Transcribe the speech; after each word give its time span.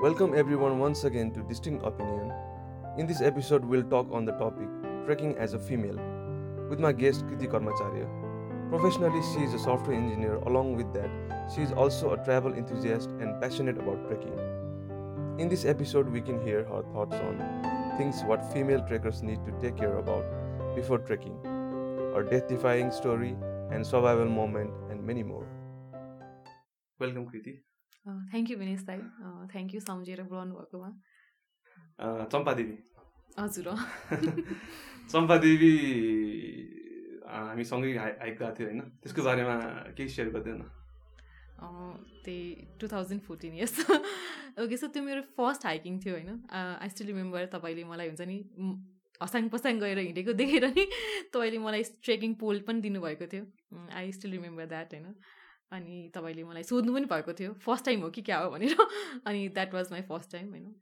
Welcome 0.00 0.32
everyone 0.36 0.78
once 0.78 1.02
again 1.02 1.32
to 1.32 1.42
Distinct 1.42 1.84
Opinion. 1.84 2.32
In 2.98 3.08
this 3.08 3.20
episode, 3.20 3.64
we'll 3.64 3.82
talk 3.82 4.06
on 4.12 4.24
the 4.24 4.30
topic 4.30 4.68
trekking 5.04 5.36
as 5.36 5.54
a 5.54 5.58
female 5.58 5.98
with 6.70 6.78
my 6.78 6.92
guest 6.92 7.26
Kriti 7.26 7.48
Karmacharya. 7.48 8.06
Professionally, 8.70 9.20
she 9.34 9.40
is 9.40 9.54
a 9.54 9.58
software 9.58 9.96
engineer. 9.96 10.36
Along 10.46 10.76
with 10.76 10.94
that, 10.94 11.10
she 11.52 11.62
is 11.62 11.72
also 11.72 12.12
a 12.12 12.24
travel 12.24 12.54
enthusiast 12.54 13.08
and 13.18 13.42
passionate 13.42 13.76
about 13.76 14.06
trekking. 14.06 14.38
In 15.40 15.48
this 15.48 15.64
episode, 15.64 16.08
we 16.08 16.20
can 16.20 16.40
hear 16.46 16.62
her 16.62 16.84
thoughts 16.92 17.16
on 17.16 17.98
things 17.98 18.22
what 18.22 18.52
female 18.52 18.86
trekkers 18.86 19.24
need 19.24 19.44
to 19.46 19.52
take 19.60 19.76
care 19.76 19.98
about 19.98 20.24
before 20.76 20.98
trekking, 20.98 21.36
her 22.14 22.22
death-defying 22.22 22.92
story 22.92 23.36
and 23.72 23.84
survival 23.84 24.26
moment, 24.26 24.70
and 24.90 25.04
many 25.04 25.24
more. 25.24 25.46
Welcome, 27.00 27.26
Kriti. 27.26 27.62
Thank 28.06 28.50
you 28.50 28.56
Vinesh 28.58 28.82
दाई 28.84 29.00
thank 29.48 29.74
you 29.74 29.80
सम्झेर 29.82 30.22
बोलाउनु 30.24 30.54
भएकोमा 30.56 30.90
Uh, 31.98 32.24
Champadevi 32.26 32.74
हजुर 33.36 33.68
अँ। 33.68 33.76
चम्पादेवी 35.08 35.70
अँ, 37.28 37.46
हामी 37.46 37.64
सँगै 37.64 37.90
high 37.96 38.12
hike 38.20 38.36
गएको 38.38 38.52
थियो 38.54 38.66
होइन 38.68 38.80
त्यसको 38.98 39.22
बारेमा 39.24 39.54
केही 39.92 40.08
सेयर 40.08 40.28
गरिदियो 40.30 40.54
न 40.54 40.62
अँ, 41.58 41.94
त्यही 42.24 42.68
two 42.80 42.86
thousand 42.88 43.22
fourteen 43.22 43.54
yes 43.56 43.74
okay 44.62 44.76
so 44.76 44.86
त्यो 44.88 45.02
मेरो 45.02 45.22
फर्स्ट 45.36 45.66
हाइकिङ 45.66 45.98
थियो 46.00 46.14
होइन 46.14 46.30
आई 46.54 46.88
स्टिल 46.88 47.06
रिमेम्बर 47.06 47.46
तपाईँले 47.52 47.84
मलाई 47.86 48.08
हुन्छ 48.08 48.22
नि 48.24 48.38
हसाङ 49.20 49.48
पसाङ 49.50 49.78
गएर 49.80 49.98
हिँडेको 50.00 50.32
देखेर 50.36 50.64
नि 50.70 50.84
तपाईँले 51.32 51.58
मलाई 51.60 51.82
ट्रेकिङ 52.02 52.34
पोल 52.36 52.60
पनि 52.62 52.80
दिनुभएको 52.80 53.26
थियो 53.26 53.44
आई 53.94 54.12
स्टिल 54.14 54.30
रिमेम्बर 54.32 54.66
द्याट 54.68 54.94
होइन 54.94 55.14
अनि 55.72 56.10
तपाईँले 56.14 56.44
मलाई 56.44 56.62
सोध्नु 56.62 56.94
पनि 56.94 57.04
भएको 57.04 57.32
थियो 57.32 57.52
फर्स्ट 57.60 57.84
टाइम 57.84 58.00
हो 58.00 58.10
कि 58.10 58.22
क्या 58.22 58.38
हो? 58.38 58.50
भनेर। 58.50 58.76
अनि 59.26 59.48
that 59.48 59.74
was 59.74 59.90
my 59.92 60.02
first 60.02 60.32
time 60.32 60.48
होइन। 60.50 60.72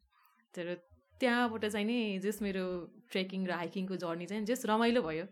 तर 0.55 0.75
त्यहाँबाट 1.20 1.65
चाहिँ 1.67 1.87
नि 1.87 2.19
जस 2.19 2.43
मेरो 2.43 2.65
ट्रेकिङ 3.11 3.47
र 3.47 3.53
हाइकिङको 3.53 3.97
जर्नी 3.97 4.27
चाहिँ 4.27 4.45
जस 4.45 4.67
रमाइलो 4.67 5.03
भयो। 5.03 5.27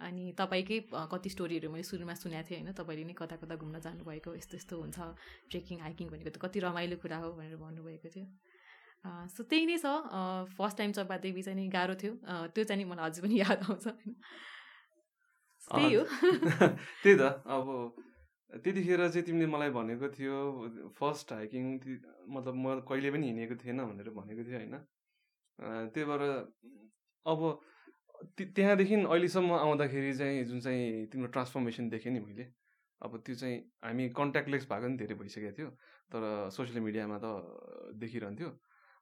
अनि 0.00 0.32
तपाईँकै 0.38 0.78
कति 0.94 1.30
स्टोरीहरू 1.30 1.70
मैले 1.70 1.82
सुरुमा 1.82 2.14
सुनेको 2.14 2.50
थिएँ 2.50 2.60
होइन। 2.60 2.72
तपाईँले 2.72 3.04
नै 3.04 3.12
कता 3.12 3.36
कता 3.36 3.56
घुम्न 3.56 3.80
जानुभएको 3.80 4.34
यस्तो 4.34 4.56
यस्तो 4.56 4.80
हुन्छ 4.80 4.98
ट्रेकिङ 5.50 5.80
हाइकिङ 5.80 6.08
भनेको 6.08 6.30
त 6.30 6.38
कति 6.38 6.60
रमाइलो 6.60 6.96
कुरा 6.96 7.18
हो 7.18 7.32
भनेर 7.32 7.56
भन्नुभएको 7.56 8.08
थियो। 8.08 8.26
सो 9.04 9.42
त्यही 9.42 9.66
नै 9.66 9.78
छ। 9.78 9.86
फर्स्ट 10.54 10.76
टाइम 10.78 10.92
चम्पादेवी 10.92 11.42
चाहिँ 11.42 11.58
नि 11.58 11.68
गाह्रो 11.68 11.94
थियो। 11.94 12.14
त्यो 12.24 12.64
चाहिँ 12.64 12.84
नि 12.84 12.90
मलाई 12.90 13.10
अझै 13.10 13.22
पनि 13.22 13.40
याद 13.40 13.58
आउँछ 13.58 13.86
होइन। 13.86 14.14
त्यही 15.64 15.94
हो। 15.94 16.04
त्यही 17.02 17.16
त। 17.16 17.22
अब 17.46 17.70
त्यतिखेर 18.62 19.00
चाहिँ 19.08 19.26
तिमीले 19.26 19.46
मलाई 19.46 19.70
भनेको 19.74 20.08
थियो 20.14 20.36
फर्स्ट 20.98 21.32
हाइकिङ 21.32 21.64
मतलब 22.30 22.54
म 22.54 22.80
कहिले 22.88 23.10
पनि 23.10 23.26
हिँडेको 23.26 23.54
थिएन 23.62 23.78
भनेर 23.82 24.10
भनेको 24.14 24.42
थियो 24.46 24.58
होइन। 24.58 24.76
त्यही 25.90 26.04
भएर 26.06 26.22
अब 27.26 27.40
त्यहाँदेखि 28.38 28.94
अहिलेसम्म 28.94 29.52
आउँदाखेरि 29.54 30.12
चाहिँ 30.18 30.44
जुन 30.44 30.60
चाहिँ 30.60 31.06
तिम्रो 31.12 31.28
ट्रान्सफर्मेसन 31.34 31.88
देखेँ 31.90 32.12
नि 32.12 32.20
मैले 32.20 32.46
अब 33.00 33.16
त्यो 33.26 33.34
चाहिँ 33.34 33.56
हामी 33.84 34.08
कन्ट्याक्टलेस 34.16 34.66
भएको 34.70 34.88
नि 34.88 34.96
धेरै 34.96 35.14
भइसकेको 35.14 35.52
थियो 35.58 35.68
तर 36.10 36.22
सोसियल 36.50 36.80
मिडियामा 36.80 37.18
त 37.24 37.26
देखिरहन्थ्यो। 38.00 38.50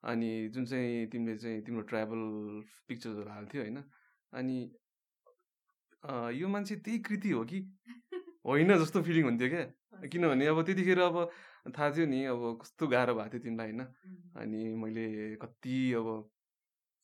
अनि 0.02 0.30
जुन 0.54 0.64
चाहिँ 0.66 1.06
तिमीले 1.12 1.36
चाहिँ 1.38 1.62
तिम्रो 1.62 1.82
ट्राभल 1.86 2.22
पिक्चर्सहरू 2.88 3.30
हाल्थ्यो 3.30 3.60
होइन 3.62 3.78
अनि 4.32 4.58
यो 6.40 6.48
मान्छे 6.48 6.76
त्यही 6.76 6.98
कृति 6.98 7.30
हो 7.30 7.44
कि? 7.44 7.60
होइन 8.44 8.70
जस्तो 8.78 9.02
फिलिङ 9.02 9.24
हुन्थ्यो 9.24 9.48
क्या? 9.48 9.64
किनभने 10.12 10.46
अब 10.46 10.62
त्यतिखेर 10.66 10.98
अब 11.00 11.16
थाहा 11.74 11.90
थियो 11.94 12.06
नि 12.06 12.24
अब 12.26 12.40
कस्तो 12.62 12.86
गाह्रो 12.88 13.14
भएको 13.14 13.30
थियो 13.32 13.42
तिमीलाई 13.42 13.70
होइन? 13.70 13.82
अनि 14.36 14.60
मैले 14.82 15.36
कति 15.42 15.76
अब 15.94 16.08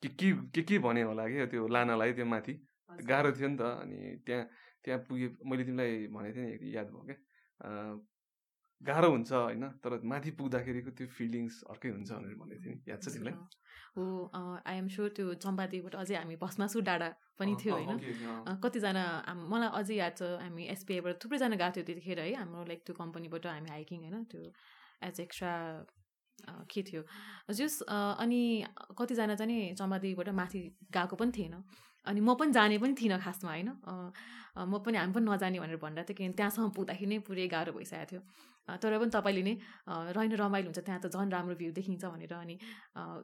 के 0.02 0.08
के 0.08 0.32
के 0.54 0.62
के 0.62 0.78
भने 0.78 1.02
होला 1.02 1.24
क्या 1.28 1.46
त्यो 1.46 1.66
लानलाई 1.68 2.12
त्यो 2.18 2.26
माथि? 2.26 2.54
गाह्रो 3.06 3.30
थियो 3.32 3.48
नि 3.48 3.56
त 3.56 3.62
अनि 3.62 3.98
त्यहाँ 4.26 4.44
त्यहाँ 4.84 4.98
पुगे 5.06 5.26
मैले 5.46 5.64
तिमीलाई 5.64 6.06
भनेको 6.10 6.34
थिएँ 6.36 6.58
नि 6.58 6.76
याद 6.76 6.86
भयो 6.90 7.04
क्या? 7.06 7.18
गाह्रो 8.80 9.08
हुन्छ 9.10 9.32
होइन? 9.32 9.64
तर 9.82 10.00
माथि 10.10 10.30
पुग्दाखेरिको 10.38 10.90
त्यो 10.98 11.06
फिलिङ्स 11.18 11.54
अर्कै 11.72 11.90
हुन्छ 11.90 12.10
भनेर 12.12 12.34
भनेको 12.42 12.62
थिएँ 12.64 12.74
नि। 12.74 12.80
याद 12.90 13.00
छ 13.02 13.08
तिमीलाई? 13.14 13.34
हो 13.96 14.02
आई 14.70 14.76
एम 14.78 14.88
स्योर 14.94 15.08
त्यो 15.16 15.26
चम्पादेवीबाट 15.44 15.94
अझै 15.98 16.14
हामी 16.14 16.36
भस्मासु 16.38 16.80
डाँडा 16.86 17.08
पनि 17.38 17.54
थियो 17.58 17.74
होइन? 17.74 17.98
कतिजना 18.62 19.04
मलाई 19.50 19.70
अझै 19.80 19.96
याद 19.98 20.14
छ 20.18 20.22
हामी 20.44 20.62
एसपिआईबाट 20.74 21.14
थुप्रैजना 21.24 21.56
गएको 21.58 21.74
थियो 21.74 21.84
त्यतिखेर 21.90 22.20
है? 22.22 22.34
हाम्रो 22.38 22.64
लाइक 22.70 22.80
त्यो 22.86 22.94
कम्पनीबाट 23.02 23.46
हामी 23.50 23.70
हाइकिङ 23.74 23.98
होइन? 24.06 24.24
त्यो 24.30 24.40
एज 25.08 25.20
एक्स्ट्रा 25.26 25.54
के 26.70 26.82
थियो? 26.86 27.02
जस 27.50 27.82
अनि 28.22 28.40
कतिजना 28.94 29.34
चाहिँ 29.34 29.50
नि 29.50 29.74
चम्पादेवीबाट 29.74 30.28
माथि 30.40 30.60
गएको 30.94 31.16
पनि 31.18 31.32
थिएन। 31.34 31.54
अनि 32.06 32.20
म 32.20 32.34
पनि 32.40 32.52
जाने 32.54 32.78
पनि 32.78 32.94
थिइनँ 32.94 33.18
खासमा 33.26 33.50
होइन? 33.50 33.70
म 34.70 34.78
पनि 34.86 34.96
हामी 34.98 35.12
पनि 35.12 35.26
नजाने 35.26 35.58
भनेर 35.58 35.76
भनिरहेको 35.82 36.08
थियो 36.08 36.16
किनभने 36.18 36.36
त्यहाँसम्म 36.38 36.70
पुग्दाखेरि 36.78 37.10
नै 37.10 37.18
पुरै 37.26 37.46
गाह्रो 37.50 37.72
भइसकेको 37.74 38.06
थियो। 38.10 38.22
तर 38.68 38.98
पनि 39.00 39.10
तपाईँले 39.16 39.42
नै 39.48 39.54
रहेन 40.12 40.32
रमाइलो 40.36 40.68
हुन्छ। 40.68 40.80
त्यहाँ 40.84 41.00
त 41.00 41.08
झन् 41.08 41.32
राम्रो 41.32 41.54
भ्यू 41.56 41.72
देखिन्छ 41.72 42.04
भनेर 42.04 42.34
अनि 42.36 42.56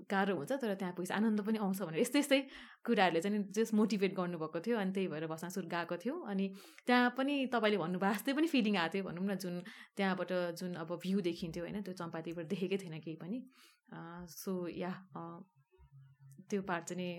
गाह्रो 0.09 0.35
हुन्छ। 0.41 0.53
तर 0.57 0.75
त्यहाँ 0.81 0.93
पुगेपछि 0.97 1.15
आनन्द 1.15 1.41
पनि 1.45 1.59
आउँछ 1.61 1.81
भनेर 1.85 2.01
यस्तै 2.01 2.19
यस्तै 2.25 2.41
कुराहरूले 2.87 3.21
चाहिँ 3.21 3.53
जस्ट 3.53 3.75
मोटिभेट 3.77 4.13
गर्नुभएको 4.17 4.59
थियो। 4.65 4.77
अनि 4.81 4.93
त्यही 4.97 5.09
भएर 5.13 5.27
भसासुर 5.29 5.65
गएको 5.69 5.97
थियो। 6.01 6.15
अनि 6.33 6.45
त्यहाँ 6.87 7.11
पनि 7.19 7.35
तपाईँले 7.53 7.79
भन्नुभयो 7.85 8.13
जस्तै 8.17 8.33
पनि 8.33 8.47
फिलिङ 8.49 8.75
आएको 8.81 8.93
थियो। 8.95 9.05
भनौँ 9.05 9.25
न 9.29 9.37
जुन 9.37 9.55
त्यहाँबाट 9.97 10.33
जुन 10.61 10.73
अब 10.81 10.91
भ्यू 11.05 11.21
देखिन्थ्यो 11.29 11.63
होइन 11.65 11.83
त्यो 11.85 11.95
चम्पातीबाट 12.01 12.47
देखेकै 12.49 12.79
थिएन 12.81 12.97
केही 13.05 13.17
पनि। 13.21 13.39
सो 14.33 14.53
या 14.73 14.93
त्यो 16.49 16.61
पार्ट 16.69 16.85
चाहिँ 16.89 17.13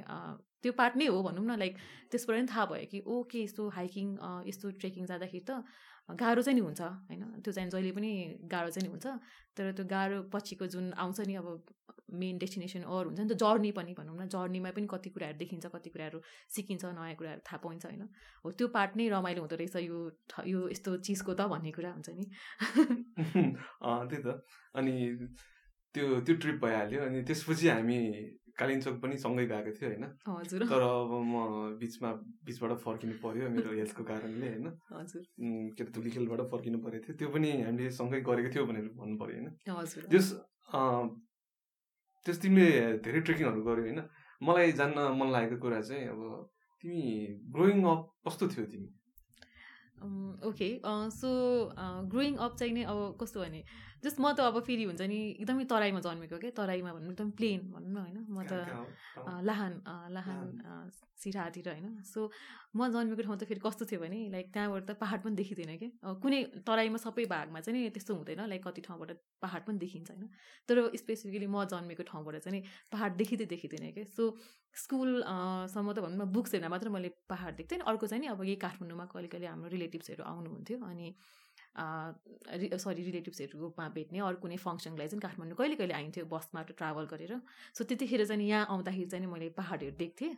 त्यो 0.62 0.72
पार्ट 0.74 0.94
नै 0.98 1.06
हो 1.14 1.22
भनौँ 1.22 1.46
न। 1.46 1.58
लाइक 1.62 1.74
त्यसबाट 2.12 2.38
नि 2.42 2.48
थाहा 2.50 2.66
भयो 2.66 2.86
कि 2.90 3.00
ओके 3.06 3.40
यस्तो 3.44 3.64
हाइकिङ 3.70 4.08
यस्तो 4.50 4.72
ट्रेकिङ 4.82 5.06
जाँदाखेरि 5.06 5.46
त 5.46 5.62
गाह्रो 6.10 6.42
चाहिँ 6.42 6.60
नि 6.60 6.62
हुन्छ 6.62 6.82
होइन? 6.82 7.42
त्यो 7.42 7.54
चाहिँ 7.54 7.70
जहिले 7.70 7.92
पनि 7.92 8.12
गाह्रो 8.46 8.70
चाहिँ 8.70 8.88
नि 8.88 8.92
हुन्छ। 8.92 9.08
तर 9.58 9.72
त्यो 9.72 9.86
गाह्रो 9.86 10.22
पछिको 10.34 10.68
जुन 10.68 10.94
आउँछ 10.94 11.20
नि 11.22 11.36
अब 11.36 11.66
मेन 12.14 12.38
डेस्टिनेसन 12.38 12.82
अर 12.86 13.06
हुन्छ 13.06 13.20
नि 13.20 13.30
त 13.30 13.34
जर्नी 13.34 13.72
पनि 13.72 13.94
भनौँ 13.98 14.16
न। 14.18 14.28
जर्नीमा 14.30 14.72
पनि 14.72 14.88
कति 14.88 15.10
कुराहरू 15.10 15.38
देखिन्छ 15.38 15.66
कति 15.66 15.90
कुराहरू 15.90 16.22
सिकिन्छ 16.50 16.86
नयाँ 16.86 17.16
कुराहरू 17.16 17.42
थाहा 17.42 17.58
पाइन्छ 17.58 17.86
होइन? 17.86 18.04
हो 18.46 18.52
त्यो 18.52 18.68
पार्ट 18.68 18.98
नै 18.98 19.10
रमाइलो 19.10 19.42
हुँदो 19.42 19.56
रहेछ 19.56 19.76
यो 19.76 19.98
यो 20.46 20.70
यस्तो 20.70 20.98
चिजको 21.02 21.34
त 21.34 21.50
भन्ने 21.50 21.72
कुरा 21.72 21.92
हुन्छ 21.92 22.10
नि। 22.10 22.26
त्यही 23.82 24.22
त। 24.22 24.46
अनि 24.76 24.94
त्यो 25.96 26.20
त्यो 26.28 26.36
ट्रिप 26.44 26.58
भइहाल्यो 26.64 27.02
अनि 27.06 27.24
त्यसपछि 27.30 27.68
हामी 27.70 28.00
कालिम्चोक 28.60 28.96
पनि 29.04 29.18
सँगै 29.20 29.46
गएको 29.48 29.72
थियो 29.78 29.90
होइन? 29.90 30.06
हजुर। 30.28 30.62
तर 30.72 30.84
अब 30.88 31.12
म 31.32 31.76
बिचमा 31.80 32.12
बिचबाट 32.48 32.72
फर्किनु 32.84 33.16
पर्यो 33.24 33.50
मेरो 33.56 33.72
हेल्थको 33.80 34.04
कारणले 34.10 34.48
होइन? 34.48 34.68
के 35.76 35.84
अरे 35.84 35.92
धुलीखेलबाट 35.98 36.42
फर्किनु 36.52 36.80
परेको 36.86 37.06
थियो। 37.06 37.18
त्यो 37.20 37.30
पनि 37.36 37.52
हामीले 37.62 37.92
सँगै 38.00 38.22
गरेको 38.30 38.50
थियो 38.56 38.66
भनेर 38.66 38.88
भन्नु 39.00 39.16
पऱ्यो 39.20 39.36
होइन 39.36 39.50
त्यस 40.12 40.28
अँ, 40.74 41.04
त्यस 42.26 42.38
तिमीले 42.42 42.68
धेरै 43.06 43.22
ट्रेकिङहरू 43.28 43.62
गर्यो 43.64 43.84
होइन? 43.86 44.00
मलाई 44.42 44.72
जान्न 44.80 44.98
मन 45.20 45.32
लागेको 45.32 45.58
कुरा 45.64 45.82
चाहिँ 45.82 46.08
अब 46.08 46.22
तिमी 46.84 47.02
ग्रोइङ 47.56 47.84
अप 47.92 48.02
कस्तो 48.28 48.48
थियो 48.56 48.66
तिमी? 48.72 48.88
ओके 50.48 50.70
सो 51.12 51.30
ग्रोइङ 52.12 52.36
अप 52.46 52.56
चाहिँ 52.60 52.74
नि 52.74 52.84
अब 52.84 53.18
कस्तो 53.22 53.40
भने 53.42 53.62
जस्ट 54.06 54.20
म 54.20 54.32
त 54.32 54.40
अब 54.46 54.60
फेरि 54.62 54.84
हुन्छ 54.86 55.02
नि 55.10 55.18
एकदमै 55.36 55.66
तराईमा 55.66 56.00
जन्मेको 56.06 56.38
क्या 56.38 56.52
तराईमा 56.56 56.92
भन्नु 56.96 57.12
एकदम 57.12 57.30
प्लेन 57.38 57.60
भनौँ 57.74 57.92
न 57.92 57.98
होइन? 57.98 58.18
म 58.28 58.38
त 58.44 58.54
लाहान 59.44 59.74
लाहान 60.12 60.46
अ, 60.62 60.74
सिराहातिर 61.18 61.68
होइन? 61.70 61.88
सो 62.06 62.20
म 62.76 62.88
जन्मेको 62.92 63.22
ठाउँ 63.24 63.38
त 63.38 63.44
फेरि 63.46 63.62
कस्तो 63.64 63.84
थियो 63.86 64.00
भने 64.02 64.20
लाइक 64.30 64.48
त्यहाँबाट 64.54 64.84
त 64.86 64.92
पाहाड 65.02 65.20
पनि 65.24 65.36
देखिँदैन 65.36 65.72
कि? 65.78 65.88
कुनै 66.22 66.40
तराईमा 66.68 66.98
सबै 67.00 67.26
भागमा 67.28 67.60
चाहिँ 67.62 67.76
नि 67.78 67.90
त्यस्तो 67.90 68.12
हुँदैन 68.16 68.42
लाइक 68.48 68.62
कति 68.68 68.82
ठाउँबाट 68.88 69.10
पाहाड 69.42 69.62
पनि 69.66 69.78
देखिन्छ 69.80 70.10
होइन? 70.12 70.30
तर 70.70 70.76
स्पेसिफिकली 70.96 71.48
म 71.48 71.64
जन्मेको 71.66 72.04
ठाउँबाट 72.06 72.36
चाहिँ 72.44 72.54
नि 72.54 72.62
पाहाड 72.92 73.12
देखिँदै 73.18 73.46
देखिँदैन 73.48 73.92
क्या 73.92 74.06
सो 74.12 74.24
स्कुल 74.76 75.10
अ, 75.24 75.36
सम्म 75.74 75.88
त 75.94 76.00
भनौँ 76.00 76.18
न 76.20 76.30
बुक्स 76.32 76.54
हेर्दा 76.54 76.70
मात्र 76.70 76.90
मैले 76.92 77.10
पाहाड 77.30 77.56
देख्थेँ। 77.58 77.80
अर्को 77.82 78.06
चाहिँ 78.08 78.22
नि 78.22 78.28
अब 78.28 78.44
यही 78.44 78.56
काठमाडौँमा 78.62 79.06
कहिले 79.08 79.28
कहिले 79.28 79.48
हाम्रो 79.48 79.70
रिलेटिभ्सहरू 79.72 80.24
आउनुहुन्थ्यो 80.26 80.78
अनि 80.86 81.08
सरी 81.76 83.04
रिलेटिभ्सहरूमा 83.04 83.88
भेट्ने 83.96 84.20
अरू 84.20 84.38
कुनै 84.44 84.58
फङ्सनलाई 84.58 85.08
चाहिँ 85.08 85.22
काठमाडौँ 85.22 85.58
कहिले 85.60 85.76
कहिले 85.76 85.94
आइन्थ्यो 85.94 86.26
बसमा 86.32 86.62
ट्राभल 86.72 87.06
गरेर। 87.12 87.34
सो 87.76 87.84
त्यतिखेर 87.84 88.26
चाहिँ 88.26 88.48
यहाँ 88.48 88.66
आउँदाखेरि 88.72 89.10
चाहिँ 89.12 89.28
मैले 89.28 89.50
पाहाडहरू 89.60 89.96
देख्थेँ। 90.00 90.32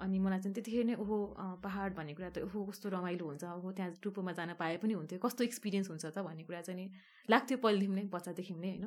अनि 0.00 0.18
मलाई 0.18 0.40
चाहिँ 0.40 0.54
त्यतिखेर 0.54 0.84
नै 0.86 0.94
ओहो 1.02 1.16
पाहाड 1.62 1.94
भन्ने 1.98 2.14
कुरा 2.14 2.30
त 2.30 2.38
ओहो 2.48 2.64
कस्तो 2.70 2.88
रमाइलो 2.88 3.24
हुन्छ 3.28 3.44
ओहो 3.44 3.68
त्यहाँ 3.76 3.90
टुप्पोमा 4.02 4.32
जान 4.38 4.54
पाए 4.56 4.76
पनि 4.80 4.94
हुन्थ्यो। 4.94 5.18
कस्तो 5.18 5.44
एक्सपिरियन्स 5.44 5.88
हुन्छ 5.90 6.04
त 6.06 6.18
भन्ने 6.24 6.44
कुरा 6.48 6.60
चाहिँ 6.70 6.86
लाग्थ्यो 7.28 7.58
पहिलेदेखि 7.58 7.94
नै 7.98 8.04
बच्चादेखि 8.14 8.54
नै 8.54 8.70
होइन। 8.72 8.86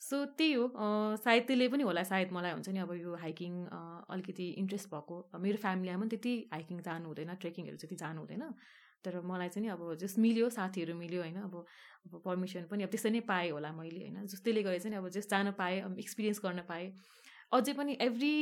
सो 0.00 0.16
त्यही 0.38 0.52
हो। 0.54 0.64
सायद 1.22 1.42
त्यसले 1.46 1.68
पनि 1.68 1.82
होला 1.84 2.02
सायद 2.10 2.32
मलाई 2.32 2.52
हुन्छ 2.56 2.68
नि 2.74 2.80
अब 2.80 2.92
यो 2.96 3.14
हाइकिङ 3.14 3.52
अलिकति 4.08 4.46
इन्ट्रेस्ट 4.62 4.88
भएको। 4.90 5.16
मेरो 5.44 5.58
फ्यामिलीमा 5.62 5.98
पनि 6.00 6.10
त्यति 6.16 6.34
हाइकिङ 6.54 6.76
जानु 6.88 7.06
हुँदैन 7.10 7.34
ट्रेकिङहरू 7.42 7.76
त्यति 7.76 7.96
जानु 8.02 8.18
हुँदैन। 8.22 8.44
तर 9.04 9.20
मलाई 9.24 9.48
चाहिँ 9.48 9.68
अब 9.70 9.94
जस्ट 10.00 10.18
मिल्यो 10.18 10.48
साथीहरू 10.50 10.94
मिल्यो 10.94 11.20
होइन 11.22 11.36
अब 11.42 11.54
अब 12.06 12.20
पर्मिसन 12.24 12.66
पनि 12.70 12.82
अब 12.84 12.90
त्यसै 12.90 13.10
नै 13.10 13.20
पाएँ 13.30 13.50
होला 13.50 13.72
मैले 13.72 14.00
होइन। 14.00 14.26
जस 14.26 14.42
त्यसले 14.44 14.62
गर्दा 14.62 14.78
चाहिँ 14.78 14.98
अब 14.98 15.08
जस्ट 15.16 15.30
जान 15.30 15.50
पाएँ 15.58 15.76
एक्सपिरियन्स 15.98 16.40
गर्न 16.44 16.60
पाएँ। 16.68 16.92
अझै 17.52 17.72
पनि 17.72 17.96
एभ्री 18.00 18.32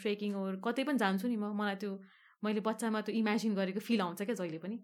ट्रेकिङ 0.00 0.34
ओर 0.36 0.60
कतै 0.64 0.84
पनि 0.84 0.98
जान्छु 0.98 1.28
नि 1.28 1.36
म 1.36 1.52
मलाई 1.52 1.76
त्यो 1.82 1.92
मैले 2.42 2.60
बच्चामा 2.62 3.00
त्यो 3.06 3.14
इमेजिन 3.16 3.54
गरेको 3.54 3.80
फिल 3.80 4.00
आउँछ 4.00 4.22
क्या 4.22 4.34
जहिले 4.34 4.58
पनि। 4.64 4.78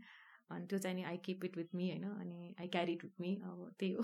अनि 0.51 0.67
त्यो 0.67 0.79
चाहिँ 0.79 0.97
नि 0.97 1.03
I 1.09 1.17
keep 1.25 1.45
it 1.45 1.57
with 1.57 1.75
me 1.75 1.89
होइन 1.91 2.05
अनि 2.13 2.55
I 2.61 2.69
carry 2.69 2.93
it 2.93 3.05
with 3.05 3.21
me 3.21 3.31
अब 3.41 3.59
त्यही 3.79 3.93
हो। 3.93 4.03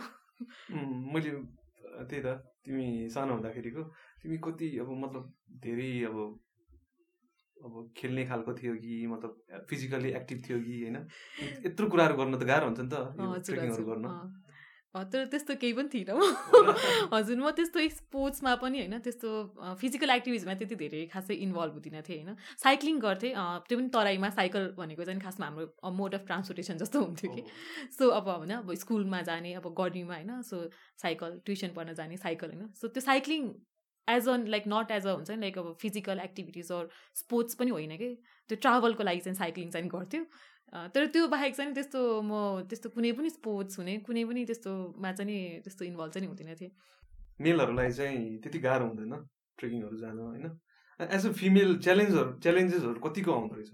मैले 1.12 1.30
त्यही 2.08 2.22
त 2.24 2.28
तिमी 2.64 2.86
सानो 3.10 3.32
हुँदाखेरिको 3.34 3.82
तिमी 4.22 4.36
कति 4.44 4.68
अब 4.78 4.88
मतलब 5.04 5.24
धेरै 5.60 5.90
अब 6.08 6.16
अब 7.64 7.93
खेल्ने 7.96 8.25
खालको 8.26 8.52
थियो 8.55 8.75
कि 8.75 9.06
मतलब 9.06 9.64
फिजिकल्ली 9.70 10.10
एक्टिभ 10.10 10.43
थियो 10.49 10.58
कि 10.60 10.75
होइन? 10.82 10.96
यत्रो 11.66 11.87
कुराहरू 11.88 12.14
गर्नु 12.16 12.37
त 12.38 12.44
गाह्रो 12.44 12.66
हुन्छ 12.66 12.81
नि 12.81 12.90
त 12.93 12.94
ट्रेकिङहरू 13.46 13.84
गर्न। 13.84 14.06
तर 14.94 15.25
त्यस्तो 15.31 15.55
केही 15.55 15.72
पनि 15.72 15.88
थिइनँ 15.94 16.14
म। 16.16 16.22
हजुर 17.14 17.37
म 17.38 17.50
त्यस्तो 17.50 17.78
स्पोर्ट्समा 17.88 18.55
पनि 18.62 18.78
होइन 18.78 18.99
त्यस्तो 18.99 19.31
फिजिकल 19.81 20.10
एक्टिभिटिजमा 20.10 20.55
त्यति 20.55 20.75
धेरै 20.75 21.02
खासै 21.12 21.34
इन्भल्भ 21.34 21.72
हुँदिनँ 21.72 22.02
थिएँ 22.02 22.22
होइन? 22.25 22.37
साइक्लिङ 22.58 22.99
गर्थेँ 22.99 23.32
त्यो 23.69 23.78
पनि 23.78 23.88
तराईमा 23.94 24.31
साइकल 24.31 24.72
भनेको 24.78 25.04
चाहिँ 25.04 25.20
खासमा 25.20 25.46
हाम्रो 25.46 25.90
मोड 25.93 26.14
अफ 26.14 26.26
ट्रान्सपोर्टेसन 26.26 26.78
जस्तो 26.78 26.99
हुन्थ्यो 27.00 27.31
कि। 27.34 27.43
सो 27.99 28.08
अब 28.08 28.28
होइन 28.28 28.52
अब 28.58 28.75
स्कुलमा 28.75 29.22
जाने 29.22 29.52
अब 29.61 29.66
गर्मीमा 29.78 30.14
होइन? 30.14 30.43
सो 30.43 30.56
साइकल 31.02 31.40
ट्युसन 31.46 31.70
पढ्न 31.76 31.94
जाने 31.94 32.16
साइकल 32.16 32.49
होइन? 32.49 32.72
सो 32.75 32.88
त्यो 32.88 33.00
cycling 33.00 33.43
as 34.08 34.28
an 34.28 34.46
like 34.49 34.64
not 34.69 34.90
as 34.90 35.06
a 35.06 35.12
हुन्छ 35.12 35.31
नि 35.31 35.40
लाइक 35.40 35.58
अब 35.58 35.75
फिजिकल 35.81 36.20
एक्टिभिटिज 36.20 36.72
अर 36.72 36.88
स्पोर्ट्स 37.14 37.55
पनि 37.55 37.70
होइन 37.70 37.96
कि? 37.96 38.14
त्यो 38.50 38.58
ट्राभलको 38.60 39.02
लागि 39.05 39.20
चाहिँ 39.20 39.37
साइक्लिङ 39.38 39.70
चाहिँ 39.70 39.88
गर्थ्यो। 39.88 40.25
तर 40.94 41.06
त्यो 41.06 41.26
बाहेक 41.28 41.56
चाहिँ 41.56 41.75
त्यस्तो 41.75 42.00
म 42.22 42.62
त्यस्तो 42.69 42.88
कुनै 42.94 43.12
पनि 43.19 43.31
स्पोर्ट्स 43.31 43.78
हुने 43.78 43.96
कुनै 44.06 44.25
पनि 44.25 44.44
त्यस्तोमा 44.44 45.12
चाहिँ 45.12 45.32
नि 45.32 45.60
त्यस्तो 45.64 45.84
इन्भल्भ 45.84 46.12
चाहिँ 46.12 46.28
हुँदैन 46.28 46.55
थिएँ। 46.60 46.72
मेलहरूलाई 47.40 47.90
चाहिँ 47.93 48.38
त्यति 48.43 48.58
गाह्रो 48.58 48.87
हुँदैन 48.87 49.14
ट्रेकिङहरू 49.58 49.96
जानु 49.99 50.22
होइन? 50.22 50.46
एज 51.00 51.26
अ 51.26 51.32
फिमेल 51.32 51.78
च्यालेन्जहरू 51.78 52.32
च्यालेन्जेसहरू 52.44 53.00
कतिको 53.00 53.32
आउँदो 53.32 53.54
रहेछ? 53.54 53.70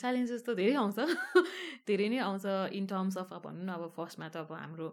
च्यालेन्जेस 0.00 0.42
त 0.46 0.54
धेरै 0.56 0.74
आउँछ। 0.74 0.98
धेरै 1.88 2.08
नै 2.08 2.18
आउँछ 2.28 2.46
इन 2.74 2.86
टर्म्स 2.86 3.18
अफ 3.18 3.32
भनौँ 3.44 3.64
न 3.64 3.70
अब 3.76 3.92
फर्स्टमा 3.96 4.28
त 4.28 4.36
अब 4.36 4.52
हाम्रो 4.52 4.88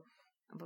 अब 0.54 0.62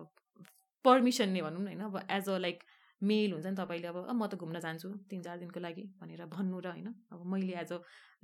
पर्मिसन 0.86 1.30
नै 1.30 1.42
भनौँ 1.42 1.62
न 1.62 1.68
होइन? 1.68 1.82
अब 1.86 1.96
एज 2.10 2.30
अ 2.30 2.38
लाइक 2.38 2.64
मेल 3.04 3.32
हुन्छ 3.34 3.46
नि 3.46 3.56
तपाईँले 3.56 3.88
अब 3.88 3.98
म 4.14 4.28
त 4.28 4.36
घुम्न 4.36 4.60
जान्छु 4.60 4.90
तिन 5.10 5.22
चार 5.22 5.38
दिनको 5.40 5.60
लागि 5.60 5.84
भनेर 6.02 6.26
भन्नु 6.30 6.60
र 6.60 6.68
होइन। 6.72 6.90
अब 7.12 7.20
मैले 7.26 7.54
एज 7.60 7.72
अ 7.74 7.78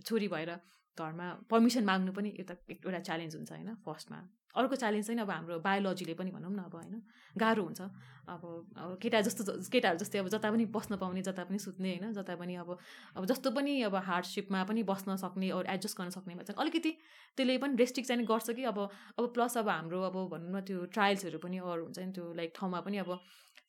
छोरी 0.06 0.27
भएर 0.27 0.51
घरमा 0.97 1.27
पर्मिसन 1.50 1.83
माग्नु 1.85 2.12
पनि 2.13 2.29
एउटा 2.39 2.53
एउटा 2.69 3.00
च्यालेन्ज 3.00 3.35
हुन्छ 3.35 3.51
होइन 3.51 3.74
फर्स्टमा। 3.85 4.19
अर्को 4.57 4.75
च्यालेन्ज 4.75 5.06
चाहिँ 5.07 5.21
अब 5.21 5.29
हाम्रो 5.29 5.59
बायोलोजीले 5.62 6.13
पनि 6.18 6.31
भनौँ 6.33 6.50
न 6.50 6.59
अब 6.65 6.75
होइन 6.75 7.01
गाह्रो 7.38 7.63
हुन्छ। 7.63 7.81
अब 8.27 8.41
अब 8.75 8.97
केटा 9.01 9.21
जस्तो 9.21 9.44
केटाहरू 9.69 9.97
जस्तै 9.97 10.19
अब 10.19 10.27
जता 10.33 10.50
पनि 10.51 10.65
बस्न 10.74 10.97
पाउने 10.97 11.21
जता 11.21 11.44
पनि 11.45 11.59
सुत्ने 11.59 11.89
होइन 11.94 12.13
जता 12.13 12.35
पनि 12.35 12.56
अब 12.57 12.69
अब 13.15 13.25
जस्तो 13.25 13.51
पनि 13.53 13.81
अब 13.85 13.95
हार्डसिपमा 14.09 14.63
पनि 14.63 14.83
बस्न 14.83 15.15
सक्ने 15.15 15.50
अरू 15.53 15.69
एडजस्ट 15.69 15.97
गर्न 15.97 16.09
सक्नेमा 16.18 16.44
चाहिँ 16.44 16.57
अलिकति 16.57 16.91
त्यसले 17.38 17.57
पनि 17.57 17.75
रेस्ट्रिक्ट 17.77 18.07
चाहिँ 18.09 18.25
गर्छ 18.25 18.50
कि 18.57 18.63
अब 18.65 18.79
अब 18.79 19.33
प्लस 19.33 19.57
अब 19.57 19.69
हाम्रो 19.69 20.01
अब 20.09 20.18
भनौँ 20.33 20.51
न 20.51 20.62
त्यो 20.65 20.85
ट्रायल्सहरू 20.89 21.38
पनि 21.39 21.57
अरू 21.62 21.83
हुन्छ 21.83 22.00
नि 22.00 22.12
त्यो 22.12 22.33
लाइक 22.33 22.53
ठाउँमा 22.57 22.79
पनि 22.81 22.97
अब 22.97 23.12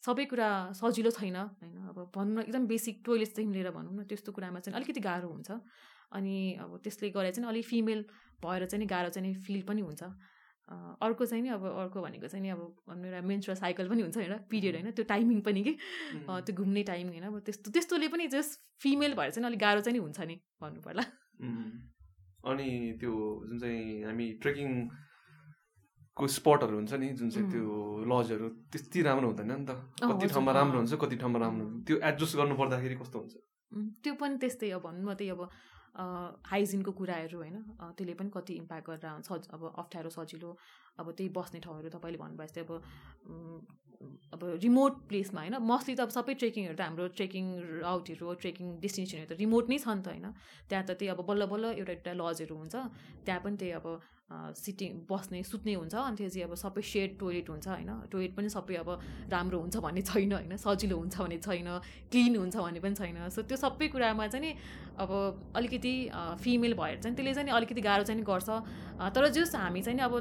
सबै 0.03 0.25
कुरा 0.31 0.49
सजिलो 0.79 1.11
छैन 1.11 1.37
होइन? 1.37 1.77
अब 1.91 1.99
भनौँ 2.15 2.35
न 2.35 2.39
एकदम 2.41 2.67
बेसिक 2.67 3.03
टोइलेटदेखि 3.05 3.53
लिएर 3.53 3.71
भनौँ 3.77 3.95
न 3.95 4.05
त्यस्तो 4.09 4.33
कुरामा 4.33 4.61
चाहिँ 4.61 4.77
अलिकति 4.79 5.01
गाह्रो 5.01 5.29
हुन्छ। 5.29 5.51
अनि 6.17 6.37
अब 6.63 6.81
त्यसले 6.85 7.11
गर्दा 7.11 7.31
चाहिँ 7.31 7.49
अलिक 7.49 7.65
फिमेल 7.67 8.01
भएर 8.45 8.65
चाहिँ 8.67 8.81
नि 8.81 8.87
गाह्रो 8.87 9.11
चाहिँ 9.11 9.35
फिल 9.47 9.63
पनि 9.69 9.83
हुन्छ। 9.83 10.03
अर्को 11.03 11.27
चाहिँ 11.27 11.43
नि 11.43 11.49
अब 11.49 11.65
अर्को 11.65 12.01
भनेको 12.03 12.29
चाहिँ 12.29 12.43
नि 12.43 12.49
अब 12.53 12.61
एउटा 12.89 13.21
मेन्सुरल 13.25 13.57
साइकल 13.57 13.89
पनि 13.89 14.03
हुन्छ 14.03 14.17
होइन? 14.17 14.35
पिरियड 14.51 14.75
होइन? 14.77 14.91
त्यो 14.93 15.05
टाइमिङ 15.09 15.41
पनि 15.41 15.63
कि? 15.65 15.73
त्यो 16.29 16.55
घुम्ने 16.55 16.83
टाइम 16.93 17.09
होइन? 17.09 17.25
अब 17.25 17.39
त्यस्तो 17.41 17.71
त्यस्तोले 17.73 18.09
पनि 18.09 18.27
जस्ट 18.29 18.61
फिमेल 18.83 19.15
भएर 19.17 19.31
चाहिँ 19.31 19.47
अलिक 19.49 19.61
गाह्रो 19.61 19.81
चाहिँ 19.81 19.97
नि 19.99 20.03
हुन्छ 20.05 20.21
नि 20.29 20.37
भन्नु 20.61 20.81
पर्ला 20.87 21.05
अनि 22.49 22.69
त्यो 23.01 23.13
जुन 23.49 23.59
चाहिँ 23.59 24.05
हामी 24.05 24.27
ट्रेकिङ 24.43 24.69
को 26.19 26.27
स्पटहरू 26.27 26.75
हुन्छ 26.77 26.93
नि 26.99 27.09
जुन 27.19 27.31
चाहिँ 27.31 27.49
त्यो 27.51 27.65
लजहरू 28.11 28.49
त्यति 28.75 28.99
राम्रो 29.07 29.29
हुँदैन 29.31 29.53
नि 29.53 29.65
त। 29.65 29.71
कति 30.03 30.27
ठाउँमा 30.35 30.53
राम्रो 30.59 30.79
हुन्छ 30.79 30.95
कति 30.99 31.17
ठाउँमा 31.23 31.39
राम्रो 31.39 31.65
हुन्छ। 31.65 31.87
त्यो 31.87 31.97
एडजस्ट 32.11 32.35
गर्नु 32.37 32.55
पर्दाखेरि 32.59 32.97
कस्तो 33.01 33.19
हुन्छ? 33.19 33.35
त्यो 34.03 34.13
पनि 34.21 34.37
त्यस्तै 34.43 34.71
अब 34.77 34.83
भन्नु 34.83 35.15
त्यही 35.15 35.31
अब 35.31 35.43
हाइजिनको 35.99 36.93
कुराहरू 36.99 37.39
होइन 37.39 37.57
त्यसले 37.97 38.15
पनि 38.15 38.31
कति 38.35 38.53
इम्प्याक्ट 38.63 38.87
गरेर 38.91 39.23
सज 39.29 39.49
अब 39.55 39.63
अप्ठ्यारो 39.79 40.11
सजिलो 40.11 40.51
अब 40.99 41.07
त्यही 41.19 41.31
बस्ने 41.35 41.59
ठाउँहरू 41.65 41.89
तपाईँले 41.91 42.19
भन्नुभयो 42.23 42.47
जस्तै 42.47 42.63
अब 42.63 42.71
अब 44.35 44.43
रिमोट 44.63 44.95
प्लेसमा 45.11 45.41
होइन 45.41 45.57
मोस्टली 45.71 45.95
त 45.99 46.01
अब 46.07 46.11
सबै 46.15 46.35
ट्रेकिङहरू 46.39 46.77
त 46.79 46.83
हाम्रो 46.87 47.07
ट्रेकिङ 47.19 47.45
राउटहरू 47.83 48.35
ट्रेकिङ 48.43 48.67
डेस्टिनेसनहरू 48.79 49.27
त 49.27 49.39
रिमोट 49.43 49.65
नै 49.71 49.79
छ 49.83 49.89
नि 49.91 50.03
त 50.07 50.09
होइन। 50.15 50.27
त्यहाँ 50.71 50.85
त 50.87 50.91
त्यही 50.95 51.11
अब 51.15 51.21
बल्ल 51.31 51.43
बल्ल 51.51 51.65
एउटा 51.83 51.93
एउटा 51.99 52.13
लजहरू 52.15 52.55
हुन्छ 52.63 52.75
त्यहाँ 53.27 53.41
पनि 53.43 53.57
त्यही 53.59 53.73
अब 53.81 53.87
सिटिङ 54.31 54.93
बस्ने 55.11 55.43
सुत्ने 55.43 55.75
हुन्छ 55.75 55.95
अनि 55.95 56.17
त्यो 56.17 56.29
चाहिँ 56.29 56.45
अब 56.45 56.55
सबै 56.55 56.83
सेड 56.85 57.19
टोइलेट 57.19 57.49
हुन्छ 57.49 57.69
होइन? 57.69 57.91
टोइलेट 58.13 58.33
पनि 58.37 58.49
सबै 58.49 58.75
अब 58.77 58.89
राम्रो 59.33 59.59
हुन्छ 59.59 59.77
भन्ने 59.81 60.03
छैन 60.05 60.33
होइन? 60.33 60.57
सजिलो 60.57 60.97
हुन्छ 60.99 61.17
भन्ने 61.19 61.39
छैन 61.39 61.69
क्लिन 62.13 62.37
हुन्छ 62.37 62.57
भन्ने 62.57 62.81
पनि 62.81 62.95
छैन। 62.95 63.29
सो 63.29 63.43
त्यो 63.49 63.57
सबै 63.57 63.89
कुरामा 63.89 64.27
चाहिँ 64.29 64.53
अब 65.01 65.11
अलिकति 65.57 65.95
फिमेल 66.45 66.75
भएर 66.75 67.01
चाहिँ 67.01 67.17
त्यसले 67.17 67.35
चाहिँ 67.35 67.51
अलिकति 67.57 67.81
गाह्रो 67.81 68.05
चाहिँ 68.05 68.23
गर्छ। 68.23 68.49
तर 69.17 69.29
जस 69.33 69.55
हामी 69.57 69.83
चाहिँ 69.83 70.01
अब 70.01 70.15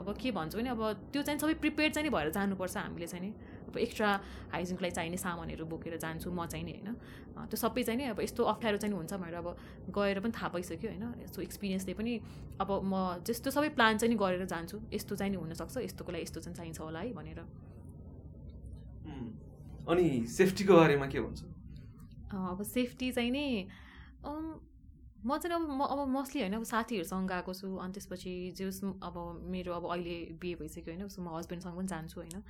अब 0.00 0.16
के 0.16 0.30
भन्छौँ 0.32 0.62
नि 0.62 0.68
अब 0.72 0.80
त्यो 1.12 1.22
चाहिँ 1.22 1.38
सबै 1.40 1.54
प्रिपेयर 1.60 1.90
चाहिँ 1.92 2.10
भएर 2.10 2.30
जानुपर्छ 2.32 2.76
हामीले 2.76 3.06
चाहिँ। 3.06 3.28
नि 3.28 3.32
अब 3.70 3.78
एक्स्ट्रा 3.78 4.10
हाइजिनको 4.52 4.82
लागि 4.82 4.94
चाहिने 4.98 5.16
सामानहरू 5.16 5.64
बोकेर 5.70 5.96
जान्छु 5.96 6.28
म 6.30 6.46
चाहिँ 6.46 6.64
नि 6.66 6.72
होइन 6.76 7.46
त्यो 7.46 7.56
सबै 7.56 7.82
चाहिँ 7.82 7.98
नि 7.98 8.04
अब 8.10 8.20
यस्तो 8.20 8.42
अप्ठ्यारो 8.52 8.78
चाहिँ 8.82 8.94
हुन्छ 8.94 9.12
भनेर 9.14 9.34
अब 9.38 9.48
गएर 9.94 10.20
पनि 10.20 10.32
थाहा 10.34 10.48
पाइसक्यो 10.50 10.90
होइन। 10.90 11.04
यस्तो 11.24 11.42
एक्सपिरियन्सले 11.42 11.94
पनि 11.94 12.12
अब 12.60 12.70
म 12.84 13.22
जस्तो 13.24 13.50
सबै 13.50 13.68
प्लान 13.78 13.98
चाहिँ 13.98 14.10
नि 14.12 14.18
गरेर 14.18 14.44
जान्छु। 14.44 14.76
यस्तो 14.92 15.16
चाहिँ 15.16 15.32
नि 15.32 15.38
हुनसक्छ 15.38 15.76
यस्तोको 15.86 16.10
लागि 16.12 16.22
यस्तो 16.22 16.40
चाहिँ 16.40 16.56
चाहिन्छ 16.56 16.80
होला 16.80 17.00
है 17.00 17.12
भनेर। 17.14 17.40
अनि 19.88 20.06
सेफ्टीको 20.28 20.74
बारेमा 20.76 21.06
के 21.06 21.20
भन्छ? 21.20 21.40
अब 22.30 22.62
सेफ्टी 22.62 23.10
चाहिँ 23.12 23.30
नि 23.30 23.46
म 25.20 25.36
चाहिँ 25.36 25.54
अब 25.56 25.64
म 25.68 25.84
अब 25.84 26.08
मोस्टली 26.08 26.40
होइन 26.40 26.54
अब 26.56 26.64
साथीहरूसँग 26.64 27.28
गएको 27.28 27.52
छु। 27.54 27.68
अनि 27.76 27.92
त्यसपछि 27.92 28.32
जे 28.56 28.64
अब 29.04 29.16
मेरो 29.48 29.72
अब 29.72 29.84
अहिले 29.90 30.16
बिहे 30.40 30.54
भइसक्यो 30.60 30.94
होइन 30.94 31.04
म 31.04 31.36
हस्बेन्डसँग 31.36 31.76
पनि 31.76 31.88
जान्छु 31.88 32.20
होइन। 32.20 32.40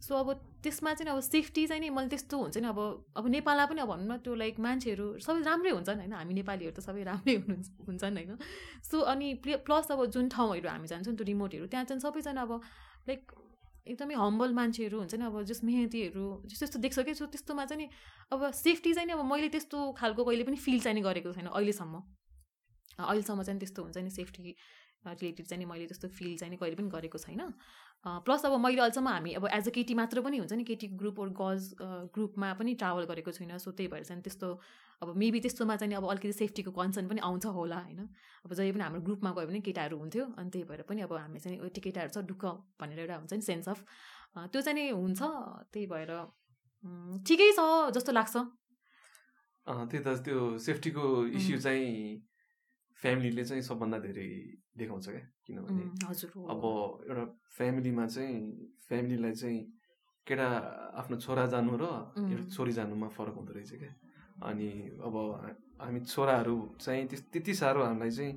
सो 0.00 0.14
अब 0.14 0.28
त्यसमा 0.62 0.92
चाहिँ 0.94 1.12
अब 1.12 1.20
सेफ्टी 1.20 1.66
चाहिँ 1.66 1.80
नि 1.80 1.90
मैले 1.90 2.08
त्यस्तो 2.08 2.36
हुन्छ 2.38 2.58
नि 2.58 2.68
अब 2.68 2.78
अब 3.16 3.26
नेपालमा 3.26 3.66
पनि 3.66 3.80
अब 3.80 3.88
भनौँ 3.88 4.06
न 4.06 4.16
त्यो 4.20 4.34
लाइक 4.34 4.60
मान्छेहरू 4.60 5.06
सबै 5.18 5.42
राम्रै 5.42 5.70
हुन्छन् 5.70 5.98
होइन। 6.00 6.12
हामी 6.12 6.34
नेपालीहरू 6.34 6.74
त 6.76 6.80
सबै 6.84 7.02
राम्रै 7.04 7.34
हुनुहुन्छ 7.34 7.68
हुन्छन् 7.88 8.16
होइन। 8.16 8.38
सो 8.84 9.00
अनि 9.12 9.28
प्लस 9.44 9.90
अब 9.92 10.04
जुन 10.12 10.28
ठाउँहरू 10.28 10.68
हामी 10.68 10.86
जान्छौँ 10.86 11.14
त्यो 11.16 11.26
रिमोटहरू 11.26 11.66
त्यहाँ 11.66 11.84
चाहिँ 11.86 12.00
सबैजना 12.00 12.42
अब 12.42 12.52
लाइक 13.08 13.20
एकदमै 13.86 14.14
हम्बल 14.18 14.50
मान्छेहरू 14.52 14.98
हुन्छ 14.98 15.14
नि 15.14 15.24
अब 15.24 15.42
जस 15.46 15.60
मेहतीहरू 15.64 16.24
जस्तो 16.50 16.78
देख्छ 16.82 16.98
कि? 17.06 17.14
सो 17.14 17.26
त्यस्तोमा 17.26 17.64
चाहिँ 17.64 17.80
नि 17.82 17.88
अब 18.32 18.50
सेफ्टी 18.52 18.94
चाहिँ 18.94 19.06
नि 19.06 19.12
अब 19.14 19.24
मैले 19.24 19.48
त्यस्तो 19.48 19.78
खालको 19.94 20.24
कहिले 20.24 20.44
पनि 20.44 20.56
फिल 20.58 20.80
चाहिँ 20.82 21.02
गरेको 21.02 21.32
छैन 21.32 21.46
अहिलेसम्म। 21.54 21.94
अहिलेसम्म 22.98 23.42
चाहिँ 23.42 23.58
त्यस्तो 23.60 23.82
हुन्छ 23.82 23.98
नि 23.98 24.10
सेफ्टी 24.10 24.56
रिलेटेड 25.12 25.46
चाहिँ 25.46 25.66
मैले 25.66 25.86
त्यस्तो 25.86 26.08
फिल 26.08 26.36
चाहिँ 26.38 26.56
कहिले 26.56 26.76
पनि 26.76 26.88
गरेको 26.90 27.18
छैन। 27.18 27.42
प्लस 28.24 28.44
अब 28.46 28.58
मैले 28.60 28.80
अहिलेसम्म 28.80 29.08
हामी 29.08 29.32
अब 29.34 29.46
एज 29.52 29.68
अ 29.68 29.70
केटी 29.74 29.94
मात्र 29.94 30.20
पनि 30.22 30.38
हुन्छ 30.38 30.52
नि 30.52 30.64
केटी 30.64 30.86
ग्रुप 30.96 31.18
ओर 31.20 31.28
गर्ल्स 31.38 31.64
ग्रुपमा 32.14 32.52
पनि 32.54 32.74
ट्राभल 32.74 33.04
गरेको 33.10 33.30
छुइनँ 33.32 33.58
सो 33.58 33.70
त्यही 33.72 33.88
भएर 33.92 34.04
चाहिँ 34.04 34.22
त्यस्तो 34.22 34.48
अब 35.02 35.16
मेबी 35.16 35.40
त्यस्तोमा 35.40 35.76
चाहिँ 35.76 35.94
अब 35.96 36.06
अलिकति 36.10 36.32
सेफ्टीको 36.32 36.70
कन्सर्न 36.72 37.08
पनि 37.08 37.20
आउँछ 37.20 37.46
होला 37.56 37.78
होइन। 37.78 38.00
अब 38.44 38.52
जहिले 38.54 38.72
पनि 38.72 38.82
हाम्रो 38.82 39.00
ग्रुपमा 39.08 39.30
गयो 39.36 39.46
भने 39.46 39.60
केटाहरू 39.60 39.96
हुन्थ्यो 39.98 40.24
अनि 40.38 40.50
त्यही 40.50 40.64
भएर 40.68 40.82
पनि 40.88 41.00
अब 41.02 41.12
हामी 41.12 41.38
चाहिँ 41.38 41.58
त्यो 41.58 41.82
केटाहरू 41.82 42.10
छ 42.14 42.24
ढुक्क 42.28 42.44
भनेर 42.80 43.00
एउटा 43.00 43.16
हुन्छ 43.16 43.32
नि 43.32 43.42
सेन्स 43.42 43.68
अफ 43.68 43.82
त्यो 44.52 44.60
चाहिँ 44.62 44.76
नि 44.78 44.84
हुन्छ 44.90 45.20
त्यही 45.72 45.86
भएर 45.90 46.12
ठिकै 47.26 47.50
छ 47.58 47.60
जस्तो 47.96 48.12
लाग्छ। 48.12 48.36
त्यही 49.66 50.00
त 50.06 50.08
त्यो 50.24 50.40
सेफ्टीको 50.62 51.04
इस्यु 51.36 51.58
चाहिँ 51.58 51.90
फ्यामिलीले 53.02 53.44
चाहिँ 53.44 53.62
सबभन्दा 53.62 53.98
धेरै 53.98 54.28
देखाउँछ 54.78 55.06
क्या? 55.08 55.24
किनभने 55.46 55.82
अब 56.52 56.62
एउटा 57.08 57.24
फ्यामिलीमा 57.56 58.06
चाहिँ 58.06 58.36
फ्यामिलीलाई 58.88 59.32
चाहिँ 59.32 59.60
केटा 60.26 60.48
आफ्नो 61.00 61.16
छोरा 61.20 61.46
जानु 61.52 61.76
र 61.76 61.84
एउटा 62.16 62.44
छोरी 62.54 62.72
जानुमा 62.72 63.08
फरक 63.16 63.34
हुँदो 63.36 63.52
रहेछ 63.52 63.72
क्या? 63.78 63.92
अनि 64.48 64.68
अब 65.06 65.14
हामी 65.80 66.00
छोराहरू 66.00 66.56
चाहिँ 66.80 67.06
त्यति 67.32 67.54
साह्रो 67.54 67.82
हामीलाई 67.84 68.10
चाहिँ 68.10 68.32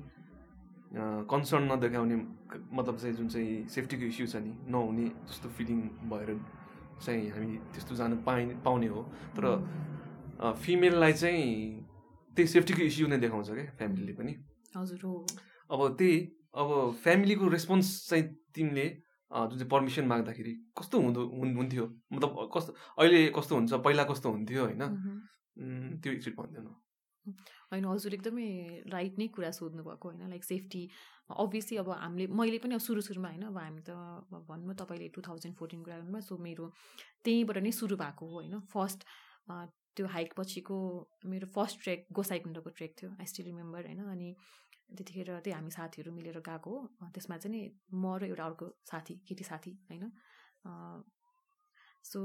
कन्सर्न 1.30 1.72
नदेखाउने 1.72 2.16
मतलब 2.72 2.96
चाहिँ 2.96 3.14
जुन 3.16 3.28
चाहिँ 3.28 3.68
सेफ्टीको 3.68 4.04
इस्यु 4.06 4.26
छ 4.26 4.36
नि 4.44 4.52
नहुने 4.68 5.06
जस्तो 5.28 5.48
फिलिङ 5.56 5.80
भएर 6.10 6.30
चाहिँ 7.04 7.30
हामी 7.30 7.56
त्यस्तो 7.72 7.94
जानु 7.96 8.16
पाइ 8.26 8.46
पाउने 8.64 8.86
हो। 8.86 9.02
तर 9.36 9.44
फिमेललाई 10.62 11.12
चाहिँ 11.12 11.48
त्यही 12.36 12.48
सेफ्टीको 12.48 12.82
इस्यु 12.82 13.06
नै 13.08 13.18
देखाउँछ 13.18 13.50
क्या 13.50 13.70
फ्यामिलीले 13.78 14.12
पनि? 14.18 14.32
हजुर 14.76 15.04
अब 15.70 15.80
त्यही 15.98 16.16
अब 16.54 16.68
फ्यामिलीको 17.02 17.48
रेस्पोन्स 17.48 17.86
चाहिँ 18.08 18.24
तिमीले 18.54 18.86
जुन 19.30 19.58
चाहिँ 19.58 19.70
पर्मिसन 19.70 20.04
माग्दाखेरि 20.10 20.52
कस्तो 20.78 21.00
हुँदो 21.00 21.22
हुन्थ्यो? 21.30 21.84
मतलब 22.12 22.50
कस्तो 22.54 22.72
अहिले 22.98 23.20
कस्तो 23.36 23.54
हुन्छ? 23.54 23.72
पहिला 23.86 24.04
कस्तो 24.10 24.30
हुन्थ्यो 24.30 24.64
होइन? 24.64 24.82
त्यो 26.02 26.12
एकचोटि 26.12 26.36
भनिदिनु। 26.36 26.72
होइन 27.70 27.84
हजुर 27.84 28.14
एकदमै 28.14 28.48
राइट 28.90 29.18
नै 29.18 29.26
कुरा 29.30 29.50
सोध्नु 29.54 29.82
भएको 29.86 30.08
होइन? 30.08 30.22
लाइक 30.34 30.44
सेफ्टी 30.44 30.82
अभियसली 31.30 31.76
अब 31.78 31.90
हामीले 31.90 32.26
मैले 32.26 32.58
पनि 32.58 32.74
अब 32.74 32.82
सुरु 32.82 33.00
सुरुमा 33.06 33.28
होइन? 33.28 33.44
अब 33.46 33.58
हामी 33.58 33.82
त 33.86 33.90
भन्नु 34.50 34.74
तपाईँले 34.82 35.08
टु 35.14 35.20
थाउजन्ड 35.22 35.54
फोर्टिन 35.54 35.82
कुरा 35.86 35.96
गर्नुभयो 36.02 36.26
सो 36.26 36.38
मेरो 36.42 36.66
त्यहीँबाट 37.22 37.58
नै 37.62 37.70
सुरु 37.70 37.96
भएको 38.02 38.26
हो 38.26 38.34
होइन? 38.42 38.58
फर्स्ट 38.74 39.06
त्यो 39.96 40.06
हाइक 40.06 40.34
पछिको 40.38 40.76
मेरो 41.26 41.46
फर्स्ट 41.54 41.82
ट्रेक 41.82 42.06
गोसाइकुण्डको 42.12 42.70
ट्रेक 42.78 42.92
थियो 43.00 43.10
आई 43.20 43.26
स्टिल 43.26 43.46
रिमेम्बर 43.46 43.86
होइन? 43.86 44.00
अनि 44.06 44.34
त्यतिखेर 44.96 45.28
त्यही 45.38 45.54
हामी 45.54 45.70
साथीहरू 45.70 46.12
मिलेर 46.12 46.38
गएको 46.48 46.70
हो। 46.70 47.08
त्यसमा 47.14 47.36
चाहिँ 47.36 47.52
नि 47.56 47.62
म 47.94 48.16
र 48.18 48.24
एउटा 48.26 48.44
अर्को 48.44 48.66
साथी 48.90 49.14
केटी 49.28 49.44
साथी 49.44 49.72
होइन? 49.90 50.04
सो 52.04 52.18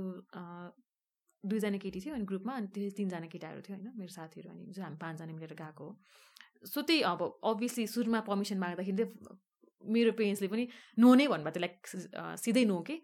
दुईजना 1.43 1.77
केटी 1.77 2.00
थियो 2.01 2.13
अनि 2.15 2.25
ग्रुपमा 2.25 2.53
अनि 2.55 2.67
त्यो 2.74 2.89
तिनजना 2.98 3.27
केटाहरू 3.34 3.62
थियो 3.62 3.75
होइन? 3.77 3.89
मेरो 3.98 4.12
साथीहरू 4.13 4.50
अनि 4.50 4.63
जो 4.74 4.81
हामी 4.84 4.98
पाँचजना 5.01 5.34
मिलेर 5.34 5.53
गएको 5.53 5.84
हो। 5.86 5.91
सो 6.74 6.81
त्यही 6.81 7.01
अब 7.05 7.22
अभियसली 7.43 7.86
सुरुमा 7.88 8.19
पर्मिसन 8.29 8.57
माग्दाखेरि 8.60 8.98
चाहिँ 8.98 9.38
मेरो 9.93 10.12
पेरेन्ट्सले 10.17 10.48
पनि 10.50 10.63
नो 10.98 11.13
नै 11.13 11.27
भन्नुभएको 11.27 11.55
थियो 11.55 11.65
लाइक 11.65 11.75
सिधै 12.41 12.65
नो 12.65 12.77
कि? 12.88 12.95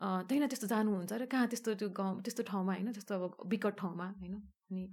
त्यहीँ 0.00 0.48
त्यस्तो 0.48 0.66
जानुहुन्छ 0.66 1.12
र 1.12 1.24
कहाँ 1.26 1.46
त्यस्तो 1.48 1.74
त्यो 1.80 1.88
गाउँ 1.94 2.22
त्यस्तो 2.22 2.42
ठाउँमा 2.50 2.72
होइन 2.72 2.92
त्यस्तो 2.92 3.12
अब 3.14 3.22
विकट 3.46 3.74
ठाउँमा 3.78 4.06
होइन। 4.20 4.34
अनि 4.70 4.84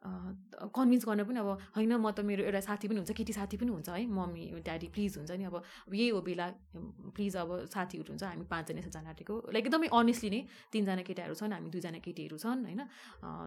कन्भिन्स 0.00 1.04
गर्न 1.04 1.24
पनि 1.28 1.38
अब 1.40 1.48
होइन 1.76 1.92
म 2.00 2.10
त 2.16 2.24
मेरो 2.24 2.44
एउटा 2.48 2.60
साथी 2.64 2.88
पनि 2.88 2.98
हुन्छ 3.04 3.12
केटी 3.12 3.32
साथी 3.36 3.56
पनि 3.60 3.68
हुन्छ 3.68 3.88
है। 3.92 4.04
मम्मी 4.08 4.64
ड्याडी 4.64 4.88
प्लिज 4.96 5.16
हुन्छ 5.20 5.30
नि 5.36 5.44
अब। 5.44 5.60
यही 5.92 6.08
हो 6.08 6.20
बेला 6.24 6.46
प्लिज 7.12 7.36
अब 7.36 7.68
साथीहरू 7.68 8.08
हुन्छ 8.08 8.24
हामी 8.24 8.44
पाँचजना 8.48 8.80
जान 8.88 9.06
आँटेको 9.12 9.34
लाइक 9.52 9.64
एकदमै 9.68 9.88
अनेस्टली 9.92 10.30
नै 10.30 10.40
तिनजना 10.72 11.02
केटाहरू 11.04 11.34
छन् 11.36 11.52
हामी 11.52 11.68
दुईजना 11.68 12.00
केटीहरू 12.00 12.36
छन् 12.40 12.64
होइन। 12.64 12.80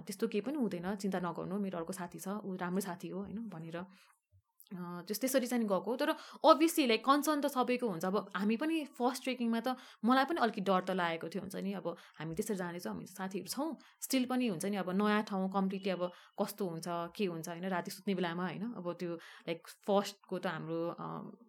त्यस्तो 0.06 0.26
केही 0.30 0.46
पनि 0.46 0.58
हुँदैन 0.62 0.88
चिन्ता 1.02 1.20
नगर्नु 1.26 1.58
मेरो 1.58 1.78
अर्को 1.82 1.94
साथी 1.98 2.20
छ 2.22 2.38
ऊ 2.46 2.54
राम्रो 2.62 2.82
साथी 2.86 3.08
हो 3.10 3.26
होइन 3.26 3.50
भनेर। 3.50 3.78
त्यस 4.74 5.20
त्यसरी 5.22 5.48
चाहिँ 5.48 5.68
गएको। 5.68 5.96
तर 5.96 6.10
अभियसली 6.44 6.86
लाइक 6.88 7.02
कन्सर्न 7.06 7.40
त 7.42 7.48
सबैको 7.54 7.88
हुन्छ। 7.88 8.06
अब 8.06 8.16
हामी 8.36 8.56
पनि 8.58 8.78
फर्स्ट 8.98 9.24
ट्रेकिङमा 9.24 9.60
त 9.60 9.78
मलाई 10.02 10.26
पनि 10.26 10.40
अलिकति 10.42 10.62
डर 10.62 10.82
त 10.82 10.92
लागेको 10.98 11.28
थियो 11.30 11.42
हुन्छ 11.46 11.56
नि। 11.62 11.74
अब 11.78 11.88
हामी 12.20 12.34
त्यसरी 12.34 12.58
जाँदैछौँ 12.58 12.94
हामी 12.94 13.06
साथीहरू 13.08 13.50
छौँ। 13.54 13.70
स्टिल 14.02 14.26
पनि 14.26 14.48
हुन्छ 14.50 14.66
नि 14.66 14.78
अब 14.82 14.90
नयाँ 14.98 15.22
ठाउँ 15.30 15.50
कम्प्लिटली 15.54 15.92
अब 15.94 16.04
कस्तो 16.42 16.64
हुन्छ 16.66 16.88
के 17.14 17.26
हुन्छ 17.30 17.48
होइन 17.50 17.66
राति 17.70 17.92
सुत्ने 17.92 18.14
बेलामा 18.18 18.44
होइन। 18.50 18.66
अब 18.82 18.86
त्यो 19.00 19.12
लाइक 19.48 19.68
फर्स्टको 19.86 20.36
त 20.40 20.46
हाम्रो 20.54 20.80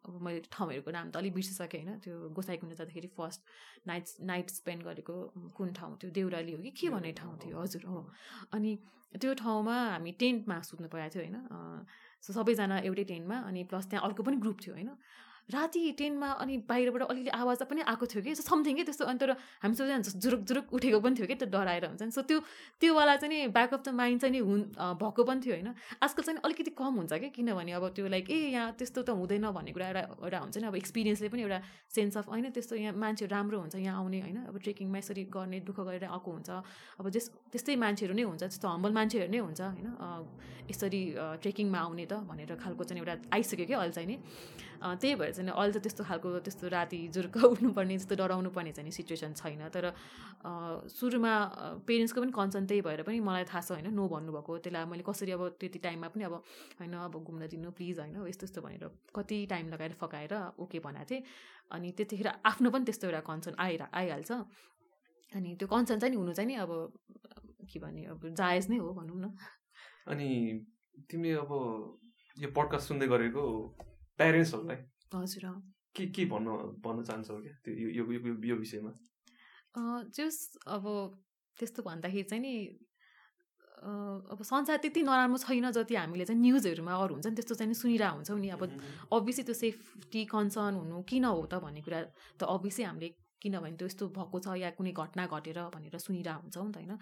अब 0.04 0.20
मैले 0.20 0.40
ठाउँहरूको 0.52 0.90
नाम 0.90 1.10
त 1.10 1.16
अलिक 1.16 1.32
बिर्सिसकेँ 1.34 1.80
होइन। 1.80 1.98
त्यो 2.04 2.14
गोसाइकुण्ड 2.36 2.76
जाँदाखेरि 2.76 3.08
फर्स्ट 3.16 3.40
नाइट 3.88 4.04
नाइट 4.20 4.50
स्पेन्ड 4.50 4.82
गरेको 4.84 5.14
कुन 5.56 5.72
ठाउँ 5.72 5.96
थियो? 5.96 6.10
देउराली 6.12 6.52
हो 6.52 6.60
कि 6.62 6.70
के 6.70 6.88
भन्ने 6.88 7.12
ठाउँ 7.12 7.36
थियो? 7.40 7.56
हजुर 7.60 7.84
हो। 7.88 8.00
अनि 8.52 8.72
त्यो 9.20 9.34
ठाउँमा 9.40 9.76
हामी 9.94 10.12
टेन्टमा 10.20 10.60
सुत्नु 10.68 10.88
परेको 10.88 11.12
थियो 11.14 11.22
होइन। 11.24 11.36
सो 12.24 12.32
सबैजना 12.32 12.76
एउटै 12.88 13.04
टेन्टमा 13.04 13.38
अनि 13.48 13.64
प्लस 13.70 13.86
त्यहाँ 13.90 14.04
अर्को 14.08 14.22
पनि 14.22 14.36
ग्रुप 14.44 14.58
थियो 14.64 14.74
होइन? 14.74 14.90
राति 15.44 15.80
टेनमा 15.98 16.30
अनि 16.40 16.56
बाहिरबाट 16.68 17.02
अलिअलि 17.04 17.30
आवाज 17.30 17.62
पनि 17.68 17.80
आएको 17.84 18.06
थियो 18.06 18.22
कि 18.24 18.34
समथिङ 18.34 18.76
कि 18.76 18.84
त्यस्तो। 18.84 19.04
अनि 19.04 19.18
तर 19.18 19.30
हामी 19.60 19.74
सबैजना 19.74 20.16
जुरुक 20.16 20.40
जुरुक 20.40 20.66
उठेको 20.72 21.00
पनि 21.00 21.14
थियो 21.14 21.26
कि 21.26 21.34
त्यो 21.36 21.48
डराएर 21.52 21.84
हुन्छ 21.86 22.02
नि। 22.02 22.10
सो 22.10 22.22
त्यो 22.24 22.38
त्योवाला 22.80 23.16
चाहिँ 23.16 23.28
नि 23.28 23.52
ब्याक 23.52 23.74
अफ 23.74 23.82
द 23.84 23.88
माइन्ड 23.92 24.20
चाहिँ 24.20 24.32
नि 24.32 24.40
हुन् 24.40 24.62
भएको 24.96 25.22
पनि 25.24 25.40
थियो 25.44 25.54
होइन। 25.54 25.68
आजकल 26.00 26.22
चाहिँ 26.22 26.40
अलिकति 26.40 26.70
कम 26.72 26.92
हुन्छ 26.96 27.12
कि 27.12 27.28
किनभने 27.36 27.72
अब 27.76 27.84
त्यो 27.92 28.08
लाइक 28.08 28.30
ए 28.30 28.38
यहाँ 28.56 28.72
त्यस्तो 28.72 29.02
त 29.04 29.10
हुँदैन 29.12 29.44
भन्ने 29.52 29.72
कुरा 29.72 29.86
एउटा 29.88 30.02
एउटा 30.24 30.38
हुन्छ 30.38 30.56
नि। 30.58 30.66
अब 30.66 30.76
एक्सपिरियन्सले 30.80 31.28
पनि 31.28 31.42
एउटा 31.44 31.60
सेन्स 31.92 32.16
अफ 32.16 32.28
होइन 32.32 32.50
त्यस्तो 32.50 32.74
यहाँ 32.80 32.96
मान्छे 32.96 33.26
राम्रो 33.28 33.58
हुन्छ 33.60 33.74
यहाँ 33.76 34.00
आउने 34.00 34.20
होइन। 34.24 34.38
अब 34.48 34.56
ट्रेकिङमा 34.64 34.98
यसरी 34.98 35.24
गर्ने 35.28 35.60
दुःख 35.60 35.78
गरेर 35.84 36.04
आएको 36.08 36.30
हुन्छ। 36.32 36.50
अब 36.98 37.06
जस 37.12 37.52
त्यस्तै 37.52 37.76
मान्छेहरू 37.76 38.14
नै 38.16 38.24
हुन्छ 38.24 38.42
त्यस्तो 38.48 38.68
हम्बल 38.68 38.92
मान्छेहरू 38.96 39.28
नै 39.28 39.40
हुन्छ 39.44 39.60
होइन। 39.60 39.88
यसरी 40.64 41.02
ट्रेकिङमा 41.44 41.78
आउने 41.78 42.04
त 42.08 42.24
भनेर 42.24 42.56
खालको 42.56 42.82
चाहिँ 42.88 43.00
एउटा 43.04 43.14
आइसक्यो 43.36 43.66
कि 43.68 43.74
अहिले 43.76 43.92
चाहिँ 43.92 44.08
नि। 44.08 44.16
त्यही 44.84 45.14
भएर 45.20 45.32
चाहिँ 45.34 45.50
अहिले 45.50 45.72
त 45.74 45.82
त्यस्तो 45.82 46.02
खालको 46.06 46.28
त्यस्तो 46.46 46.66
राति 46.70 46.98
जुर्क 47.14 47.36
उठ्नुपर्ने 47.44 47.94
त्यस्तो 47.98 48.14
डराउनु 48.14 48.50
पर्ने 48.56 48.72
चाहिँ 48.72 48.90
सिचुएसन 48.94 49.32
छैन। 49.34 49.68
तर 49.74 49.84
सुरुमा 50.88 51.32
पेरेन्ट्सको 51.82 52.20
पनि 52.22 52.32
कन्सर्न 52.32 52.66
त्यही 52.66 52.80
भएर 52.86 53.02
पनि 53.02 53.18
मलाई 53.20 53.44
थाहा 53.50 53.60
छ 53.60 53.70
होइन 53.74 53.90
नो 53.90 54.04
भन्नुभएको। 54.08 54.52
त्यसलाई 54.64 54.84
मैले 54.86 55.02
कसरी 55.02 55.32
अब 55.34 55.42
त्यति 55.60 55.78
टाइममा 55.86 56.08
पनि 56.14 56.24
अब 56.24 56.34
होइन 56.80 56.94
अब 56.94 57.14
घुम्न 57.18 57.42
दिनु 57.50 57.70
प्लिज 57.74 57.98
होइन 58.00 58.16
यस्तो 58.30 58.44
यस्तो 58.46 58.60
भनेर 58.62 58.84
कति 59.10 59.38
टाइम 59.50 59.64
लगाएर 59.74 59.92
फकाएर 59.98 60.34
ओके 60.62 60.78
भनेको 60.80 61.04
थिएँ। 61.10 61.22
अनि 61.72 61.88
त्यतिखेर 61.98 62.28
आफ्नो 62.46 62.70
पनि 62.70 62.84
त्यस्तो 62.84 63.04
एउटा 63.08 63.20
कन्सर्न 63.26 63.56
आएर 63.58 63.82
आइहाल्छ। 63.90 64.30
अनि 65.32 65.50
त्यो 65.58 65.66
कन्सर्न 65.68 65.98
चाहिँ 66.00 66.16
हुनु 66.16 66.32
चाहिँ 66.32 66.48
नि 66.48 66.54
अब 66.62 66.70
के 67.66 67.78
भने 67.80 68.04
अब 68.12 68.20
जायज 68.38 68.70
नै 68.70 68.78
हो 68.78 68.92
भनौँ 68.94 69.18
न। 69.18 69.34
अनि 70.06 70.28
तिमी 71.10 71.30
अब 71.42 71.50
यो 72.36 72.48
पडकास्ट 72.56 72.88
सुन्दै 72.88 73.06
गरेको 73.08 73.42
प्यारेन्ट्सहरूलाई 74.18 74.76
हजुर 75.14 75.44
के 75.96 76.06
के 76.10 76.24
भन्न 76.32 76.48
भन्न 76.84 77.02
चाहन्छौ 77.04 77.36
क्या 77.42 77.54
त्यो 77.64 77.74
यो 77.74 78.02
यो 78.12 78.34
यो 78.50 78.56
विषयमा? 78.56 78.92
जस 80.10 80.36
अब 80.66 80.84
त्यस्तो 81.58 81.82
भन्दाखेरि 81.82 82.28
चाहिँ 82.30 82.42
नि 82.42 82.54
अब 83.84 84.38
संसार 84.42 84.76
त्यति 84.82 85.02
नराम्रो 85.02 85.38
छैन 85.38 85.70
जति 85.70 85.94
हामीले 85.94 86.24
चाहिँ 86.24 86.40
न्युजहरूमा 86.40 86.94
अरू 86.94 87.14
हुन्छ 87.14 87.26
नि 87.26 87.36
त्यस्तो 87.36 87.54
चाहिँ 87.54 87.74
सुनिरहेको 87.74 88.16
हुन्छौँ 88.16 88.38
नि। 88.40 88.48
अब 88.56 88.62
अभियसली 89.12 89.44
त्यो 89.44 89.54
सेफ्टी 89.54 90.24
कन्सर्न 90.32 90.74
हुनु 90.80 91.02
किन 91.04 91.24
हो 91.24 91.42
त 91.46 91.60
भन्ने 91.60 91.80
कुरा 91.84 92.00
त 92.40 92.42
अभियसली 92.48 92.84
हामीले 92.84 93.08
किनभने 93.42 93.76
त्यो 93.76 93.86
यस्तो 93.86 94.04
भएको 94.16 94.38
छ 94.40 94.56
या 94.56 94.70
कुनै 94.78 94.92
घटना 94.96 95.26
घटेर 95.28 95.58
भनेर 95.74 95.98
सुनिरहेको 96.00 96.42
हुन्छौँ 96.42 96.64
नि 96.64 96.72
त 96.72 96.76
होइन। 96.80 96.92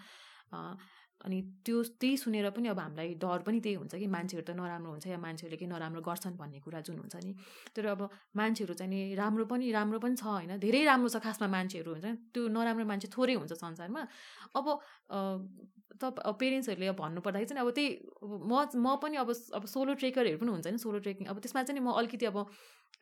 अनि 1.25 1.37
त्यो 1.65 1.77
त्यही 2.01 2.17
सुनेर 2.17 2.49
पनि 2.55 2.67
अब 2.69 2.79
हामीलाई 2.79 3.13
डर 3.23 3.39
पनि 3.47 3.59
त्यही 3.63 3.75
हुन्छ 3.79 3.95
कि 3.95 4.07
मान्छेहरू 4.15 4.43
त 4.43 4.51
नराम्रो 4.59 4.91
हुन्छ 4.91 5.07
या 5.07 5.17
मान्छेहरूले 5.25 5.57
केही 5.57 5.71
नराम्रो 5.71 6.01
गर्छन् 6.03 6.35
भन्ने 6.41 6.59
कुरा 6.65 6.79
जुन 6.87 6.97
हुन्छ 7.03 7.15
नि। 7.23 7.31
तर 7.75 7.85
अब 7.95 8.01
मान्छेहरू 8.35 8.73
चाहिँ 8.73 8.91
नि 8.91 9.15
राम्रो 9.15 9.45
पनि 9.51 9.71
राम्रो 9.71 9.99
पनि 10.03 10.15
छ 10.19 10.23
होइन 10.23 10.59
धेरै 10.59 10.83
राम्रो 10.83 11.09
छ 11.09 11.17
खासमा 11.23 11.47
मान्छेहरू 11.47 11.89
हुन्छ। 11.95 12.05
त्यो 12.33 12.41
नराम्रो 12.51 12.85
मान्छे 12.91 13.07
थोरै 13.15 13.35
हुन्छ 13.39 13.53
संसारमा। 13.55 14.01
अब 14.59 14.65
त 16.01 16.03
पेरेन्ट्सहरूले 16.41 16.87
अब 16.91 16.97
भन्नुपर्दाखेरि 16.99 17.47
चाहिँ 17.49 17.61
अब 17.63 17.69
त्यही 17.71 17.87
म 18.49 18.53
म 18.83 18.87
पनि 18.99 19.15
अब 19.23 19.29
अब 19.31 19.63
सोलो 19.73 19.93
ट्रेकरहरू 20.01 20.37
पनि 20.41 20.51
हुन्छ 20.51 20.67
नि 20.67 20.79
सोलो 20.83 20.99
ट्रेकिङ। 21.05 21.25
अब 21.31 21.37
त्यसमा 21.39 21.63
चाहिँ 21.63 21.79
म 21.79 21.95
अलिकति 21.99 22.25
अब 22.27 22.37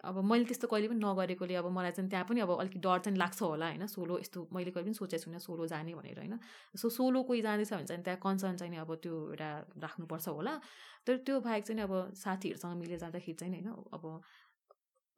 अब 0.04 0.24
मैले 0.24 0.46
त्यस्तो 0.46 0.68
कहिले 0.68 0.88
पनि 0.88 1.00
नगरेकोले 1.00 1.56
अब 1.56 1.68
मलाई 1.70 1.92
चाहिँ 1.92 2.10
त्यहाँ 2.10 2.26
पनि 2.26 2.40
अब 2.42 2.52
अलिकति 2.60 2.80
डर 2.80 3.00
चाहिँ 3.06 3.18
लाग्छ 3.18 3.42
होला 3.42 3.66
होइन? 3.66 3.86
सोलो 3.88 4.20
यस्तो 4.20 4.48
मैले 4.54 4.72
कहिले 4.72 4.86
पनि 4.86 4.94
सोचेको 4.94 5.24
छुइनँ 5.24 5.40
सोलो 5.40 5.68
जाने 5.68 5.94
भनेर 5.94 6.18
होइन? 6.18 6.40
सो 6.76 6.90
सोलो 6.90 7.22
कोही 7.24 7.42
जाँदैछ 7.42 7.74
भने 7.74 7.86
चाहिँ 7.86 8.04
त्यहाँ 8.04 8.20
कन्सर्न 8.24 8.56
चाहिँ 8.58 8.78
अब 8.78 8.96
त्यो 9.04 9.14
एउटा 9.30 9.50
राख्नुपर्छ 9.78 10.28
होला। 10.28 10.54
तर 11.06 11.18
त्यो 11.26 11.40
बाहेक 11.40 11.64
चाहिँ 11.66 11.82
अब 11.82 11.94
साथीहरूसँग 12.16 12.78
मिलेर 12.82 13.00
जाँदाखेरि 13.00 13.38
चाहिँ 13.38 13.54
होइन? 13.54 13.70
अब 13.94 14.22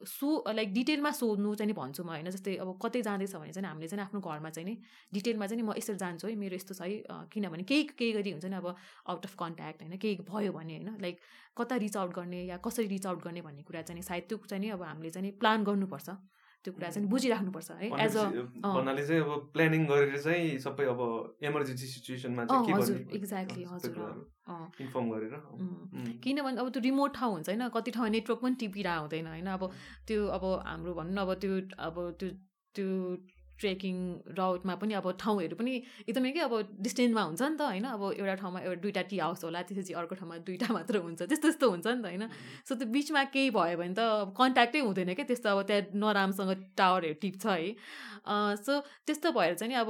सो 0.06 0.52
लाइक 0.52 0.74
डिटेलमा 0.74 1.12
सोध्नु 1.12 1.54
चाहिँ 1.56 1.74
भन्छु 1.74 2.04
म 2.04 2.10
होइन? 2.10 2.30
जस्तै 2.30 2.56
अब 2.58 2.80
कतै 2.84 3.02
जाँदैछ 3.02 3.36
भने 3.36 3.52
चाहिँ 3.54 3.68
हामीले 3.68 3.88
चाहिँ 3.88 4.04
आफ्नो 4.06 4.20
घरमा 4.20 4.50
चाहिँ 4.50 4.68
नि 4.70 4.78
डिटेलमा 5.14 5.48
चाहिँ 5.48 5.62
नि 5.62 5.68
म 5.68 5.74
यसरी 5.78 5.98
जान्छु 5.98 6.28
है 6.28 6.36
मेरो 6.36 6.56
यस्तो 6.56 6.74
छ 6.74 6.82
है 6.82 7.28
किनभने 7.32 7.64
केही 7.64 7.84
केही 7.98 8.12
गरी 8.14 8.32
हुन्छ 8.32 8.46
नि 8.46 8.56
अब 8.56 8.68
आउट 9.08 9.26
अफ 9.26 9.36
कन्ट्याक्ट 9.40 9.82
होइन? 9.82 9.98
केही 9.98 10.16
भयो 10.28 10.52
भने 10.52 10.74
होइन? 10.78 10.98
लाइक 11.02 11.20
कता 11.58 11.76
रिच 11.76 11.98
आउट 11.98 12.14
गर्ने 12.14 12.44
या 12.46 12.58
कसरी 12.58 12.88
रिच 12.88 13.06
आउट 13.06 13.24
गर्ने 13.24 13.42
भन्ने 13.42 13.64
कुरा 13.64 13.82
चाहिँ 13.82 14.02
सायद 14.02 14.24
त्यो 14.30 14.38
चाहिँ 14.50 14.62
नि 14.62 14.70
अब 14.70 14.84
हामीले 14.84 15.10
चाहिँ 15.10 15.32
प्लान 15.40 15.64
गर्नुपर्छ। 15.64 16.10
त्यो 16.66 16.74
कुरा 16.74 16.90
चाहिँ 16.90 17.08
बुझिराख्नुपर्छ 17.10 17.72
है 17.74 17.88
एज 18.00 18.18
अ। 18.18 18.24
भन्नाले 18.66 19.06
चाहिँ 19.08 19.22
अब 19.24 19.50
प्लानिङ 19.54 19.86
गरेर 19.88 20.18
चाहिँ 20.20 20.58
सबै 20.60 20.86
अब 20.88 21.02
इमर्जेन्सी 21.44 21.88
सिचुएसनमा 21.88 22.46
चाहिँ 22.46 22.66
के 22.66 22.72
हजुर 22.74 22.98
एक्ज्याक्टली 23.16 23.64
हजुर 23.66 23.98
इन्फर्म 24.80 25.10
गरेर 25.12 25.36
किनभने 26.24 26.60
अब 26.62 26.70
त्यो 26.70 26.82
रिमोट 26.82 27.16
ठाउँ 27.16 27.34
हुन्छ 27.34 27.50
होइन 27.50 27.68
कति 27.72 27.92
ठाउँमा 27.92 28.10
नेटवर्क 28.12 28.42
पनि 28.42 28.56
टिपिरहेको 28.58 29.02
हुँदैन 29.02 29.28
होइन 29.28 29.48
अब 29.50 29.70
त्यो 30.08 30.26
अब 30.30 30.44
हाम्रो 30.66 30.94
भनौँ 30.94 31.14
न 31.14 31.18
अब 31.20 31.34
त्यो 31.38 31.54
अब 31.82 31.96
त्यो 32.20 32.30
त्यो 32.76 32.88
ट्रेकिङ 33.64 33.96
राउटमा 34.38 34.76
पनि 34.84 34.94
अब 35.00 35.08
ठाउँहरू 35.24 35.56
पनि 35.56 35.74
एकदमै 36.08 36.32
के 36.32 36.40
अब 36.48 36.54
डिस्टेन्समा 36.86 37.24
हुन्छ 37.24 37.42
नि 37.42 37.58
त 37.58 37.62
होइन? 37.62 37.86
अब 37.96 38.04
एउटा 38.20 38.36
ठाउँमा 38.44 38.60
एउटा 38.68 38.82
दुइटा 38.84 39.02
टी 39.10 39.18
हाउस 39.24 39.44
होला 39.44 39.62
त्यसपछि 39.64 39.94
अर्को 40.04 40.16
ठाउँमा 40.20 40.38
दुइटा 40.50 40.68
मात्र 40.74 41.04
हुन्छ 41.06 41.22
त्यस्तो 41.24 41.48
त्यस्तो 41.48 41.70
हुन्छ 41.70 41.88
नि 41.88 42.02
त 42.02 42.06
होइन? 42.12 42.24
सो 42.68 42.76
त्यो 42.76 42.88
बिचमा 42.92 43.24
केही 43.34 43.50
भयो 43.56 43.78
भने 43.78 43.94
त 43.98 44.36
कन्ट्याक्टै 44.36 44.80
हुँदैन 44.88 45.14
क्या 45.14 45.26
त्यस्तो 45.32 45.50
अब 45.50 45.62
त्यहाँ 45.70 45.84
नराम्रोसँग 46.04 46.52
टावरहरू 46.78 47.16
टिप्छ 47.22 47.46
है? 47.46 47.76
सो 48.66 48.74
त्यस्तो 49.08 49.32
भएर 49.32 49.54
चाहिँ 49.62 49.76
अब 49.80 49.90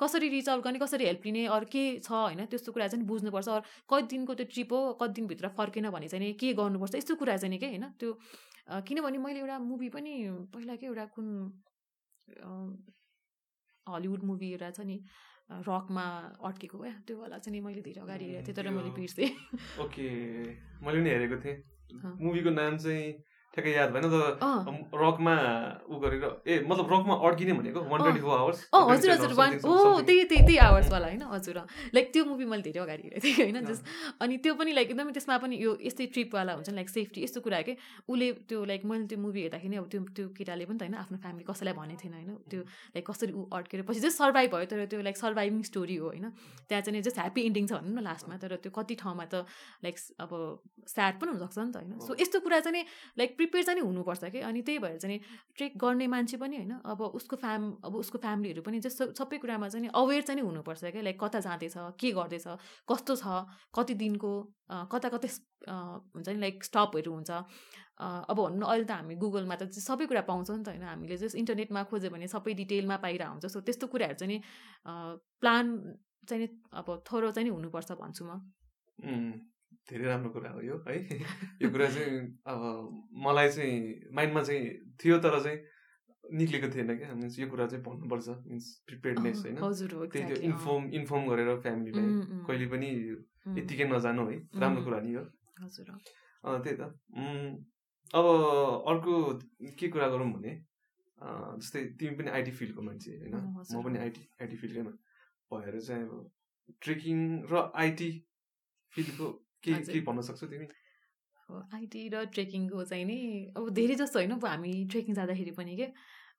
कसरी 0.00 0.28
रिच 0.28 0.48
आउट 0.48 0.62
गर्ने 0.64 0.78
कसरी 0.78 1.04
हेल्प 1.04 1.22
लिने 1.26 1.46
अरू 1.56 1.66
के 1.66 1.82
छ 2.06 2.10
होइन? 2.12 2.44
त्यस्तो 2.46 2.72
कुरा 2.72 2.86
चाहिँ 2.88 3.06
बुझ्नुपर्छ। 3.06 3.48
अरू 3.48 3.62
कति 3.90 4.06
दिनको 4.12 4.34
त्यो 4.38 4.46
ट्रिप 4.54 4.72
हो 4.72 4.80
कति 5.00 5.12
दिनभित्र 5.18 5.48
फर्केन 5.58 5.90
भने 5.90 6.08
चाहिँ 6.08 6.32
के 6.38 6.52
गर्नुपर्छ 6.54 6.94
यस्तो 6.94 7.14
कुरा 7.18 7.36
चाहिँ 7.36 7.50
नि 7.50 7.58
के 7.58 7.66
होइन? 7.66 7.86
त्यो 7.98 8.10
किनभने 8.86 9.18
मैले 9.18 9.40
एउटा 9.40 9.58
मुभी 9.58 9.88
पनि 9.90 10.12
पहिला 10.54 10.74
के 10.78 10.86
एउटा 10.86 11.04
कुन 11.14 11.26
हलिउड 13.86 14.22
मुभी 14.24 14.50
एउटा 14.52 14.70
छ 14.70 14.80
नि 14.86 14.96
रकमा 15.68 16.04
अड्केको 16.48 16.78
क्या 16.78 16.94
त्यो 17.06 17.16
वाला 17.18 17.38
चाहिँ 17.38 17.52
नि 17.52 17.60
मैले 17.66 17.82
धेरै 17.82 18.00
अगाडि 18.00 18.24
हेरेको 18.24 18.46
थिएँ 18.46 18.56
तर 18.56 18.70
मैले 18.70 18.90
बिर्सेँ 18.96 19.28
ओके 19.84 20.06
मैले 20.80 20.98
पनि 21.00 21.10
हेरेको 21.10 21.36
थिएँ। 21.44 21.56
मुभीको 22.22 22.50
नाम 22.50 22.76
चाहिँ 22.78 23.12
ठ्याक्कै 23.52 23.72
याद 23.72 23.90
भएन 23.92 24.04
तर 24.08 24.96
रकमा 24.96 25.34
ऊ 25.92 25.94
गरेर 26.02 26.24
ए 26.48 26.64
मतलब 26.64 26.86
रकमा 26.92 27.14
अड्किने 27.28 27.52
भनेको? 27.52 27.80
वान 27.92 28.00
ट्वेन्टी 28.02 28.22
फोर 28.24 28.38
आवर्स 28.38 28.58
अँ 28.72 28.82
हजुर 28.90 29.10
हजुर 29.12 29.32
वान 29.36 29.58
हो 29.64 29.74
त्यही 30.08 30.24
त्यही 30.24 30.42
त्यही 30.46 30.56
आवर्सवाला 30.66 31.06
होइन? 31.06 31.22
हजुर। 31.32 31.58
लाइक 31.94 32.06
त्यो 32.12 32.24
मुभी 32.24 32.44
मैले 32.48 32.62
धेरै 32.62 32.80
अगाडि 32.80 33.02
हेरेको 33.02 33.20
थिएँ 33.20 33.36
होइन? 33.44 33.58
जस्ट 33.68 33.82
अनि 34.24 34.36
त्यो 34.40 34.54
पनि 34.56 34.72
लाइक 34.72 34.88
एकदमै 34.90 35.12
त्यसमा 35.12 35.36
पनि 35.44 35.56
यो 35.64 35.76
यस्तै 35.84 36.06
ट्रिपवाला 36.16 36.52
हुन्छ 36.56 36.68
नि 36.68 36.76
लाइक 36.80 36.88
सेफ्टी 36.96 37.20
यस्तो 37.22 37.40
कुरा 37.44 37.60
के 37.68 37.76
उसले 38.08 38.32
त्यो 38.48 38.64
लाइक 38.72 38.84
मैले 38.88 39.06
त्यो 39.12 39.18
मुभी 39.20 39.40
हेर्दाखेरि 39.44 39.76
अब 39.76 39.86
त्यो 39.92 40.00
त्यो 40.16 40.26
केटाले 40.32 40.64
पनि 40.72 40.78
त 40.78 40.82
होइन 40.88 40.96
आफ्नो 41.04 41.16
फ्यामिली 41.20 41.44
कसैलाई 41.52 41.74
भनेको 41.76 42.00
थिएन 42.02 42.14
होइन? 42.16 42.30
त्यो 42.48 42.60
लाइक 42.96 43.04
कसरी 43.10 43.32
ऊ 43.36 43.44
अड्केर 43.52 43.84
पछि 43.84 44.00
चाहिँ 44.00 44.16
सर्भाइभ 44.16 44.48
भयो 44.56 44.66
तर 44.72 44.80
त्यो 44.88 45.00
लाइक 45.04 45.16
सर्भाइभिङ 45.20 45.62
स्टोरी 45.70 45.96
हो 46.00 46.08
होइन? 46.08 46.26
त्यहाँ 46.72 46.82
चाहिँ 46.88 47.02
जस्ट 47.04 47.18
ह्याप्पी 47.20 47.40
इन्डिङ 47.52 47.64
छ 47.68 47.72
भनौँ 47.84 48.00
न 48.00 48.08
लास्टमा 48.08 48.36
तर 48.40 48.56
त्यो 48.64 48.72
कति 48.80 48.94
ठाउँमा 49.04 49.24
त 49.28 49.44
लाइक 49.84 49.96
अब 50.24 50.32
स्याड 50.88 51.14
पनि 51.20 51.30
हुनसक्छ 51.36 51.58
नि 51.58 51.72
त 51.72 51.76
होइन? 51.76 52.00
सो 52.00 52.16
यस्तो 52.20 52.40
कुरा 52.40 52.60
चाहिँ 52.64 52.84
लाइक 53.20 53.30
प्रिपेयर 53.42 53.64
चाहिँ 53.66 53.82
हुनुपर्छ 53.82 54.24
कि? 54.24 54.40
अनि 54.40 54.62
त्यही 54.62 54.78
भएर 54.78 54.96
चाहिँ 55.02 55.18
ट्रेक 55.56 55.72
गर्ने 55.78 56.06
मान्छे 56.06 56.36
पनि 56.38 56.56
होइन 56.56 56.72
अब 56.86 57.02
उसको 57.18 57.36
फ्याम 57.36 57.62
अब 57.84 57.94
उसको 57.96 58.18
फ्यामिलीहरू 58.22 58.62
पनि 58.62 58.80
जस्तो 58.80 59.10
सबै 59.18 59.38
कुरामा 59.42 59.68
चाहिँ 59.68 59.90
अवेर 59.90 60.22
चाहिँ 60.22 60.42
हुनुपर्छ 60.42 60.84
क्या 60.86 61.02
लाइक 61.02 61.18
कता 61.20 61.40
जाँदैछ 61.42 61.74
के 61.98 62.10
गर्दैछ 62.14 62.46
कस्तो 62.86 63.16
छ 63.18 63.44
कति 63.74 63.94
दिनको 63.98 64.32
कता 64.92 65.08
कतै 65.14 65.28
हुन्छ 65.68 66.28
नि 66.28 66.40
लाइक 66.40 66.64
स्टपहरू 66.64 67.12
हुन्छ। 67.12 67.30
अब 68.02 68.36
भनौँ 68.36 68.58
न 68.58 68.62
अहिले 68.62 68.84
त 68.84 68.90
हामी 68.90 69.14
गुगलमा 69.14 69.56
त 69.56 69.70
सबै 69.70 70.06
कुरा 70.06 70.22
पाउँछौँ 70.26 70.56
नि 70.58 70.64
त 70.64 70.68
होइन। 70.68 70.82
हामीले 70.82 71.16
जस्ट 71.18 71.36
इन्टरनेटमा 71.38 71.82
खोज्यो 71.90 72.10
भने 72.10 72.26
सबै 72.28 72.54
डिटेलमा 72.58 72.96
पाइरहेको 72.98 73.32
हुन्छ। 73.32 73.46
सो 73.46 73.60
त्यस्तो 73.62 73.86
कुराहरू 73.86 74.18
चाहिँ 74.18 74.38
प्लान 75.42 75.66
चाहिँ 76.28 76.48
अब 76.72 76.88
थोरो 77.06 77.30
चाहिँ 77.30 77.50
हुनुपर्छ 77.50 77.92
भन्छु 78.02 78.24
म। 78.26 78.32
धेरै 79.88 80.04
राम्रो 80.06 80.30
कुरा 80.30 80.50
हो 80.50 80.60
यो 80.62 80.76
है। 80.86 80.96
यो 81.62 81.70
कुरा 81.70 81.88
चाहिँ 81.90 82.18
अब 82.46 82.60
मलाई 83.24 83.48
चाहिँ 83.48 83.78
माइन्डमा 84.14 84.42
चाहिँ 84.42 84.62
थियो 85.02 85.18
तर 85.18 85.38
चाहिँ 85.42 85.58
निक्लेको 86.24 86.68
थिएन 86.74 86.96
क्या। 86.98 87.14
मिन्स 87.14 87.38
यो 87.38 87.46
कुरा 87.50 87.66
चाहिँ 87.66 87.82
भन्नुपर्छ 87.84 88.28
मिन्स 88.46 88.66
प्रिपेयर्डनेस 88.86 89.38
होइन। 89.42 89.56
त्यही 90.06 90.24
त्यो। 90.26 90.36
इन्फर्म 90.48 90.82
इन्फर्म 91.00 91.22
गरेर 91.28 91.48
फ्यामिलीलाई 91.60 92.08
कहिले 92.46 92.66
पनि 92.72 92.88
यत्तिकै 93.58 93.84
नजानु 93.90 94.22
है। 94.30 94.36
राम्रो 94.60 94.82
कुरा 94.84 95.00
नि 95.02 95.12
हो। 95.14 95.24
हजुर 95.62 95.90
हो। 95.90 95.98
अँ, 96.44 96.62
त्यही 96.62 96.76
त। 96.78 96.82
अब 98.14 98.24
अर्को 98.88 99.12
के 99.78 99.88
कुरा 99.88 100.08
गरौँ 100.08 100.30
भने 100.32 100.52
अँ, 101.18 101.58
जस्तै 101.58 101.80
तिमी 101.98 102.14
पनि 102.16 102.30
आइटी 102.30 102.50
फिल्डको 102.50 102.82
मान्छे 102.82 103.10
होइन। 103.18 103.34
म। 103.34 103.82
पनि 103.82 103.98
आइटी 103.98 104.22
आइटी 104.42 104.56
फिल्डकैमा 104.56 104.92
भएर 105.50 105.80
चाहिँ 105.80 106.02
अब 106.02 106.30
ट्रेकिङ 106.82 107.18
र 107.52 107.70
आइटी 107.74 108.10
फिल्डको 108.92 109.26
के 109.64 109.72
हजुर। 109.72 109.94
के 109.94 110.00
भन्न 110.00 110.20
सक्छौ 110.22 110.46
तिमी? 110.46 110.66
अब 111.48 111.68
आइटी 111.74 112.08
र 112.08 112.24
ट्रेकिङको 112.34 112.84
चाहिँ 112.84 113.04
नि 113.04 113.18
अब 113.56 113.70
धेरै 113.70 113.94
जस्तो 113.94 114.18
होइन 114.18 114.30
अब 114.32 114.44
हामी 114.46 114.72
ट्रेकिङ 114.90 115.14
जाँदाखेरि 115.14 115.50
पनि 115.52 115.76
के 115.76 115.86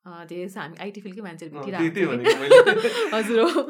धेरै 0.03 0.46
जस्तो 0.46 0.60
हामी 0.60 0.77
आइटी 0.84 1.01
फिल्डकै 1.01 1.22
मान्छेहरू 1.22 1.60
भेटिरहेको। 1.60 3.15
हजुर 3.15 3.39
हो। 3.39 3.62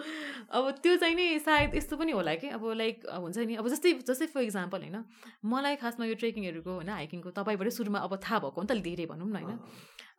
अब 0.50 0.70
त्यो 0.84 0.96
चाहिँ 0.98 1.16
नि 1.16 1.28
सायद 1.40 1.76
यस्तो 1.76 1.98
पनि 1.98 2.12
होला 2.12 2.34
कि 2.36 2.48
अब 2.58 2.64
लाइक 2.74 3.06
हुन्छ 3.06 3.38
नि 3.38 3.56
अब 3.56 3.68
जस्तै 3.70 3.94
जस्तै 4.02 4.28
फर 4.34 4.42
इक्जाम्पल 4.42 4.80
होइन 4.82 5.04
मलाई 5.46 5.76
खासमा 5.76 6.06
यो 6.06 6.16
ट्रेकिङहरूको 6.16 6.72
होइन 6.74 6.90
हाइकिङको 6.90 7.30
तपाईँबाटै 7.38 7.72
सुरुमा 7.72 8.00
अब 8.00 8.18
थाहा 8.18 8.40
भएको 8.40 8.62
नि 8.62 8.68
त 8.68 8.82
धेरै 8.82 9.06
भनौँ 9.06 9.30
न 9.30 9.36
होइन। 9.36 9.60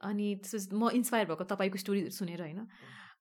अनि 0.07 0.27
त्यसपछि 0.39 0.77
म 0.77 0.95
इन्सपायर 0.95 1.27
भएको 1.27 1.45
तपाईँको 1.51 1.79
स्टोरीहरू 1.79 2.11
सुनेर 2.11 2.41
होइन। 2.43 2.63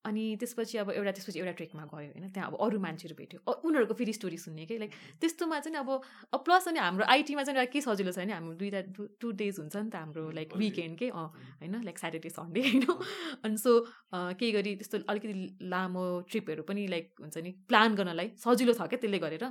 अनि 0.05 0.23
त्यसपछि 0.39 0.77
अब 0.77 0.89
एउटा 0.91 1.11
त्यसपछि 1.11 1.39
एउटा 1.39 1.51
ट्रेकमा 1.59 1.83
गयो 1.87 2.11
होइन। 2.11 2.29
त्यहाँ 2.29 2.47
अब 2.49 2.55
अरू 2.59 2.79
मान्छेहरू 2.79 3.15
भेट्यो। 3.15 3.39
उनीहरूको 3.39 3.93
फेरि 3.95 4.13
स्टोरी 4.13 4.37
सुन्ने 4.37 4.65
कि? 4.65 4.77
लाइक 4.77 4.91
त्यस्तोमा 5.21 5.59
चाहिँ 5.59 5.77
अब 5.79 5.89
अब 6.33 6.39
प्लस 6.43 6.67
अनि 6.67 6.79
हाम्रो 6.79 7.05
आइटीमा 7.07 7.43
चाहिँ 7.43 7.59
एउटा 7.59 7.71
के 7.71 7.81
सजिलो 7.81 8.11
छ 8.11 8.19
भने 8.19 8.33
हाम्रो 8.33 8.53
दुईवटा 8.59 8.81
टु 9.21 9.31
डेज 9.31 9.59
हुन्छ 9.59 9.75
नि 9.75 9.89
त 9.89 9.95
हाम्रो 9.95 10.23
लाइक. 10.35 10.55
विकेन्ड 10.57 10.97
के? 10.99 11.07
होइन 11.09 11.75
लाइक 11.83 11.97
स्याटरडे 11.99 12.29
सन्डे 12.29 12.61
होइन। 12.67 12.83
अनि 13.43 13.57
सो 13.57 13.71
केही 14.13 14.51
गरी 14.51 14.75
त्यस्तो 14.75 14.97
अलिकति 15.07 15.33
लामो 15.71 16.05
ट्रिपहरू 16.29 16.63
पनि 16.67 16.87
लाइक 16.87 17.23
हुन्छ 17.23 17.37
नि 17.39 17.51
प्लान 17.67 17.95
गर्नलाई 17.95 18.31
सजिलो 18.43 18.73
छ 18.73 18.91
क्या 18.91 18.99
त्यसले 18.99 19.19
गरेर। 19.19 19.45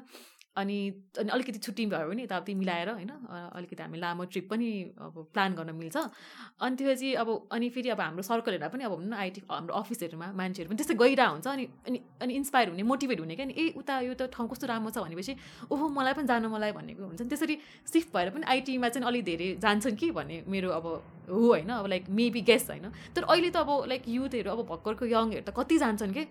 अनि 0.57 0.79
अनि 1.19 1.31
अलिकति 1.33 1.59
छुट्टी 1.59 1.85
भयो 1.87 2.09
भने 2.09 2.23
यताउति 2.23 2.55
मिलाएर 2.55 2.89
होइन 2.91 3.11
अलिकति 3.57 3.83
हामी 3.83 3.99
लामो 3.99 4.25
ट्रिप 4.29 4.49
पनि 4.51 4.69
अब 5.01 5.15
प्लान 5.33 5.55
गर्न 5.55 5.71
मिल्छ। 5.75 5.97
अनि 5.97 6.77
त्यसपछि 6.77 7.13
अब 7.15 7.29
अनि 7.53 7.69
फेरि 7.73 7.89
अब 7.89 8.01
हाम्रो 8.01 8.23
सर्कलहरूलाई 8.23 8.69
पनि 8.69 8.85
अब 8.85 8.93
भनौँ 8.93 9.09
न 9.09 9.15
आइटी 9.17 9.41
हाम्रो 9.49 9.75
अफिसहरूमा 9.75 10.29
मान्छेहरू 10.37 10.69
पनि 10.69 10.77
त्यस्तै 10.77 10.97
गइरहेको 11.01 11.33
हुन्छ। 11.33 11.47
अनि 11.49 11.65
अनि 11.89 11.99
अनि 12.23 12.33
इन्सपायर 12.37 12.69
हुने 12.69 12.83
मोटिभेट 12.85 13.21
हुने 13.21 13.37
क्या 13.37 13.47
नि 13.49 13.55
ए 13.57 13.65
उता 13.81 14.01
यो 14.05 14.13
त 14.13 14.29
ठाउँ 14.29 14.49
कस्तो 14.53 14.67
राम्रो 14.69 14.91
छ 14.93 14.99
भनेपछि 15.01 15.33
ओहो 15.73 15.89
मलाई 15.89 16.13
पनि 16.21 16.27
जानु 16.29 16.49
मलाई 16.53 16.73
भनेको 16.77 17.01
हुन्छ। 17.01 17.23
त्यसरी 17.33 17.57
सिफ्ट 17.89 18.13
भएर 18.13 18.29
पनि 18.37 18.45
आइटीमा 18.45 18.89
चाहिँ 18.93 19.09
अलिक 19.09 19.25
धेरै 19.25 19.49
जान्छन् 19.65 19.97
कि 19.97 20.11
भन्ने 20.13 20.37
मेरो 20.53 20.69
अब 20.69 20.87
हो 21.33 21.41
होइन 21.49 21.71
अब 21.73 21.87
लाइक 21.87 22.05
मेबी 22.13 22.41
गेस्ट 22.45 22.69
होइन। 22.71 22.93
तर 23.17 23.23
अहिले 23.25 23.51
त 23.51 23.65
अब 23.65 23.89
लाइक 23.89 24.03
युथहरू 24.05 24.51
अब 24.53 24.61
भर्खरको 24.69 25.05
यङहरू 25.09 25.43
त 25.49 25.51
कति 25.57 25.79
जान्छन् 25.81 26.13
कि? 26.13 26.25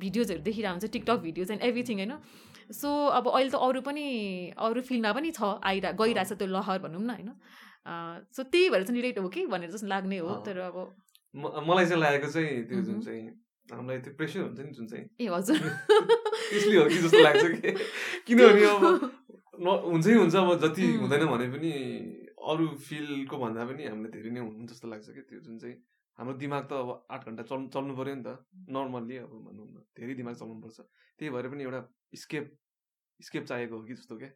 भिडियोजहरू 0.00 0.40
देखिरहेको 0.48 0.74
हुन्छ 0.74 0.86
टिकटक 0.96 1.18
भिडियोज 1.28 1.50
एन्ड 1.50 1.62
एभ्रिथिङ 1.62 1.96
होइन। 2.00 2.14
सो 2.72 2.88
अब 3.18 3.28
अहिले 3.28 3.50
त 3.50 3.54
अरू 3.68 3.80
पनि 3.80 4.04
अरू 4.58 4.80
फिल्डमा 4.82 5.12
पनि 5.12 5.30
छ 5.30 5.42
आइरह 5.64 5.92
गइरहेछ 6.00 6.32
त्यो 6.32 6.48
लहर 6.48 6.78
भनौँ 6.78 7.02
न 7.02 7.10
होइन 7.10 7.30
सो 8.32 8.42
त्यही 8.42 8.70
भएर 8.70 8.82
चाहिँ 8.84 9.00
रिलेट 9.00 9.18
हो 9.18 9.28
कि 9.28 9.46
भनेर 9.46 9.70
जस्तो 9.70 9.86
लाग्ने 9.86 10.18
हो। 10.18 10.34
तर 10.46 10.58
अब 10.58 10.76
मलाई 11.68 11.86
चाहिँ 11.86 12.00
लागेको 12.02 12.28
चाहिँ 12.32 12.64
त्यो 12.68 12.80
जुन। 12.82 13.00
चाहिँ 13.00 13.22
हामीलाई 13.68 13.98
त्यो 13.98 14.12
प्रेसर 14.14 14.40
हुन्छ 14.40 14.60
नि 14.60 14.72
जुन 14.72 14.86
चाहिँ 14.86 15.04
ए 15.20 15.26
हजुर 15.30 15.58
त्यसले 16.50 16.76
हो 16.76 16.84
कि 16.88 16.98
जस्तो 16.98 17.22
लाग्छ 17.22 17.44
कि 17.44 17.70
किनभने 18.26 18.64
अब 18.66 18.84
न 19.60 19.66
हुन्छै 19.84 20.14
हुन्छ 20.14 20.34
अब 20.36 20.54
जति. 20.64 20.86
हुँदैन 20.96 21.26
भने 21.26 21.46
पनि 21.54 21.70
अरू 22.50 22.66
फिल्डको 22.88 23.36
भन्दा 23.38 23.64
पनि 23.64 23.82
हामीलाई 23.86 24.10
धेरै 24.12 24.30
नै 24.30 24.40
हुन्छ 24.40 24.70
जस्तो 24.72 24.88
लाग्छ 24.88 25.06
कि 25.10 25.20
त्यो 25.30 25.40
जुन 25.40 25.58
चाहिँ 25.58 25.76
हाम्रो 26.20 26.36
दिमाग 26.36 26.68
त 26.68 26.72
अब 26.72 27.06
आठ 27.10 27.26
घन्टा 27.26 27.42
चल्नु 27.42 27.68
चल्नु 27.68 27.96
पऱ्यो 27.96 28.14
नि 28.14 28.22
त। 28.22 28.44
नर्मल्ली 28.68 29.16
अब 29.16 29.30
भनौँ 29.30 29.66
न 29.68 29.84
धेरै 29.96 30.14
दिमाग 30.14 30.34
चलाउनुपर्छ 30.34 30.80
त्यही 31.18 31.30
भएर 31.30 31.48
पनि 31.48 31.62
एउटा 31.64 31.80
स्केप 32.14 32.58
स्केप 33.22 33.44
चाहिएको 33.44 33.76
हो 33.78 33.84
कि 33.84 33.94
जस्तो 33.94 34.18
क्या। 34.18 34.30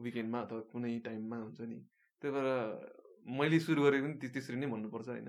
विकेन्डमा 0.00 0.40
अथवा 0.40 0.60
कुनै 0.60 0.98
टाइममा 0.98 1.36
हुन्छ 1.36 1.60
नि। 1.60 1.86
त्यही 2.20 2.34
भएर 2.34 2.46
मैले 3.26 3.60
सुरु 3.60 3.82
गरेको 3.82 4.06
पनि 4.06 4.14
त्यस- 4.14 4.32
त्यसरी 4.32 4.56
नै 4.56 4.66
भन्नुपर्छ 4.66 5.08
होइन। 5.08 5.28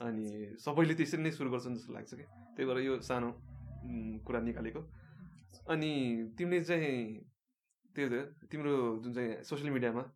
अनि 0.00 0.56
सबैले 0.60 0.94
त्यसरी 0.94 1.22
नै 1.22 1.30
सुरु 1.30 1.50
गर्छन् 1.50 1.76
जस्तो 1.76 1.92
लाग्छ 1.92 2.14
कि 2.14 2.22
त्यही 2.22 2.64
भएर 2.64 2.78
यो 2.78 3.00
सानो 3.00 3.32
कुरा 4.24 4.40
निकालेको। 4.40 4.80
अनि 5.68 5.92
तिमीले 6.38 6.64
चाहिँ 6.64 7.20
त्यो 7.94 8.08
त 8.08 8.36
तिम्रो 8.52 8.98
जुन 9.04 9.14
चाहिँ 9.14 9.42
सोसियल 9.42 9.70
मिडियामा 9.70 10.12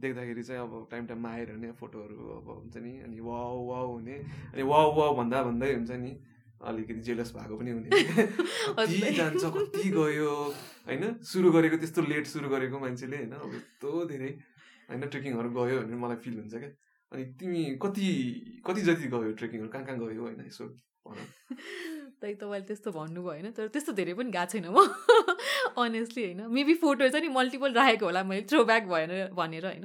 देख्दाखेरि 0.00 0.42
चाहिँ 0.42 0.60
अब 0.60 0.88
टाइम 0.90 1.06
टाइममा 1.06 1.30
आइरहने 1.30 1.72
फोटोहरू 1.72 2.16
अब 2.16 2.48
हुन्छ 2.48 2.76
नि 2.76 3.00
अनि 3.00 3.20
वाउ 3.20 3.66
वाउ 3.66 3.92
हुने। 3.92 4.14
अनि 4.54 4.62
वाउ 4.62 4.94
वाउ 4.94 5.16
भन्दा 5.16 5.42
भन्दै 5.42 5.74
हुन्छ 5.74 5.90
नि 5.90 6.12
अलिकति 6.64 7.00
जेलस 7.00 7.32
भएको 7.34 7.56
पनि 7.56 7.70
हुने। 7.70 7.88
कति। 8.78 9.12
जान्छ 9.14 9.44
कति 9.44 9.90
गयो 9.90 10.32
होइन? 10.86 11.18
सुरु 11.22 11.52
गरेको 11.52 11.76
त्यस्तो 11.76 12.02
लेट 12.02 12.26
सुरु 12.26 12.48
गरेको 12.48 12.78
मान्छेले 12.78 13.16
होइन? 13.16 13.32
अब 13.32 13.54
यस्तो 13.54 14.04
धेरै 14.04 14.30
होइन? 14.90 15.06
ट्रेकिङहरू 15.06 15.50
गयो 15.50 15.80
भने 15.80 15.96
मलाई 15.96 16.16
फिल 16.16 16.34
हुन्छ 16.34 16.54
क्या। 16.54 16.70
अनि 17.12 17.24
तिमी 17.24 17.64
कति 17.82 18.06
कति 18.66 18.80
जति 18.80 19.08
गयो 19.08 19.32
ट्रेकिङहरू? 19.32 19.68
कहाँ 19.68 19.84
कहाँ 19.84 19.98
गयो 19.98 20.22
होइन? 20.22 20.44
यसो 20.46 20.64
भन। 21.08 21.16
त्यही 22.20 22.34
तपाईँले 22.34 22.66
त्यस्तो 22.66 22.90
भन्नुभयो 22.92 23.30
होइन 23.30 23.50
तर 23.52 23.68
त्यस्तो 23.68 23.92
धेरै 23.92 24.14
पनि 24.14 24.30
गएको 24.30 24.46
छैन 24.52 24.66
म। 24.68 24.78
अनेस्टली 25.84 26.22
होइन 26.24 26.40
मेबी 26.50 26.74
फोटो 26.76 27.08
चाहिँ 27.08 27.26
नि 27.26 27.34
मल्टिपल 27.34 27.72
राखेको 27.74 28.06
होला 28.06 28.22
मैले 28.24 28.42
थ्रो 28.46 28.64
ब्याक 28.64 28.84
भएर 28.86 29.12
भनेर 29.32 29.66
होइन। 29.66 29.84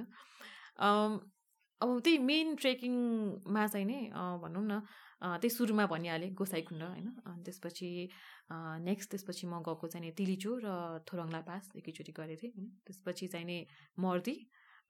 अब 1.82 2.00
त्यही 2.04 2.18
मेन 2.20 2.56
ट्रेकिङमा 2.56 3.68
चाहिँ 3.68 3.86
नि 3.86 4.00
भनौँ 4.44 4.64
न 4.64 4.80
त्यही 5.22 5.50
सुरुमा 5.50 5.86
भनिहालेँ 5.86 6.32
गोसाइकुण्ड 6.34 6.84
होइन 6.84 7.08
अनि 7.26 7.44
त्यसपछि 7.44 7.90
नेक्स्ट 8.84 9.10
त्यसपछि 9.12 9.48
म 9.48 9.60
गएको 9.62 9.88
चाहिँ 9.88 10.06
नि 10.06 10.12
तिलिचो 10.12 10.52
र 10.64 10.68
थोरङ्ला 11.08 11.42
पास 11.42 11.72
एकैचोटि 11.76 12.12
गरेको 12.12 12.42
थिएँ 12.42 12.52
होइन। 12.52 12.68
त्यसपछि 12.86 13.28
चाहिँ 13.28 13.46
नि 13.46 13.58
मर्दी 13.98 14.36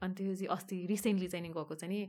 अनि 0.02 0.14
त्यसपछि 0.14 0.46
अस्ति 0.48 0.86
रिसेन्टली 0.86 1.28
चाहिँ 1.28 1.44
नि 1.44 1.54
गएको 1.54 1.76
चाहिँ 1.76 1.94
नि 1.94 2.02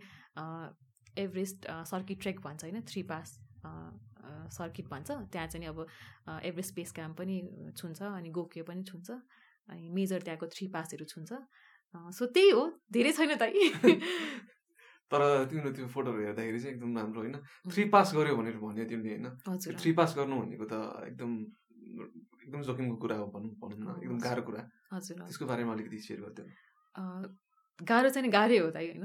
एभरेस्ट 1.19 1.67
सर्किट 1.87 2.21
ट्रेक 2.23 2.41
भन्छ 2.41 2.65
होइन 2.65 2.81
थ्री 2.83 3.03
पास 3.03 3.39
सर्किट 3.63 4.87
भन्छ। 4.89 5.11
त्यहाँ 5.33 5.47
चाहिँ 5.49 5.67
अब 5.69 5.79
एभरेस्ट 6.45 6.75
बेस 6.75 6.93
क्याम्प 6.93 7.17
पनि 7.19 7.37
छुन्छ 7.77 8.03
अनि 8.03 8.31
गोकियो 8.31 8.65
पनि 8.65 8.83
छुन्छ 8.85 9.11
अनि 9.69 9.89
मेजर 9.91 10.23
त्यहाँको 10.23 10.47
थ्री 10.55 10.67
पासहरू 10.75 11.05
छुन्छ। 11.07 11.33
सो 12.17 12.27
त्यही 12.35 12.51
हो 12.51 12.63
धेरै 12.93 13.13
छैन 13.13 13.35
त 13.37 13.45
तर 15.11 15.23
तिम्रो 15.51 15.71
त्यो 15.75 15.87
फोटोहरू 15.91 16.21
हेर्दाखेरि 16.23 16.59
चाहिँ 16.61 16.75
एकदम 16.75 16.91
राम्रो 16.99 17.21
होइन। 17.21 17.37
थ्री 17.67 17.85
पास 17.91 18.15
गर्यो 18.15 18.35
भनेर 18.39 18.57
भन्यो 18.63 18.85
तिमीले 18.87 19.11
होइन। 19.11 19.27
थ्री 19.75 19.93
पास 19.99 20.15
गर्नु 20.17 20.35
भनेको 20.43 20.65
त 20.71 20.75
एकदम 21.11 21.31
एकदम 22.47 22.61
जोखिमको 22.63 22.97
कुरा 23.03 23.17
हो 23.19 23.27
भनौँ 23.35 23.51
भनौँ 23.59 23.79
न 23.81 23.99
एकदम 24.03 24.19
गाह्रो 24.23 24.43
कुरा। 24.47 24.63
हजुर 24.95 25.17
त्यसको 25.27 25.45
बारेमा 25.51 25.73
अलिकति 25.75 25.99
सेयर 25.99 26.21
गरिदियो 26.23 26.47
अँ, 26.95 27.23
गाह्रो 27.89 28.09
चाहिँ 28.11 28.31
गाह्रै 28.31 28.59
हो 28.59 28.71
त 28.71 28.77
होइन? 28.77 29.05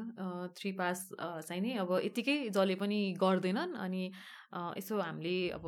थ्री 0.58 0.72
पास 0.80 1.08
चाहिँ 1.20 1.62
नि 1.62 1.72
अब 1.80 1.92
यत्तिकै 2.04 2.38
जसले 2.50 2.76
पनि 2.76 3.00
गर्दैनन् 3.22 3.74
अनि 3.78 4.04
यसो 4.78 5.00
हामीले 5.00 5.38
अब 5.56 5.66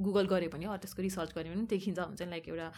गुगल 0.00 0.26
गऱ्यो 0.26 0.50
भने 0.50 0.66
त्यसको 0.80 1.02
रिसर्च 1.02 1.30
गऱ्यो 1.36 1.52
भने 1.52 1.66
देखिन्छ 1.66 1.98
हुन्छ 1.98 2.22
नि 2.22 2.30
लाइक 2.30 2.48
एउटा 2.48 2.68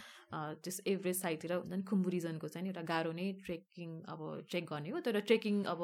त्यस 0.65 0.81
एभरेस्ट 0.87 1.23
साइडतिर 1.23 1.53
हुन्छ 1.53 1.73
नि 1.73 1.83
खुम्बु 1.91 2.09
रिजनको 2.17 2.49
चाहिँ 2.49 2.67
एउटा 2.67 2.83
गाह्रो 2.89 3.13
नै 3.13 3.27
ट्रेकिङ 3.45 3.91
अब 4.09 4.21
ट्रेक 4.51 4.65
गर्ने 4.73 4.91
हो। 4.91 5.01
तर 5.07 5.21
ट्रेकिङ 5.21 5.63
अब 5.73 5.81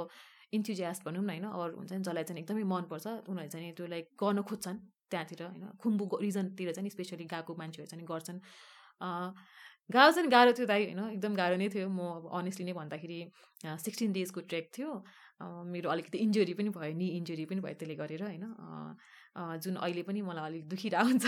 इन्थुजियास्ट 0.53 1.05
भनौँ 1.05 1.23
न 1.23 1.31
होइन 1.31 1.45
अरू 1.53 1.77
हुन्छ 1.79 1.93
नि 1.93 2.03
जसलाई 2.03 2.25
चाहिँ 2.25 2.43
एकदमै 2.43 2.65
मनपर्छ 2.75 3.07
उनीहरूले 3.07 3.49
चाहिँ 3.49 3.73
त्यो 3.77 3.87
लाइक 3.95 4.07
गर्न 4.19 4.43
खोज्छन् 4.51 4.79
त्यहाँतिर 5.11 5.43
होइन? 5.43 5.65
खुम्बु 5.79 6.05
रिजनतिर 6.23 6.73
चाहिँ 6.73 6.91
स्पेसली 6.91 7.25
गएको 7.29 7.53
मान्छेहरू 7.61 7.89
चाहिँ 7.93 8.07
गर्छन्। 8.09 8.39
गाह्रो 9.91 10.13
चाहिँ 10.13 10.31
गाह्रो 10.31 10.53
थियो 10.53 10.67
दाइ 10.67 10.85
होइन? 10.85 11.01
एकदम 11.13 11.35
गाह्रो 11.35 11.57
नै 11.57 11.69
थियो। 11.69 11.89
म 11.89 12.01
अब 12.21 12.29
अनेस्टली 12.41 12.65
नै 12.67 12.73
भन्दाखेरि 12.77 13.19
सिक्सटिन 13.65 14.13
डेजको 14.13 14.41
ट्रेक 14.53 14.71
थियो। 14.79 14.91
मेरो 15.73 15.91
अलिकति 15.91 16.19
इन्जुरी 16.19 16.55
पनि 16.55 16.71
भयो 16.77 16.95
नि 16.95 17.07
इन्जुरी 17.19 17.45
पनि 17.47 17.61
भयो 17.61 17.75
त्यसले 17.81 17.95
गरेर 17.97 18.23
होइन? 18.23 18.45
जुन 19.65 19.75
अहिले 19.77 20.03
पनि 20.03 20.21
मलाई 20.23 20.45
अलिक 20.51 20.69
दुखिरहेको 20.69 21.05
हुन्छ 21.09 21.27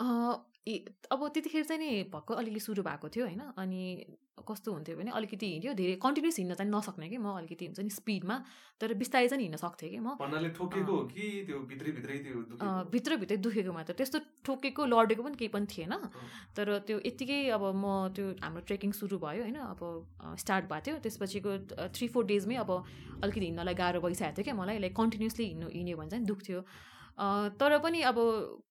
अब 0.00 1.28
त्यतिखेर 1.34 1.64
चाहिँ 1.64 1.80
नि 1.80 2.02
भक्क 2.12 2.32
अलिअलि 2.32 2.60
सुरु 2.60 2.82
भएको 2.82 3.08
थियो 3.08 3.24
होइन 3.26 3.42
अनि 3.56 3.82
कस्तो 4.48 4.72
हुन्थ्यो 4.72 4.96
भने 4.96 5.10
अलिकति 5.14 5.46
हिँड्यो 5.46 5.72
धेरै 5.74 5.94
कन्टिन्युस 6.02 6.36
हिँड्न 6.38 6.54
चाहिँ 6.54 6.70
नसक्ने 6.72 7.08
कि 7.08 7.18
म 7.18 7.26
अलिकति 7.38 7.64
हुन्छ 7.66 7.80
नि 7.80 7.90
स्पिडमा 7.90 8.36
तर 8.80 8.94
बिस्तारै 8.96 9.28
चाहिँ 9.28 9.42
हिँड्न 9.44 9.56
सक्थेँ 9.56 9.90
कि 9.90 9.98
म। 10.00 10.16
भित्रभित्रै 12.90 13.36
दुखेको 13.36 13.72
मात्र 13.72 13.92
त्यस्तो 13.92 14.18
ठोकेको 14.44 14.82
लडेको 14.84 15.22
पनि 15.22 15.36
केही 15.36 15.48
पनि 15.52 15.66
थिएन। 15.68 15.92
तर 16.56 16.66
त्यो 16.88 16.96
यत्तिकै 17.06 17.38
अब 17.54 17.64
म 17.76 18.08
त्यो 18.16 18.26
हाम्रो 18.42 18.62
ट्रेकिङ 18.64 18.90
सुरु 18.98 19.16
भयो 19.20 19.42
होइन 19.44 19.58
अब 19.68 19.80
स्टार्ट 20.40 20.64
भएको 20.72 20.84
थियो। 20.86 20.96
त्यसपछिको 21.04 21.50
थ्री 21.94 22.08
फोर 22.08 22.24
डेजमै 22.24 22.56
अब 22.64 22.70
अलिकति 23.22 23.46
हिँड्नलाई 23.46 23.74
गाह्रो 23.74 24.00
भइसकेको 24.00 24.32
थियो 24.32 24.44
क्या 24.44 24.56
मलाई 24.56 24.78
लाइक 24.80 24.96
कन्टिन्युसली 24.96 25.44
हिँड्नु 25.46 25.68
हिँड्यो 25.76 25.96
भने 25.96 26.10
चाहिँ 26.10 26.24
दुख्थ्यो 26.26 26.58
तर 27.18 27.78
पनि 27.78 28.00
अब 28.02 28.16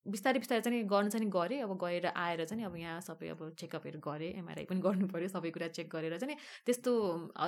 बिस्तारै 0.08 0.40
बिस्तारै 0.40 0.62
चाहिँ 0.62 0.84
गर्न 0.84 1.10
चाहिँ 1.10 1.30
गरेँ 1.30 1.62
अब 1.62 1.78
गएर 1.78 2.06
आएर 2.08 2.46
चाहिँ 2.46 2.66
अब 2.66 2.76
यहाँ 2.76 3.00
सबै 3.02 3.28
अब 3.30 3.44
चेकअपहरू 3.56 4.00
गरेँ 4.00 4.32
एमआरआई 4.34 4.66
पनि 4.66 4.82
गर्नु 4.88 5.08
पऱ्यो 5.08 5.28
सबै 5.28 5.52
कुरा 5.52 5.68
चेक 5.70 5.90
गरेर 5.90 6.18
चाहिँ 6.18 6.36
त्यस्तो 6.66 6.92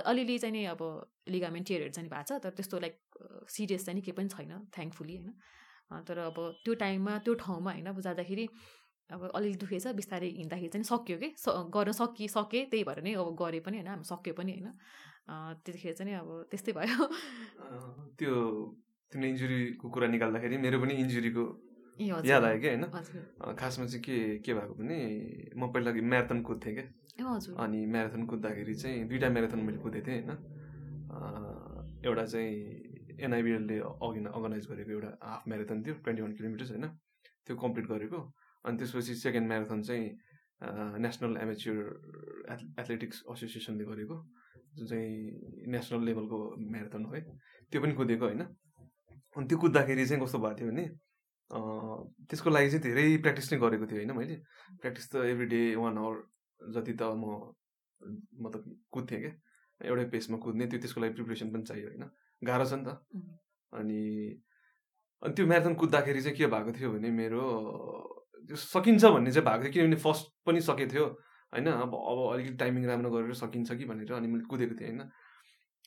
अलिअलि 0.05 0.37
चाहिँ 0.37 0.53
नि 0.53 0.63
अब 0.65 0.81
लिगामेन्ट 1.27 1.67
टियरहरू 1.67 1.91
चाहिँ 1.91 2.09
भएको 2.09 2.23
छ 2.29 2.39
तर 2.39 2.55
त्यस्तो 2.55 2.79
लाइक 2.79 2.95
सिरियस 3.49 3.85
चाहिँ 3.85 4.01
केही 4.01 4.15
पनि 4.15 4.29
छैन 4.29 4.55
थ्याङ्कफुली 4.71 5.17
होइन। 5.17 6.03
तर 6.05 6.17
अब 6.25 6.39
त्यो 6.63 6.73
टाइममा 6.75 7.17
त्यो 7.19 7.33
ठाउँमा 7.35 7.71
होइन 7.71 7.85
अब 7.85 7.99
जाँदाखेरि 8.01 8.47
अब 9.09 9.29
अलिअलि 9.35 9.57
दुखेछ 9.57 9.87
बिस्तारै 9.95 10.29
हिँड्दाखेरि 10.37 10.69
चाहिँ 10.69 10.83
सक्यो 10.83 11.17
कि? 11.17 11.29
गर्न 11.69 11.91
सकि 11.91 12.27
सकेँ 12.29 12.63
त्यही 12.71 12.83
भएर 12.83 13.03
नै 13.03 13.13
अब 13.15 13.35
गरेँ 13.35 13.61
पनि 13.61 13.77
होइन 13.77 13.87
हामी 13.87 14.03
सक्यो 14.03 14.33
पनि 14.33 14.51
होइन। 14.53 14.71
त्यतिखेर 15.59 15.93
चाहिँ 15.93 16.15
अब 16.15 16.47
त्यस्तै 16.51 16.71
भयो। 16.71 17.05
त्यो 18.17 18.33
तिमीले 19.11 19.29
इन्जुरीको 19.29 19.85
कुरा 19.89 20.07
निकाल्दाखेरि 20.07 20.57
मेरो 20.65 20.77
पनि 20.81 20.93
इन्जुरीको 21.03 21.43
याद 21.99 22.43
आयो 22.43 22.59
क्या 22.59 22.71
होइन? 22.71 22.85
खासमा 23.55 23.85
चाहिँ 23.85 24.01
के 24.03 24.15
के 24.43 24.51
भएको 24.53 24.73
भने 24.75 24.97
म 25.55 25.71
पहिला 25.73 25.91
म्याराथन 26.11 26.41
कुद्थेँ 26.43 26.73
क्या। 26.75 26.85
अनि 27.63 27.79
म्याराथन 27.93 28.25
कुद्दाखेरि 28.27 28.73
चाहिँ 28.75 29.07
दुइटा 29.07 29.29
म्याराथन 29.29 29.59
मैले 29.67 29.79
कुदेको 29.79 30.05
थिएँ 30.07 30.21
होइन? 30.21 30.31
एउटा 32.05 32.25
चाहिँ 32.25 32.51
एनआइबिएलले 33.23 33.77
अघि 33.79 34.19
अर्गनाइज 34.27 34.65
गरेको 34.71 34.91
एउटा 34.91 35.11
हाफ 35.23 35.47
म्याराथन 35.47 35.77
थियो 35.85 35.93
ट्वेन्टी 36.03 36.21
वान 36.21 36.33
किलोमिटर्स 36.35 36.71
होइन? 36.71 36.85
त्यो 37.47 37.55
कम्प्लिट 37.63 37.85
गरेको। 37.87 38.19
अनि 38.65 38.75
त्यसपछि 38.77 39.13
सेकेन्ड 39.15 39.47
म्याराथन 39.47 39.81
चाहिँ 39.87 40.05
नेसनल 40.99 41.37
एमेच्योर 41.37 41.79
एथलेटिक्स 42.81 43.23
एसोसिएसनले 43.31 43.85
गरेको 43.85 44.15
जुन 44.75 44.85
चाहिँ 44.87 45.71
नेसनल 45.71 46.01
लेभलको 46.05 46.37
म्याराथन 46.59 47.03
हो 47.05 47.13
है। 47.15 47.21
त्यो 47.71 47.81
पनि 47.81 47.93
कुदेको 47.95 48.25
होइन? 48.25 48.43
अनि 49.35 49.45
त्यो 49.47 49.57
कुद्दाखेरि 49.63 50.05
चाहिँ 50.05 50.21
कस्तो 50.23 50.39
भएको 50.39 50.55
थियो 50.59 50.69
भने 50.71 50.85
त्यसको 52.29 52.49
लागि 52.49 52.69
चाहिँ 52.69 52.83
धेरै 52.83 53.05
प्र्याक्टिस 53.23 53.51
नै 53.53 53.57
गरेको 53.59 53.85
थियो 53.85 53.99
होइन 54.01 54.11
मैले। 54.17 54.35
प्र्याक्टिस 54.81 55.05
त 55.11 55.15
एभ्री 55.31 55.45
डे 55.53 55.61
वान 55.75 55.97
आवर 55.97 56.15
जति 56.61 56.93
त 56.93 57.03
म 57.21 57.25
मतलब 58.43 58.63
कुद्थेँ 58.91 59.19
क्या। 59.21 59.33
एउटै 59.81 60.05
पेसमा 60.13 60.37
कुद्ने 60.45 60.65
त्यो 60.71 60.79
त्यसको 60.79 61.01
लागि 61.01 61.13
प्रिपरेसन 61.13 61.47
पनि 61.53 61.63
चाहियो 61.69 61.87
होइन। 61.89 62.03
गाह्रो 62.41 62.65
छ 62.65 62.73
नि 62.79 62.83
त। 62.87 62.89
अनि 63.73 64.01
अनि 65.23 65.33
त्यो 65.35 65.45
म्याराथन 65.45 65.73
कुद्दाखेरि 65.81 66.21
चाहिँ 66.21 66.37
के 66.37 66.47
भएको 66.47 66.71
थियो 66.79 66.89
भने 66.95 67.09
मेरो 67.11 67.43
त्यो 68.47 68.55
सकिन्छ 68.55 69.03
भन्ने 69.05 69.31
चाहिँ 69.31 69.45
भएको 69.45 69.63
थियो। 69.63 69.73
किनभने 69.73 69.97
फर्स्ट 70.01 70.25
पनि 70.45 70.59
सकेको 70.69 70.91
थियो 70.91 71.05
होइन। 71.53 71.67
अब 71.67 71.93
अब 71.93 72.17
अलिकति 72.33 72.55
टाइमिङ 72.61 72.85
राम्रो 72.89 73.09
गरेर 73.11 73.33
सकिन्छ 73.43 73.69
कि 73.77 73.85
भनेर 73.85 74.13
अनि 74.13 74.27
मैले 74.27 74.45
कुदेको 74.49 74.75
थिएँ 74.79 74.89
होइन। 74.89 75.01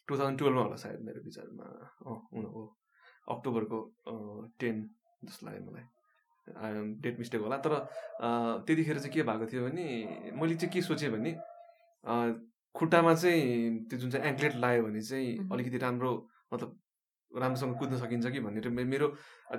टु 0.09 0.13
थाउजन्ड 0.19 0.39
टुवेल्भमा 0.39 0.63
होला 0.63 0.77
सायद 0.85 1.01
मेरो 1.07 1.21
विचारमा 1.25 1.67
अँ 2.09 2.19
हुन 2.33 2.45
हो 2.55 2.63
अक्टोबरको 3.29 3.79
टेन 4.61 4.77
जस्तो 5.25 5.47
लाग्यो 5.47 5.63
मलाई 5.71 5.87
डेट 7.05 7.19
मिस्टेक 7.19 7.41
होला। 7.41 7.57
तर 7.65 7.73
त्यतिखेर 8.67 8.99
चाहिँ 8.99 9.13
के 9.15 9.23
भएको 9.23 9.47
थियो 9.53 9.63
भने 9.69 9.85
मैले 10.41 10.55
चाहिँ 10.55 10.73
के 10.73 10.83
सोचेँ 10.83 11.11
भने 11.11 11.33
खुट्टामा 12.75 13.15
चाहिँ 13.15 13.87
त्यो 13.89 13.99
जुन 13.99 14.11
चाहिँ 14.11 14.27
एङ्क्लेट 14.29 14.55
लगायो 14.57 14.83
भने 14.83 15.01
चाहिँ 15.03 15.49
अलिकति 15.53 15.79
राम्रो 15.79 16.13
मतलब 16.55 16.71
राम्रोसँग 17.31 17.75
कुद्न 17.79 17.97
सकिन्छ 17.99 18.27
कि 18.33 18.41
भनेर 18.41 18.69
मेरो 18.69 19.07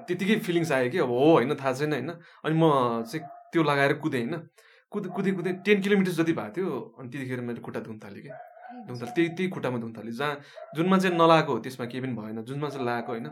त्यतिकै 0.08 0.36
फिलिङ्स 0.48 0.72
आयो 0.72 0.90
कि 0.90 0.98
अब 0.98 1.10
हो 1.10 1.26
होइन 1.32 1.54
थाहा 1.56 1.74
छैन 1.74 1.94
होइन। 1.94 2.10
अनि 2.10 2.56
म 2.58 3.04
चाहिँ 3.06 3.26
त्यो 3.54 3.64
लगाएर 3.64 3.94
कुदेँ 4.02 4.22
होइन। 4.22 4.36
कुद 4.92 5.08
कुदेँ 5.16 5.34
कुदेँ 5.36 5.54
टेन 5.66 5.82
किलोमिटर्स 5.82 6.16
जति 6.18 6.34
भएको 6.34 6.54
थियो 6.56 6.70
अनि 6.98 7.10
त्यतिखेर 7.10 7.42
मैले 7.46 7.62
खुट्टा 7.62 7.80
धुन 7.86 8.00
थालेँ 8.04 8.22
कि। 8.24 8.30
धुन 8.88 8.96
थालेँ 8.98 9.14
त्यही 9.14 9.30
त्यही 9.38 9.50
खुट्टामा 9.54 9.78
धुन 9.80 9.94
थालेँ। 9.94 10.14
जहाँ 10.18 10.34
जुनमा 10.76 10.98
चाहिँ 10.98 11.18
नलाएको 11.18 11.52
हो 11.54 11.60
त्यसमा 11.60 11.86
केही 11.86 12.02
पनि 12.02 12.14
भएन। 12.18 12.42
जुनमा 12.50 12.70
चाहिँ 12.70 12.86
लगाएको 12.86 13.12
होइन। 13.14 13.30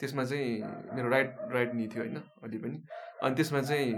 त्यसमा 0.00 0.24
चाहिँ 0.24 0.48
मेरो 0.94 1.08
राइट 1.08 1.30
राइट 1.52 1.74
नि 1.74 1.86
थियो 1.88 2.02
होइन 2.04 2.16
अलि 2.44 2.58
पनि। 2.58 2.76
अनि 3.22 3.34
त्यसमा 3.36 3.60
चाहिँ 3.60 3.92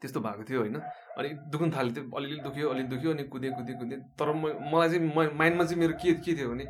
त्यस्तो 0.00 0.20
भएको 0.20 0.44
थियो 0.48 0.60
होइन। 0.60 0.76
अनि 1.18 1.28
दुख्नु 1.52 1.70
थाल्यो 1.76 1.92
त्यो 1.94 2.04
अलिअलि 2.16 2.40
दुख्यो 2.42 2.68
अलिअलि 2.70 2.88
दुख्यो 2.88 3.10
अनि 3.12 3.24
कुदेँ 3.32 3.50
कुदेँ 3.56 3.76
कुदेँ 3.78 3.98
तर 4.18 4.32
म 4.32 4.44
मलाई 4.72 4.88
चाहिँ 4.88 5.34
माइन्डमा 5.34 5.64
चाहिँ 5.64 5.80
मेरो 5.80 5.94
के 6.02 6.12
के 6.24 6.34
थियो 6.38 6.48
भने 6.50 6.64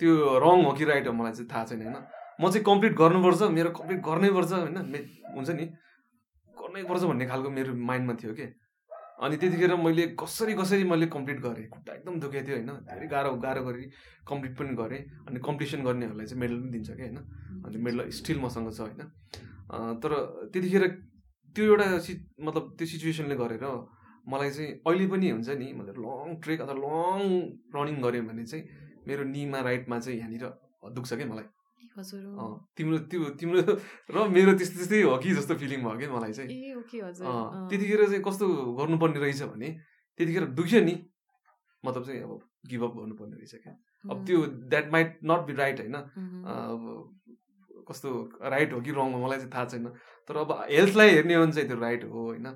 त्यो 0.00 0.10
रङ 0.44 0.64
हो 0.64 0.72
कि 0.72 0.84
राइट 0.84 1.06
हो 1.06 1.12
मलाई 1.12 1.32
चाहिँ 1.32 1.48
थाहा 1.52 1.64
छैन 1.64 1.82
होइन। 1.82 1.96
म 2.40 2.50
चाहिँ 2.50 2.64
कम्प्लिट 2.64 2.92
गर्नुपर्छ 2.98 3.42
मेरो 3.56 3.70
कम्प्लिट 3.78 4.00
गर्नैपर्छ 4.02 4.52
होइन। 4.52 4.76
हुन्छ 5.36 5.50
नि? 5.50 5.64
गर्नैपर्छ 6.54 7.02
भन्ने 7.10 7.26
खालको 7.26 7.50
मेरो 7.50 7.74
माइन्डमा 7.74 8.14
थियो 8.22 8.32
कि। 8.34 8.46
अनि 9.22 9.36
त्यतिखेर 9.36 9.74
मैले 9.76 10.06
कसरी 10.20 10.54
कसरी 10.54 10.84
मैले 10.84 11.06
कम्प्लिट 11.06 11.38
गरेँ 11.40 11.68
खुट्टा 11.70 11.92
एकदम 11.94 12.18
दुखेको 12.20 12.46
थियो 12.46 12.56
होइन। 12.56 12.70
धेरै 12.90 13.06
गाह्रो 13.06 13.34
गाह्रो 13.38 13.62
गरेँ 13.64 13.88
कम्प्लिट 14.28 14.52
पनि 14.58 14.74
गरेँ 14.74 15.00
अनि 15.28 15.38
कम्पिटिसन 15.46 15.82
गर्नेहरूलाई 15.84 16.26
चाहिँ 16.26 16.40
मेडल 16.40 16.56
पनि 16.60 16.70
दिन्छ 16.74 16.90
क्या 16.90 17.06
होइन। 17.06 17.18
अनि 17.66 17.76
मेडल 17.78 18.08
स्टिल 18.10 18.38
मसँग 18.40 18.70
छ 18.74 18.80
होइन। 18.80 19.02
तर 20.02 20.12
त्यतिखेर 20.52 20.86
त्यो 21.56 21.64
एउटा 21.64 21.86
सि 21.98 22.12
मतलब 22.40 22.74
त्यो 22.78 22.86
सिचुएसनले 22.86 23.36
गरेर 23.36 23.64
मलाई 24.26 24.50
चाहिँ 24.50 24.70
अहिले 24.82 25.06
पनि 25.06 25.30
हुन्छ 25.30 25.48
नि 25.62 25.72
मतलब 25.78 25.96
लङ 26.04 26.36
ट्रेक 26.42 26.60
अथवा 26.60 26.74
लङ 26.84 27.20
रनिङ 27.74 27.96
गऱ्यो 28.02 28.22
भने 28.28 28.44
चाहिँ 28.44 28.64
मेरो 29.06 29.24
निमा 29.30 29.60
राइटमा 29.60 29.98
चाहिँ 29.98 30.18
यहाँनिर 30.18 30.44
दुख्छ 30.92 31.12
क्या 31.14 31.26
मलाई। 31.26 31.46
तिम्रो 32.76 32.98
त्यो 33.10 33.30
तिम्रो 33.38 33.60
र 34.14 34.16
मेरो 34.34 34.52
त्यस्तै 34.58 34.76
त्यस्तै 34.78 35.00
हो 35.02 35.16
कि 35.22 35.30
जस्तो 35.34 35.54
फिलिङ 35.62 35.80
भयो 35.86 35.98
कि 35.98 36.06
मलाई 36.10 36.32
चाहिँ। 36.32 36.48
त्यतिखेर 37.70 38.00
चाहिँ 38.06 38.22
कस्तो 38.22 38.46
गर्नुपर्ने 38.78 39.18
रहेछ 39.20 39.42
भने 39.54 39.68
त्यतिखेर 40.18 40.44
दुख्यो 40.58 40.80
नि 40.84 40.94
मतलब 41.84 42.02
चाहिँ 42.04 42.20
अब 42.22 42.32
गिभअप 42.70 42.92
गर्नुपर्ने 42.98 43.36
रहेछ 43.36 43.54
क्या। 43.62 43.74
अब 44.10 44.26
त्यो 44.26 44.38
that 44.70 44.86
might 44.92 45.18
not 45.24 45.40
be 45.46 45.52
right 45.54 45.80
होइन। 45.80 45.96
कस्तो 47.88 48.10
राइट 48.42 48.72
हो 48.72 48.80
कि 48.80 48.90
रङ 48.90 49.12
हो 49.12 49.18
मलाई 49.24 49.38
चाहिँ 49.38 49.52
थाहा 49.54 49.64
छैन। 49.64 49.86
तर 50.28 50.36
अब 50.36 50.50
हेल्थलाई 50.70 51.08
हेर्ने 51.10 51.34
हो 51.34 51.42
भने 51.42 51.52
चाहिँ 51.52 51.68
त्यो 51.68 51.78
राइट 51.78 52.04
हो 52.04 52.20
होइन। 52.28 52.46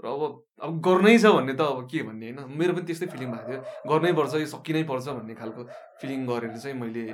र 0.00 0.06
अब 0.06 0.22
अब 0.62 0.80
गर्नै 0.80 1.18
छ 1.18 1.26
भन्ने 1.36 1.54
त 1.54 1.60
अब 1.60 1.88
के 1.90 2.02
भन्ने 2.08 2.26
होइन। 2.32 2.56
मेरो 2.58 2.72
पनि 2.74 2.84
त्यस्तै 2.88 3.06
फिलिङ 3.12 3.28
भएको 3.32 3.48
थियो। 3.48 3.60
गर्नै 3.90 4.12
पर्छ 4.12 4.34
यो 4.40 4.46
सकिनै 4.46 4.82
पर्छ 4.88 5.06
भन्ने 5.08 5.34
खालको 5.34 5.62
फिलिङ 6.00 6.26
गरेर 6.26 6.56
चाहिँ 6.56 6.76
मैले 6.80 7.04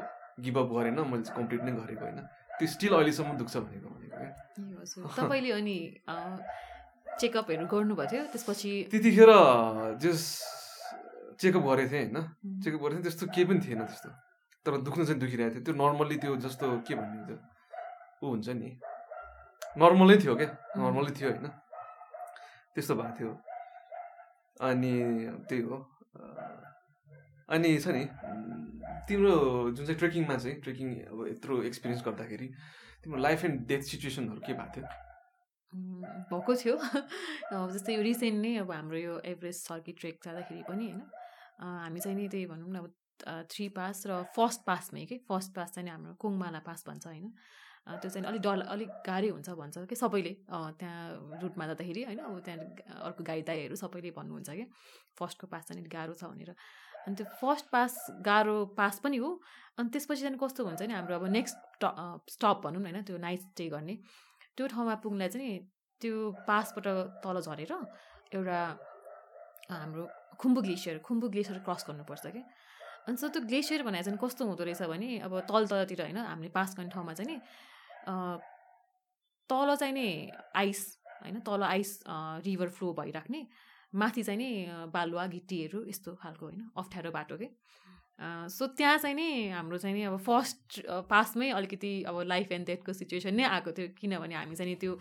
गिभअप 0.41 0.69
गरेन 0.73 0.99
मैले 1.13 1.35
कम्प्लिट 1.37 1.61
नै 1.63 1.73
गरेको 1.73 2.05
होइन। 2.05 2.21
त्यो 2.59 2.67
स्टिल 2.75 2.93
अहिलेसम्म 2.95 3.31
दुख्छ 3.41 3.57
भनेको 3.57 3.89
भनेको 3.93 4.17
क्या। 4.17 4.33
तपाईँले 5.19 5.51
अनि 5.53 5.77
चेकअपहरू 7.21 7.65
गर्नुभएको 7.69 8.11
थियो? 8.11 8.23
त्यसपछि 8.33 8.73
त्यतिखेर 8.91 9.31
जस 10.03 10.21
चेकअप 11.41 11.63
गरेको 11.69 11.91
थिएँ 11.93 12.07
होइन। 12.09 12.19
चेकअप 12.63 12.81
गरेको 12.83 12.95
थिएँ 12.95 13.05
त्यस्तो 13.05 13.25
केही 13.35 13.45
पनि 13.49 13.61
थिएन 13.61 13.81
त्यस्तो। 13.85 14.11
तर 14.65 14.73
दुख्नु 14.87 15.03
चाहिँ 15.05 15.21
दुखिरहेको 15.21 15.53
थियो। 15.55 15.65
त्यो 15.67 15.75
नर्मल्ली 15.75 16.17
त्यो 16.23 16.37
जस्तो 16.45 16.67
के 16.87 16.95
भन्ने 16.95 17.23
त्यो 17.29 17.39
ऊ 18.23 18.27
हुन्छ 18.31 18.49
नि 18.57 18.71
नर्मलै 19.79 20.17
थियो 20.23 20.35
क्या। 20.41 20.51
नर्मलै 20.79 21.13
थियो 21.19 21.29
होइन। 21.31 21.47
त्यस्तो 22.75 22.95
भएको 22.95 23.15
थियो। 23.19 23.33
अनि 24.63 24.93
त्यही 25.49 25.63
हो। 25.67 25.77
अनि 27.49 27.79
छ 27.79 27.89
नि 27.89 28.05
तिम्रो 29.09 29.35
जुन 29.71 29.87
चाहिँ 29.87 29.99
ट्रेकिङमा 29.99 30.37
चाहिँ 30.37 30.61
ट्रेकिङ 30.61 30.89
अब 31.11 31.27
यत्रो 31.29 31.63
एक्सपिरियन्स 31.63 32.05
गर्दाखेरि 32.07 32.49
तिम्रो 33.05 33.21
लाइफ 33.21 33.45
एन्ड 33.45 33.67
डेथ 33.67 33.83
सिचुएसनहरू 33.83 34.41
के 34.47 34.53
भएको 34.53 34.73
थियो? 34.77 34.87
भएको 36.31 36.55
थियो। 36.57 36.77
जस्तै 37.75 37.95
यो 37.95 38.03
रिसेन्ट 38.03 38.47
अब 38.61 38.71
हाम्रो 38.73 38.99
यो 38.99 39.19
एभरेस्ट 39.27 39.69
सर्किट 39.69 39.99
ट्रेक 40.01 40.21
जाँदाखेरि 40.25 40.63
पनि 40.69 40.87
होइन 40.91 41.03
हामी 41.63 42.01
चाहिँ 42.01 42.17
नि 42.17 42.29
त्यही 42.29 42.47
भनौँ 42.47 42.71
न 42.71 42.77
अब 42.77 43.47
थ्री 43.51 43.69
पास 43.69 44.07
र 44.07 44.23
फर्स्ट 44.37 44.61
पासमै 44.67 45.05
के? 45.07 45.19
फर्स्ट 45.29 45.55
पास 45.55 45.75
चाहिँ 45.75 45.91
हाम्रो 45.91 46.15
कोङमाला 46.23 46.61
पास 46.67 46.85
भन्छ 46.89 47.07
होइन। 47.07 47.29
त्यो 47.83 48.11
चाहिँ 48.11 48.27
अलिक 48.27 48.43
डर 48.43 48.61
अलिक 48.75 48.91
गाह्रै 49.07 49.29
हुन्छ 49.35 49.51
भन्छ 49.59 49.79
कि? 49.91 49.97
सबैले 49.97 50.33
त्यहाँ 50.79 51.41
रुटमा 51.43 51.67
जाँदाखेरि 51.67 52.03
होइन 52.05 52.19
अब 52.19 52.41
त्यहाँ 52.47 53.03
अर्को 53.11 53.25
गाई 53.25 53.43
दाईहरू 53.43 53.77
सबैले 53.77 54.11
भन्नुहुन्छ 54.19 54.51
क्या 54.51 54.67
फर्स्टको 55.19 55.47
पास 55.51 55.63
चाहिँ 55.69 55.87
गाह्रो 55.91 56.15
छ 56.15 56.25
भनेर। 56.31 56.55
अनि 57.07 57.15
त्यो 57.17 57.27
फर्स्ट 57.41 57.67
पास 57.73 57.93
गाह्रो 58.27 58.57
पास 58.79 58.99
पनि 59.05 59.17
हो। 59.17 59.31
अनि 59.79 59.89
त्यसपछि 59.93 60.23
चाहिँ 60.23 60.39
कस्तो 60.39 60.65
हुन्छ 60.65 60.83
नि 60.83 60.95
हाम्रो 60.95 61.15
अब 61.17 61.25
नेक्स्ट 61.33 61.57
स्टप 62.31 62.61
भनौँ 62.65 62.81
न 62.81 62.85
होइन 62.87 63.03
त्यो 63.03 63.17
नाइट 63.19 63.41
स्टे 63.43 63.69
गर्ने। 63.69 63.95
त्यो 64.57 64.67
ठाउँमा 64.69 64.95
पुग्नलाई 65.03 65.29
चाहिँ 65.29 65.59
त्यो 66.01 66.15
पासबाट 66.49 66.87
तल 67.25 67.41
झरेर 67.41 67.73
एउटा 68.35 68.59
हाम्रो 69.71 70.03
Khumbu 70.41 70.61
glacier 70.63 70.99
Khumbu 71.07 71.27
glacier 71.35 71.59
cross 71.67 71.83
गर्नुपर्छ 71.89 72.27
क्या 72.27 72.45
अनि 73.09 73.17
सो 73.17 73.29
त्यो 73.35 73.43
ग्लेसियर 73.51 73.83
भनेर 73.83 74.03
चाहिँ 74.03 74.19
कस्तो 74.23 74.43
हुँदो 74.47 74.65
रहेछ 74.65 74.83
भने 74.93 75.11
अब 75.27 75.33
तल 75.51 75.67
तलतिर 75.67 76.01
होइन 76.03 76.19
हामीले 76.19 76.51
पास 76.55 76.75
गर्ने 76.77 76.91
ठाउँमा 76.91 77.13
चाहिँ 77.19 77.31
नि 77.31 77.37
तल 79.51 79.69
चाहिँ 79.75 79.95
नि 79.95 80.07
आइस 80.57 80.81
होइन 81.23 81.41
तल 81.47 81.63
आइस 81.63 81.91
रिभर 82.47 82.69
फ्लो 82.77 82.93
भइराख्ने। 82.95 83.41
माथि 83.95 84.23
चाहिँ 84.23 84.39
नि 84.39 84.51
बालुवा 84.93 85.27
गिट्टीहरू 85.35 85.85
यस्तो 85.89 86.15
खालको 86.23 86.47
होइन 86.47 86.61
अप्ठ्यारो 86.77 87.11
बाटो 87.11 87.37
के। 87.37 87.49
सो 88.49 88.67
त्यहाँ 88.79 88.99
चाहिँ 88.99 89.17
नि 89.17 89.29
हाम्रो 89.51 89.79
चाहिँ 89.79 89.97
नि 89.97 90.03
अब 90.05 90.17
फर्स्ट 90.23 90.81
पासमै 91.11 91.51
अलिकति 91.51 91.93
अब 92.09 92.21
लाइफ 92.27 92.53
एन्ड 92.53 92.67
डेथको 92.67 92.93
सिचुएसन 92.93 93.35
नै 93.35 93.45
आएको 93.45 93.73
थियो 93.73 93.89
किनभने 93.99 94.35
हामी 94.35 94.57
चाहिँ 94.57 94.71
नि 94.71 94.77
त्यो 94.81 94.99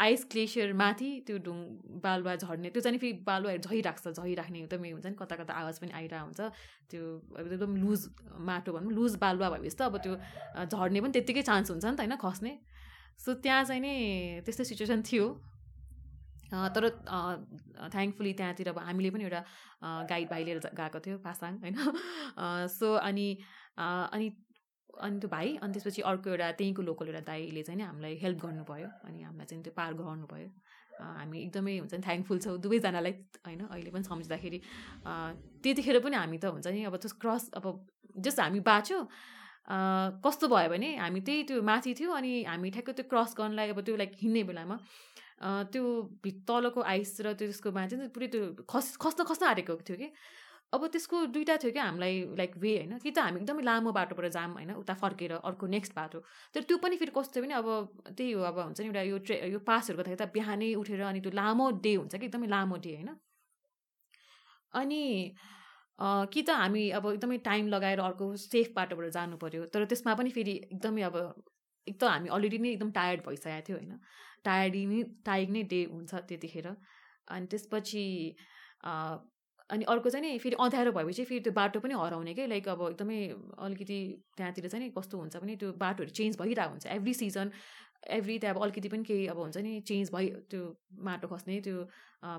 आइस 0.00 0.24
ग्लेसियर 0.32 0.72
माथि 0.72 1.08
त्यो 1.26 1.38
ढुङ 1.44 1.58
बालुवा 2.00 2.34
झर्ने 2.36 2.70
त्यो 2.70 2.82
चाहिँ 2.82 2.98
फेरि 2.98 3.12
बालुवाहरू 3.26 3.68
झैराख्छ 3.68 4.08
झैराख्ने 4.08 4.58
एकदमै 4.60 4.90
हुन्छ 4.90 5.06
नि 5.06 5.16
कता 5.20 5.36
कता 5.36 5.52
आवाज 5.52 5.78
पनि 5.80 5.92
आइरहेको 5.92 6.24
हुन्छ। 6.24 6.40
त्यो 6.90 7.02
एकदम 7.44 7.76
लुज 7.76 8.00
माटो 8.48 8.72
भनौँ 8.72 8.92
लुज 8.92 9.16
बालुवा 9.20 9.48
भएपछि 9.52 9.76
त 9.76 9.82
अब 9.82 9.96
त्यो 10.00 10.14
झर्ने 10.72 11.00
पनि 11.04 11.12
त्यत्तिकै 11.12 11.42
चान्स 11.44 11.70
हुन्छ 11.70 11.84
नि 11.84 11.96
त 11.96 12.00
होइन 12.00 12.16
खस्ने। 12.16 12.52
सो 13.20 13.34
त्यहाँ 13.44 13.64
चाहिँ 13.68 13.82
नि 13.84 13.94
त्यस्तै 14.44 14.64
सिचुएसन 14.64 15.02
थियो। 15.04 15.26
तर 16.52 16.88
थ्याङ्कफुली 17.88 18.32
त्यहाँतिर 18.32 18.68
अब 18.68 18.78
हामीले 18.78 19.10
पनि 19.10 19.24
एउटा 19.24 19.42
गाइड 20.08 20.28
भाइ 20.30 20.44
लिएर 20.44 20.58
गएको 20.74 21.00
थियो 21.00 21.18
पासाङ 21.18 21.58
होइन? 21.58 21.76
सो 22.76 22.92
अनि 22.94 23.26
अनि 23.76 24.28
अनि 25.00 25.18
त्यो 25.20 25.28
भाइ 25.28 25.56
अनि 25.56 25.72
त्यसपछि 25.72 26.02
अर्को 26.02 26.30
एउटा 26.30 26.50
त्यहीँको 26.60 26.82
लोकल 26.82 27.06
एउटा 27.08 27.20
दाईले 27.26 27.62
चाहिँ 27.62 27.82
हामीलाई 27.82 28.16
हेल्प 28.22 28.38
गर्नुभयो 28.44 28.88
अनि 29.08 29.22
हामीलाई 29.22 29.46
चाहिँ 29.46 29.62
त्यो 29.64 29.72
पार 29.76 29.94
गराउनु 29.94 30.26
भयो 30.28 30.48
हामी 31.00 31.38
एकदमै 31.42 31.76
हुन्छ 31.78 31.94
नि 31.94 32.02
थ्याङ्कफुल 32.04 32.38
छौँ 32.38 32.58
दुवैजनालाई 32.60 33.12
होइन? 33.46 33.60
अहिले 33.66 33.90
पनि 33.90 34.04
सम्झिँदाखेरि 34.04 34.58
त्यतिखेर 35.64 35.98
पनि 36.04 36.16
हामी 36.16 36.38
त 36.38 36.52
हुन्छ 36.52 36.66
नि 36.68 36.84
अब 36.84 36.96
त्यो 36.96 37.16
क्रस 37.16 37.48
अब 37.56 37.64
जस्ट 38.18 38.40
हामी 38.40 38.60
बाँच्यो। 38.60 38.98
कस्तो 40.20 40.48
भयो 40.48 40.68
भने 40.68 40.90
हामी 40.96 41.20
त्यही 41.22 41.42
त्यो 41.48 41.62
माथि 41.62 41.94
थियो 41.94 42.10
अनि 42.12 42.32
हामी 42.44 42.70
ठ्याक्कै 42.70 42.92
त्यो 42.92 43.06
क्रस 43.08 43.34
गर्नलाई 43.38 43.68
अब 43.72 43.80
त्यो 43.80 43.96
लाइक 43.96 44.12
हिँड्ने 44.20 44.42
बेलामा 44.44 44.76
त्यो 45.72 45.84
तलको 46.48 46.80
आइस 46.92 47.20
र 47.26 47.32
त्यसको 47.40 47.72
माथि 47.78 47.96
पुरै 48.14 48.28
त्यो 48.34 48.42
खस 48.70 48.96
खस्न 49.02 49.24
खस्न 49.30 49.46
आँटेको 49.46 49.76
थियो 49.88 49.96
कि। 50.02 50.08
अब 50.72 50.86
त्यसको 50.88 51.16
दुइटा 51.32 51.56
थियो 51.62 51.72
क्या 51.72 51.84
हामीलाई 51.84 52.14
लाइक 52.40 52.52
वे 52.56 52.72
होइन। 52.76 52.98
कि 53.04 53.10
त 53.10 53.18
हामी 53.18 53.40
एकदमै 53.40 53.62
लामो 53.62 53.92
बाटोबाट 53.92 54.26
जाम 54.36 54.52
होइन 54.56 54.70
उता 54.82 54.94
फर्केर 55.02 55.32
अर्को 55.44 55.66
नेक्स्ट 55.76 55.92
बाटो। 55.96 56.18
तर 56.54 56.62
त्यो 56.68 56.76
पनि 56.84 56.96
फेरि 56.96 57.12
कस्तो 57.16 57.42
भने 57.42 57.54
अब 57.60 57.68
त्यही 58.16 58.32
हो 58.32 58.40
अब 58.50 58.58
हुन्छ 58.58 58.80
नि 58.80 58.86
एउटा 58.88 59.02
यो 59.10 59.18
ट्रे 59.26 59.36
यो 59.52 59.58
पासहरू 59.68 59.96
गर्दाखेरि 59.98 60.20
त 60.22 60.32
बिहानै 60.32 60.72
उठेर 60.80 61.02
अनि 61.10 61.20
त्यो 61.20 61.32
लामो 61.40 61.66
डे 61.84 61.92
हुन्छ 61.94 62.14
कि 62.16 62.26
एकदमै 62.26 62.48
लामो 62.48 62.76
डे 62.86 62.94
होइन। 62.96 63.10
अनि 64.72 65.02
कि 66.32 66.42
त 66.42 66.50
हामी 66.50 66.84
अब 66.96 67.04
एकदमै 67.12 67.38
टाइम 67.44 67.68
लगाएर 67.68 68.00
अर्को 68.00 68.26
सेफ 68.40 68.72
बाटोबाट 68.76 69.12
जानु 69.12 69.36
पऱ्यो 69.36 69.66
तर 69.74 69.84
त्यसमा 69.84 70.14
पनि 70.20 70.30
फेरि 70.30 70.54
एकदमै 70.72 71.02
अब 71.10 71.16
एक 71.86 71.96
त 72.00 72.04
हामी 72.04 72.28
अलरेडी 72.36 72.58
नै 72.58 72.70
एकदम 72.70 72.90
टायर्ड 72.92 73.20
भइसकेको 73.26 73.66
थियो 73.68 73.76
होइन? 73.78 73.98
टायर्ड 74.44 74.74
नै 74.92 75.02
टायर्ड 75.26 75.50
नै 75.50 75.62
डे 75.72 75.80
हुन्छ 75.92 76.14
त्यतिखेर। 76.28 76.68
अनि 77.28 77.46
त्यसपछि 77.46 78.04
अनि 79.70 79.84
अर्को 79.88 80.10
चाहिँ 80.10 80.24
नि 80.24 80.38
फेरि 80.38 80.56
अँध्यारो 80.60 80.90
भएपछि 80.92 81.24
फेरि 81.24 81.40
त्यो 81.40 81.52
बाटो 81.58 81.80
पनि 81.80 81.94
हराउने 81.96 82.32
क्या 82.34 82.46
लाइक 82.46 82.68
अब 82.68 82.80
एकदमै 82.88 83.20
अलिकति 83.58 83.98
त्यहाँतिर 84.36 84.68
चाहिँ 84.68 84.84
नि 84.84 84.90
कस्तो 84.98 85.18
हुन्छ 85.18 85.36
भने 85.36 85.56
त्यो 85.56 85.72
बाटोहरू 85.80 86.12
चेन्ज 86.12 86.36
भइरहेको 86.40 86.70
हुन्छ। 86.70 86.86
एभ्री 86.86 87.14
सिजन 87.14 87.50
एभ्री 88.10 88.38
त्यहाँ 88.38 88.54
अब 88.54 88.62
अलिकति 88.62 88.88
पनि 88.92 89.04
केही 89.08 89.26
अब 89.32 89.38
हुन्छ 89.38 89.56
नि 89.64 89.80
चेन्ज 89.88 90.10
भइ 90.12 90.28
त्यो 90.50 90.60
माटो 91.08 91.28
खस्ने 91.32 91.60
त्यो 91.64 91.86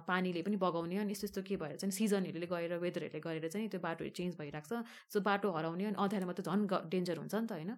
पानीले 0.08 0.42
पनि 0.44 0.58
बगाउने 0.62 0.98
अनि 0.98 1.12
यस्तो 1.12 1.28
यस्तो 1.28 1.42
के 1.50 1.58
भएर 1.58 1.76
चाहिँ 1.82 1.92
सिजनहरूले 1.92 2.48
गएर 2.54 2.78
वेदरहरूले 2.86 3.20
गरेर 3.26 3.48
चाहिँ 3.50 3.70
त्यो 3.74 3.80
बाटोहरू 3.82 4.14
चेन्ज 4.14 4.38
भइरहेको 4.38 4.68
छ। 4.70 4.86
सो 5.14 5.22
बाटो 5.24 5.52
हराउने 5.58 5.86
अनि 5.90 5.98
अँध्यारोमा 5.98 6.34
त 6.38 6.42
झन् 6.46 6.68
डेन्जर 6.94 7.18
हुन्छ 7.18 7.36
नि 7.36 7.48
त 7.48 7.52
होइन? 7.58 7.72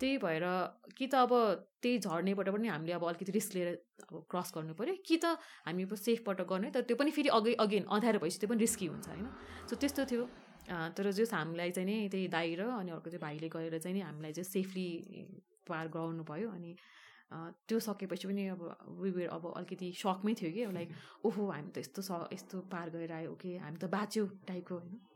त्यही 0.00 0.16
भएर 0.18 0.44
कि 0.96 1.06
त 1.06 1.14
अब 1.14 1.32
त्यही 1.82 1.98
झर्नेबाट 1.98 2.48
पनि 2.48 2.68
हामीले 2.68 2.92
अब 2.92 3.04
अलिकति 3.04 3.32
रिस्क 3.32 3.54
लिएर 3.54 3.68
अब 4.06 4.24
क्रस 4.30 4.52
गर्नु 4.54 4.74
पऱ्यो 4.74 4.94
कि 5.06 5.16
त 5.16 5.38
हामी 5.66 5.82
अब 5.82 5.94
सेफबाट 5.96 6.40
गर्ने 6.44 6.70
तर 6.70 6.82
त्यो 6.88 6.96
पनि 6.96 7.10
फेरि 7.10 7.28
अघि 7.32 7.54
अगेन 7.58 7.84
अँध्यारो 7.88 8.18
भएपछि 8.18 8.38
त्यो 8.38 8.48
पनि 8.48 8.60
रिस्की 8.60 8.86
हुन्छ 8.86 9.08
होइन? 9.08 9.26
सो 9.70 9.76
त्यस्तो 9.76 10.04
थियो। 10.04 10.24
तर 10.68 11.10
जस 11.12 11.32
हामीलाई 11.34 11.70
चाहिँ 11.70 11.86
नि 11.86 12.08
त्यही 12.08 12.28
दाई 12.28 12.54
र 12.54 12.62
अनि 12.76 12.90
अर्को 12.90 13.10
चाहिँ 13.10 13.22
भाइले 13.22 13.48
गएर 13.48 13.78
चाहिँ 13.78 13.94
नि 13.94 14.00
हामीलाई 14.02 14.32
चाहिँ 14.32 14.50
सेफली 14.50 14.88
पार 15.68 15.88
गराउनु 15.88 16.24
भयो 16.24 16.50
अनि 16.50 16.76
त्यो 17.66 17.78
सकेपछि 17.80 18.28
पनि 18.28 18.46
अब 18.48 18.62
विवेर 19.00 19.28
अब 19.28 19.52
अलिकति 19.56 19.92
सकमै 19.96 20.34
थियो 20.34 20.50
कि 20.52 20.72
लाइक 20.72 20.90
ओहो 21.26 21.50
हामी 21.50 21.70
त 21.70 21.78
यस्तो 21.78 22.02
स 22.02 22.10
यस्तो 22.32 22.60
पार 22.70 22.90
गएर 22.90 23.12
आयो 23.12 23.32
ओके 23.32 23.56
हामी 23.58 23.78
त 23.78 23.84
बाँच्यो 23.90 24.26
टाइपको 24.46 24.74
होइन? 24.74 25.15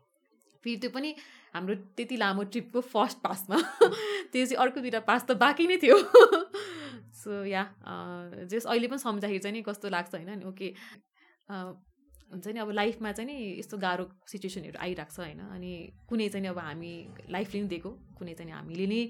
फेरि 0.64 0.76
त्यो 0.76 0.90
पनि 0.90 1.14
हाम्रो 1.54 1.74
त्यति 1.96 2.16
लामो 2.16 2.42
ट्रिपको 2.52 2.80
फर्स्ट 2.80 3.18
पासमा। 3.18 3.56
त्यो 4.32 4.46
चाहिँ 4.46 4.56
अर्को 4.56 4.80
दुइटा 4.80 5.00
पास 5.00 5.24
त 5.24 5.36
बाँकी 5.36 5.66
नै 5.66 5.76
थियो। 5.76 5.98
सो 7.20 7.44
या 7.44 7.62
जस 8.46 8.66
अहिले 8.66 8.88
पनि 8.88 8.98
सम्झाखेरि 8.98 9.38
चाहिँ 9.38 9.56
नि 9.56 9.62
कस्तो 9.62 9.88
लाग्छ 9.88 10.14
होइन 10.14 10.30
नि 10.38 10.44
ओके। 10.44 10.68
हुन्छ 12.32 12.46
नि 12.46 12.58
अब 12.60 12.70
लाइफमा 12.70 13.12
चाहिँ 13.12 13.26
नि 13.26 13.36
यस्तो 13.58 13.78
गाह्रो 13.78 14.04
सिचुएसनहरू 14.26 14.78
आइरहेको 14.78 15.14
छ 15.14 15.18
होइन 15.18 15.40
अनि 15.50 15.72
कुनै 16.08 16.28
चाहिँ 16.28 16.48
अब 16.48 16.58
हामी 16.58 16.92
लाइफले 17.30 17.60
नै 17.60 17.68
दिएको 17.68 17.90
कुनै 18.18 18.34
चाहिँ 18.34 18.52
हामीले 18.52 18.86
नै 18.86 19.00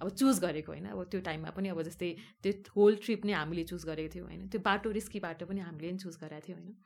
अब 0.00 0.08
चुज 0.14 0.38
गरेको 0.38 0.72
होइन 0.72 0.86
अब 0.86 1.02
त्यो 1.10 1.20
टाइममा 1.20 1.50
पनि 1.50 1.68
अब 1.68 1.82
जस्तै 1.82 2.10
त्यो 2.42 2.52
होल 2.76 2.96
ट्रिप 3.02 3.26
नै 3.26 3.32
हामीले 3.32 3.64
चुज 3.64 3.82
गरेको 3.84 4.14
थियौँ 4.14 4.26
होइन 4.26 4.46
त्यो 4.48 4.60
बाटो 4.60 4.90
रिस्की 4.90 5.20
बाटो 5.20 5.46
पनि 5.46 5.60
हामीले 5.60 5.90
नै 5.92 5.98
चुज 5.98 6.16
गरेको 6.22 6.46
थियौँ 6.46 6.58
होइन। 6.60 6.76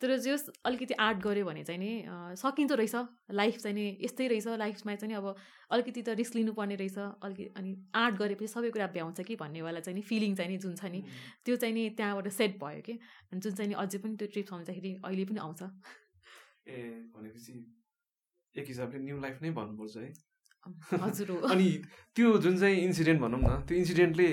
तर 0.00 0.16
जस 0.16 0.48
अलिकति 0.64 0.94
आर्ट 0.96 1.18
गऱ्यो 1.20 1.44
भने 1.44 1.62
चाहिँ 1.64 1.80
नि 1.80 1.90
सकिन्छ 2.40 2.72
रहेछ। 2.72 2.94
लाइफ 3.30 3.56
चाहिँ 3.56 3.74
नि 3.76 3.84
यस्तै 4.00 4.26
रहेछ। 4.28 4.46
लाइफमा 4.58 4.94
चाहिँ 4.94 5.12
नि 5.12 5.16
अब 5.20 5.26
अलिकति 5.70 6.02
त 6.02 6.08
रिस्क 6.16 6.34
लिनुपर्ने 6.36 6.76
रहेछ। 6.80 6.98
अलिकति 6.98 7.48
अनि 7.56 7.70
आर्ट 7.94 8.14
गरेपछि 8.16 8.48
सबै 8.48 8.70
कुरा 8.70 8.86
भ्याउँछ 8.96 9.20
कि 9.20 9.36
भन्नेवाला 9.36 9.80
चाहिँ 9.80 9.96
नि 9.96 10.02
फिलिङ 10.02 10.34
चाहिँ 10.36 10.50
नि 10.50 10.58
जुन 10.58 10.74
छ 10.76 10.84
नि 10.88 11.02
त्यो 11.44 11.56
चाहिँ 11.56 11.74
नि 11.74 11.88
त्यहाँबाट 12.00 12.28
सेट 12.32 12.56
भयो 12.62 12.80
कि। 12.80 12.92
अनि 13.28 13.40
जुन 13.40 13.52
चाहिँ 13.54 13.68
नि 13.68 13.76
अझै 13.76 13.98
पनि 13.98 14.16
त्यो 14.16 14.28
ट्रिप 14.32 14.46
सम्झाखेरि 14.46 14.94
अहिले 15.04 15.24
पनि 15.28 15.40
आउँछ। 15.40 15.62
ए 16.68 16.78
भनेपछि 17.12 17.52
एक 18.54 18.66
हिसाबले 18.66 18.98
न्यु 19.04 19.20
लाइफ 19.20 19.42
नै 19.42 19.50
भन्नुपर्छ 19.52 19.96
है। 19.96 20.08
हजुर 21.04 21.28
अनि 21.52 21.68
त्यो 22.16 22.38
जुन 22.38 22.58
चाहिँ 22.58 22.80
इन्सिडेन्ट 22.88 23.20
भनौँ 23.20 23.40
न 23.42 23.60
त्यो 23.68 23.76
इन्सिडेन्टले 23.78 24.30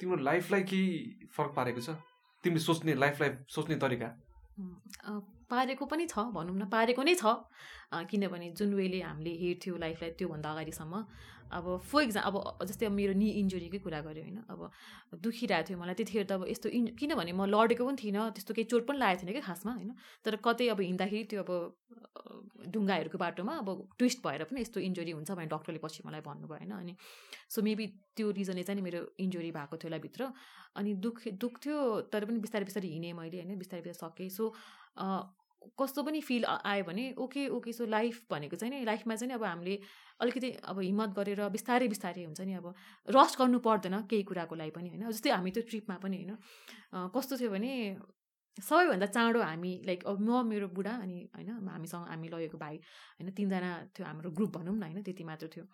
तिम्रो 0.00 0.16
लाइफलाई 0.24 0.62
केही 0.64 1.28
फरक 1.36 1.52
पारेको 1.56 1.80
छ? 1.80 2.00
तिमीले 2.44 2.60
सोच्ने 2.64 2.94
लाइफलाई 2.96 3.30
सोच्ने 3.48 3.76
तरिका? 3.76 4.08
पारेको 5.50 5.86
पनि 5.86 6.06
छ 6.06 6.24
भनौँ 6.34 6.56
न 6.56 6.64
पारेको 6.70 7.02
नै 7.02 7.14
छ। 7.14 7.24
किनभने 8.06 8.50
जुन 8.54 8.74
वेले 8.74 9.00
हामीले 9.02 9.32
हेर्थ्यौँ 9.36 9.78
लाइफलाई 9.78 10.10
त्योभन्दा 10.18 10.50
अगाडिसम्म 10.50 10.94
अब 11.50 11.64
फर 11.90 12.02
इक्जाम 12.02 12.24
अब 12.30 12.64
जस्तै 12.68 12.86
अब 12.86 12.92
मेरो 12.92 13.12
नि 13.18 13.28
इन्जुरीकै 13.42 13.78
कुरा 13.84 14.00
गऱ्यो 14.06 14.22
होइन 14.22 14.38
अब 14.48 14.60
दुखिरहेको 15.24 15.68
थियो 15.68 15.78
मलाई। 15.82 15.94
त्यतिखेर 15.98 16.24
त 16.26 16.32
अब 16.38 16.46
यस्तो 16.48 16.68
इन 16.78 16.84
किनभने 16.94 17.32
म 17.32 17.46
लडेको 17.50 17.82
पनि 17.86 17.98
थिइनँ 18.02 18.30
त्यस्तो 18.36 18.52
केही 18.54 18.66
चोट 18.70 18.82
पनि 18.86 18.98
लागेको 18.98 19.26
थिएन 19.26 19.34
कि 19.34 19.42
खासमा 19.48 19.72
होइन। 19.74 19.90
तर 20.24 20.36
कतै 20.46 20.68
अब 20.74 20.80
हिँड्दाखेरि 20.80 21.24
त्यो 21.30 21.42
अब 21.42 21.50
ढुङ्गाहरूको 22.70 23.18
बाटोमा 23.18 23.52
अब 23.62 23.68
ट्विस्ट 23.98 24.18
भएर 24.22 24.44
पनि 24.46 24.60
यस्तो 24.60 24.78
इन्जुरी 24.80 25.12
हुन्छ 25.18 25.30
भने 25.34 25.50
डक्टरले 25.50 25.80
पछि 25.82 26.00
मलाई 26.06 26.22
भन्नुभयो 26.22 26.58
होइन। 26.60 26.72
अनि 26.78 26.94
सो 27.50 27.62
मेबी 27.66 27.86
त्यो 28.16 28.30
रिजनले 28.38 28.62
चाहिँ 28.62 28.82
मेरो 28.82 29.00
इन्जुरी 29.18 29.50
भएको 29.50 29.74
थियो 29.76 29.88
होला 29.90 29.98
भित्र 30.06 30.30
अनि 30.78 30.90
दुख 31.02 31.16
दुख्थ्यो 31.34 31.76
तर 32.12 32.24
पनि 32.30 32.38
बिस्तारै 32.46 32.64
बिस्तारै 32.70 32.88
हिँडेँ 32.94 33.12
मैले 33.18 33.36
होइन 33.42 33.58
बिस्तारै 33.58 33.82
बिस्तारै 33.82 33.98
सकेँ। 34.06 34.28
सो 34.30 34.44
कस्तो 35.78 36.02
पनि 36.02 36.20
फिल 36.20 36.44
आयो 36.44 36.84
भने 36.84 37.04
ओके 37.18 37.46
ओके 37.48 37.72
सो 37.72 37.86
लाइफ 37.86 38.22
भनेको 38.30 38.56
चाहिँ 38.56 38.72
नि 38.72 38.84
लाइफमा 38.84 39.14
चाहिँ 39.16 39.34
अब 39.34 39.44
हामीले 39.44 39.74
अलिकति 40.20 40.50
अब 40.64 40.78
हिम्मत 40.80 41.10
गरेर 41.16 41.48
बिस्तारै 41.48 41.88
बिस्तारै 41.88 42.24
हुन्छ 42.24 42.40
नि 42.40 42.54
अब 42.54 42.66
रस्ट 43.08 43.38
गर्नु 43.38 43.58
पर्दैन 43.60 44.00
केही 44.10 44.22
कुराको 44.22 44.54
लागि 44.56 44.70
पनि 44.70 44.88
होइन। 44.88 45.04
जस्तै 45.10 45.30
हामी 45.30 45.50
त्यो 45.50 45.62
ट्रिपमा 45.68 45.96
पनि 46.00 46.16
होइन 46.16 47.10
कस्तो 47.12 47.36
थियो 47.36 47.50
भने 47.50 47.72
सबैभन्दा 48.56 49.06
चाँडो 49.06 49.40
हामी 49.40 49.72
लाइक 49.86 50.00
अब 50.04 50.20
म 50.20 50.44
मेरो 50.48 50.68
बुढा 50.74 50.94
अनि 51.04 51.18
होइन 51.36 51.68
हामीसँग 51.68 52.08
हामी 52.08 52.28
लगेको 52.28 52.58
भाइ 52.58 52.76
होइन 53.20 53.30
तिनजना 53.32 53.70
थियो 53.94 54.06
हाम्रो 54.06 54.30
ग्रुप 54.32 54.50
भनौँ 54.56 54.76
न 54.76 54.82
होइन 54.82 55.02
त्यति 55.02 55.24
मात्र 55.24 55.48
थियो। 55.56 55.64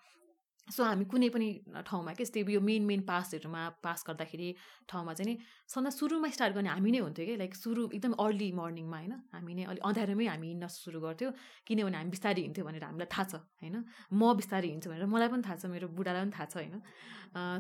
सो 0.67 0.85
हामी 0.85 1.05
कुनै 1.07 1.29
पनि 1.31 1.49
ठाउँमा 1.87 2.13
के 2.19 2.23
यस्तै 2.23 2.43
यो 2.51 2.61
मेन 2.61 2.83
मेन 2.83 3.01
पासहरूमा 3.07 3.63
पास 3.83 4.05
गर्दाखेरि 4.09 4.49
ठाउँमा 4.91 5.13
चाहिँ 5.15 5.29
नि 5.31 5.39
सधैँ 5.71 5.91
सुरुमा 5.95 6.29
स्टार्ट 6.29 6.55
गर्ने 6.55 6.71
हामी 6.75 6.91
नै 6.91 6.99
हुन्थ्यो 7.07 7.27
कि 7.27 7.35
लाइक 7.39 7.55
सुरु 7.55 7.83
एकदम 7.95 8.13
अर्ली 8.19 8.51
मर्निङमा 8.59 8.99
होइन 8.99 9.15
हामी 9.35 9.55
नै 9.55 9.65
अलिक 9.71 9.83
अँध्यारोमै 9.87 10.27
हामी 10.27 10.47
हिँड्न 10.47 10.67
सुरु 10.67 10.99
गर्थ्यौँ 11.01 11.33
किनभने 11.67 11.97
हामी 11.97 12.11
बिस्तारै 12.11 12.43
हिँड्थ्यो 12.43 12.65
भनेर 12.67 12.85
हामीलाई 12.85 13.09
थाहा 13.15 13.25
छ 13.31 13.35
होइन? 13.63 13.77
म 14.11 14.35
बिस्तारै 14.35 14.69
हिँड्छु 14.75 14.91
भनेर 14.91 15.07
मलाई 15.07 15.29
पनि 15.31 15.43
थाहा 15.47 15.57
छ 15.57 15.71
मेरो 15.71 15.87
बुढालाई 15.95 16.23
पनि 16.27 16.35
थाहा 16.35 16.47
छ 16.51 16.55
होइन? 16.59 16.75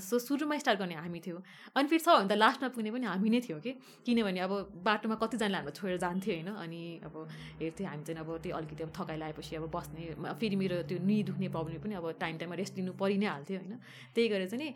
सो 0.02 0.18
सुरुमा 0.18 0.58
स्टार्ट 0.58 0.78
गर्ने 0.80 0.94
हामी 0.98 1.20
थियो। 1.22 1.38
अनि 1.76 1.86
फेरि 1.86 2.02
सबभन्दा 2.02 2.34
लास्टमा 2.34 2.68
पुग्ने 2.74 2.90
पनि 2.90 3.06
हामी 3.06 3.28
नै 3.30 3.40
थियो 3.46 3.58
कि 3.62 3.72
किनभने 4.02 4.40
अब 4.40 4.82
बाटोमा 4.82 5.16
कतिजनाले 5.22 5.56
हामीलाई 5.62 5.78
छोडेर 5.78 5.98
जान्थ्यो 6.02 6.34
होइन? 6.34 6.50
अनि 6.58 6.80
अब 7.06 7.14
हेर्थ्यो 7.62 7.86
हामी 7.86 8.02
चाहिँ 8.02 8.18
अब 8.18 8.30
त्यो 8.42 8.56
अलिकति 8.56 8.82
अब 8.82 8.90
थकाइ 8.98 9.16
लगाएपछि 9.22 9.56
अब 9.56 9.70
बस्ने 9.70 10.02
फेरि 10.42 10.56
मेरो 10.58 10.82
त्यो 10.90 10.98
नि 11.06 11.22
दुख्ने 11.30 11.48
प्रब्लम 11.54 11.78
पनि 11.86 11.94
अब 12.02 12.06
टाइम 12.18 12.34
टाइममा 12.38 12.56
रेस्ट 12.62 12.74
लिनु 12.78 12.92
परि 12.96 13.16
नै 13.18 13.26
हाल्थ्यो 13.26 13.58
होइन। 13.58 13.74
त्यही 14.14 14.28
गरेर 14.28 14.48
चाहिँ 14.48 14.62
नि 14.62 14.68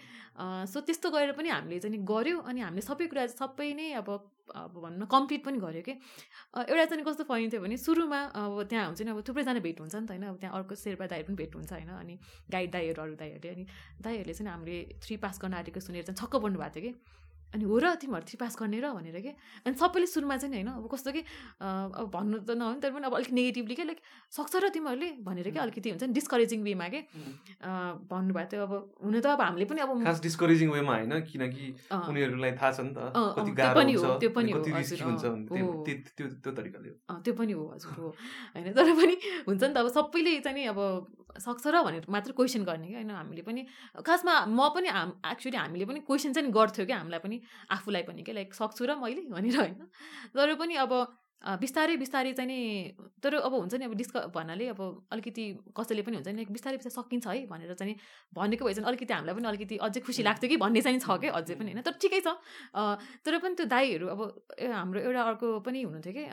सो 0.67 0.81
त्यस्तो 0.81 1.11
गरेर 1.11 1.33
पनि 1.33 1.49
हामीले 1.49 1.81
चाहिँ 1.81 2.05
गऱ्यौँ 2.05 2.41
अनि 2.45 2.61
हामीले 2.61 2.83
सबै 2.83 3.07
कुरा 3.07 3.27
सबै 3.35 3.73
नै 3.75 3.93
अब 4.01 4.09
अब 4.51 4.75
भनौँ 4.75 4.99
न 4.99 5.07
कम्प्लिट 5.07 5.41
पनि 5.47 5.59
गऱ्यो 5.63 5.83
कि। 5.87 5.95
एउटा 6.67 6.85
चाहिँ 6.91 7.05
कस्तो 7.07 7.25
थियो 7.25 7.61
भने 7.63 7.77
सुरुमा 7.79 8.21
अब 8.35 8.67
त्यहाँ 8.67 8.87
हुन्छ 8.87 9.03
नि 9.07 9.11
अब 9.11 9.23
थुप्रैजना 9.23 9.61
भेट 9.63 9.79
हुन्छ 9.81 9.95
नि 9.95 10.07
त 10.07 10.11
होइन 10.11 10.25
अब 10.27 10.37
त्यहाँ 10.43 10.55
अर्को 10.59 10.75
शेर्पा 10.75 11.07
दाई 11.07 11.23
पनि 11.23 11.37
भेट 11.39 11.55
हुन्छ 11.55 11.71
होइन 11.71 11.91
अनि 11.95 12.15
गाइड 12.51 12.71
दाईहरू 12.71 13.03
अरू 13.03 13.15
दाईहरूले 13.15 13.51
अनि 13.55 13.65
दाईहरूले 14.03 14.35
चाहिँ 14.35 14.51
हामीले 14.51 14.79
थ्री 14.99 15.17
पास 15.23 15.39
गर्न 15.39 15.55
आँटेको 15.55 15.81
सुनेर 15.81 16.03
चाहिँ 16.03 16.19
छक्क 16.19 16.35
पर्नु 16.43 16.59
भएको 16.59 16.75
थियो 16.75 16.83
कि। 16.83 17.20
अनि 17.51 17.65
हो 17.65 17.77
र 17.83 17.95
तिमीहरू 17.99 18.25
थ्री 18.27 18.37
पास 18.39 18.57
गर्ने 18.61 18.79
र 18.81 18.95
भनेर 18.95 19.19
कि? 19.21 19.33
अनि 19.67 19.75
सबैले 19.75 20.07
सुरुमा 20.07 20.37
चाहिँ 20.39 20.55
होइन 20.55 20.71
अब 20.71 20.87
कस्तो 20.87 21.11
कि 21.11 21.23
अब 21.61 22.07
भन्नु 22.15 22.39
त 22.47 22.51
नहुने 22.55 22.81
तर 22.81 22.91
पनि 22.95 23.07
अब 23.11 23.15
अलिक 23.19 23.33
नेगेटिभली 23.35 23.75
क्या 23.75 23.87
लाइक 23.91 24.01
सक्छ 24.31 24.55
र 24.63 24.69
तिमीहरूले 24.71 25.09
भनेर 25.27 25.51
क्या 25.51 25.63
अलिकति 25.63 25.91
हुन्छ 25.91 26.05
नि 26.07 26.15
डिस्करेजिङ 26.15 26.63
वेमा 26.63 26.89
के? 26.95 27.01
भन्नुभएको 28.07 28.51
थियो 28.51 28.63
अब 28.63 28.73
हुन 29.03 29.15
त 29.21 29.27
अब 29.35 29.41
हामीले 29.43 29.67
पनि 29.67 29.81
अब 29.83 29.91
खास 30.07 30.21
डिस्करेजिङ 30.23 30.69
वेमा 30.71 30.95
होइन 30.95 31.15
किनकि 31.27 31.67
उनीहरूलाई 31.91 32.53
थाहा 32.55 32.71
छ 32.71 32.81
नि 32.87 32.95
त 32.95 33.11
त्यो 33.19 33.75
पनि 33.75 33.93
हो 33.99 34.15
त्यो 34.23 34.31
पनि 34.31 34.51
हो 34.53 34.63
त्यो 34.63 36.51
तरिकाले 36.55 36.91
त्यो 37.27 37.35
पनि 37.35 37.53
हो 37.53 37.65
हजुर 37.75 37.99
हो। 37.99 38.09
होइन 38.55 38.73
तर 38.79 38.95
पनि 38.95 39.15
हुन्छ 39.49 39.63
नि 39.63 39.75
त 39.75 39.77
अब 39.83 39.89
सबैले 39.91 40.39
चाहिँ 40.47 40.55
नि 40.55 40.65
अब 40.71 40.79
सक्छ 41.31 41.67
र 41.67 41.83
भनेर 41.83 42.05
मात्र 42.11 42.33
क्वेसन 42.39 42.63
गर्ने 42.67 42.87
क्या 42.91 42.99
होइन 43.03 43.11
हामीले 43.11 43.43
पनि 43.43 43.63
खासमा 44.07 44.35
म 44.51 44.69
पनि 44.75 44.89
एक्चुली 45.35 45.57
हामीले 45.57 45.85
पनि 45.91 46.01
क्वेसन 46.07 46.33
चाहिँ 46.33 46.51
गर्थ्यो 46.51 46.87
क्या 46.87 46.99
हामीलाई 46.99 47.23
पनि। 47.27 47.40
आफूलाई 47.71 48.03
पनि 48.03 48.23
क्या 48.23 48.35
लाइक 48.35 48.55
सक्छु 48.55 48.85
र 48.85 48.97
मैले 48.99 49.27
भनेर 49.31 49.57
होइन। 49.57 49.83
तर 50.35 50.55
पनि 50.57 50.75
अब 50.77 50.93
बिस्तारै 51.41 51.97
बिस्तारै 51.97 52.33
चाहिँ 52.37 52.49
नि 52.53 52.61
तर 53.25 53.35
अब 53.41 53.55
हुन्छ 53.55 53.75
नि 53.81 53.85
अब 53.89 53.95
डिस्क 53.97 54.17
भन्नाले 54.29 54.67
अब 54.77 54.81
अलिकति 55.09 55.45
कसैले 55.73 56.03
पनि 56.05 56.17
हुन्छ 56.21 56.29
नि 56.37 56.45
बिस्तारै 56.53 56.77
बिस्तारै 56.77 56.93
सकिन्छ 56.93 57.27
है 57.27 57.49
भनेर 57.49 57.73
चाहिँ 57.81 57.97
भनेको 58.37 58.65
भए 58.65 58.75
चाहिँ 58.77 58.85
अलिकति 58.85 59.13
हामीलाई 59.15 59.35
पनि 59.41 59.49
अलिकति 59.49 59.77
अझै 59.81 60.01
खुसी 60.05 60.21
लाग्थ्यो 60.21 60.49
कि 60.53 60.57
भन्ने 60.61 60.81
चाहिँ 60.85 61.01
छ 61.01 61.17
क्या 61.17 61.33
अझै 61.33 61.57
पनि 61.57 61.73
होइन। 61.73 61.81
तर 61.81 61.97
ठिकै 61.97 62.21
छ। 62.21 62.37
तर 63.25 63.39
पनि 63.41 63.55
त्यो 63.57 63.67
दाईहरू 63.73 64.07
अब 64.13 64.21
हाम्रो 64.61 65.01
एउटा 65.01 65.23
अर्को 65.33 65.49
पनि 65.65 65.81
हुनुहुन्थ्यो 65.81 66.13
कि 66.13 66.25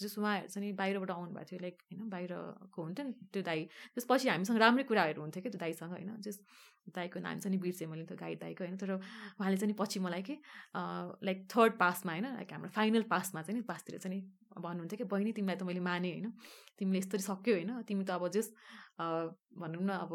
जस 0.00 0.16
उहाँहरू 0.16 0.48
चाहिँ 0.48 0.72
बाहिरबाट 0.80 1.10
आउनुभएको 1.12 1.48
थियो 1.52 1.60
लाइक 1.60 1.76
होइन 1.92 2.08
बाहिरको 2.08 2.78
हुन्थ्यो 2.80 3.04
नि 3.04 3.12
त्यो 3.36 3.42
दाई। 3.44 3.60
त्यसपछि 3.92 4.26
हामीसँग 4.32 4.58
राम्रै 4.64 4.84
कुराहरू 4.88 5.20
हुन्थ्यो 5.20 5.42
कि 5.44 5.50
त्यो 5.52 5.60
दाईसँग 5.60 5.92
होइन 5.92 6.16
जस 6.24 6.40
दाईको 6.88 7.20
नाम 7.20 7.38
चाहिँ 7.38 7.56
नि 7.56 7.62
बिर्सेँ 7.62 7.88
मैले 7.88 8.04
त 8.04 8.18
गाई 8.18 8.34
दाईको 8.36 8.64
होइन 8.64 8.76
तर 8.76 8.92
उहाँले 8.92 9.56
चाहिँ 9.56 9.74
पछि 9.78 10.00
मलाई 10.00 10.22
कि 10.22 10.36
लाइक 11.22 11.46
थर्ड 11.46 11.72
पासमा 11.78 12.12
होइन 12.12 12.26
लाइक 12.34 12.52
हाम्रो 12.52 12.70
फाइनल 12.70 13.02
पासमा 13.10 13.42
चाहिँ 13.42 13.58
नि 13.58 13.64
पासतिर 13.64 13.98
चाहिँ 13.98 14.16
नि 14.16 14.22
भन्नुहुन्थ्यो 14.58 14.98
कि 14.98 15.04
बहिनी 15.04 15.32
तिमीलाई 15.32 15.56
त 15.56 15.62
मैले 15.62 15.80
माने 15.80 16.10
होइन 16.10 16.30
तिमीले 16.78 16.98
यस्तरी 16.98 17.22
सक्यो 17.22 17.54
होइन 17.54 17.82
तिमी 17.82 18.04
त 18.04 18.10
अब 18.10 18.28
जस 18.28 18.52
भनौँ 18.98 19.82
न 19.82 19.90
अब 20.00 20.12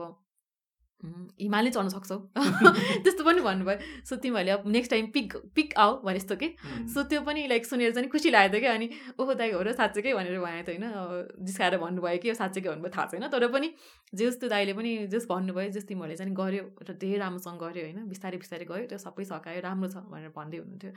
हिमालय 1.03 1.69
चढ्न 1.69 1.89
सक्छौ। 1.89 2.17
त्यस्तो 3.05 3.23
पनि 3.23 3.41
भन्नुभयो। 3.41 3.77
सो 4.05 4.15
तिमीहरूले 4.15 4.51
अब 4.51 4.63
नेक्स्ट 4.67 4.91
टाइम 4.91 5.07
पिक 5.13 5.35
पिक 5.55 5.73
आऊ 5.77 6.01
भने 6.01 6.19
जस्तो 6.19 6.35
कि। 6.35 6.49
सो 6.93 7.03
त्यो 7.03 7.21
पनि 7.21 7.47
लाइक 7.47 7.65
सुनेर 7.65 7.91
चाहिँ 7.91 8.09
खुसी 8.09 8.29
लागेको 8.29 8.53
थियो 8.53 8.61
कि 8.61 8.67
अनि 8.67 8.89
ओहो 9.19 9.33
दाइ 9.33 9.51
हो 9.51 9.61
र 9.61 9.73
साँच्चैकै 9.73 10.13
भनेर 10.13 10.39
भने 10.39 10.63
त 10.63 10.69
होइन। 10.69 11.45
जिस्काएर 11.45 11.77
भन्नुभयो 11.77 12.17
कि 12.17 12.33
साँच्चैकै 12.33 12.69
भन्नुभयो 12.69 12.91
थाहा 12.97 13.05
छैन। 13.13 13.27
तर 13.29 13.47
पनि 13.47 13.73
जे 14.13 14.29
त्यो 14.31 14.49
दाइले 14.49 14.73
पनि 14.73 14.91
जस 15.07 15.27
भन्नुभयो 15.29 15.69
जस 15.69 15.85
तिमीहरूले 15.85 16.17
चाहिँ 16.17 16.33
गऱ्यो 16.33 16.63
र 16.81 16.93
धेरै 16.97 17.17
राम्रोसँग 17.21 17.61
गऱ्यो 17.61 17.83
होइन। 17.85 17.99
बिस्तारै 18.09 18.37
बिस्तारै 18.37 18.65
गयो 18.65 18.85
त्यो 18.89 18.97
सबै 18.97 19.23
सकायो 19.23 19.61
राम्रो 19.61 19.89
छ 19.93 20.01
भनेर 20.09 20.33
भन्दै 20.33 20.57
हुनुहुन्थ्यो। 20.57 20.91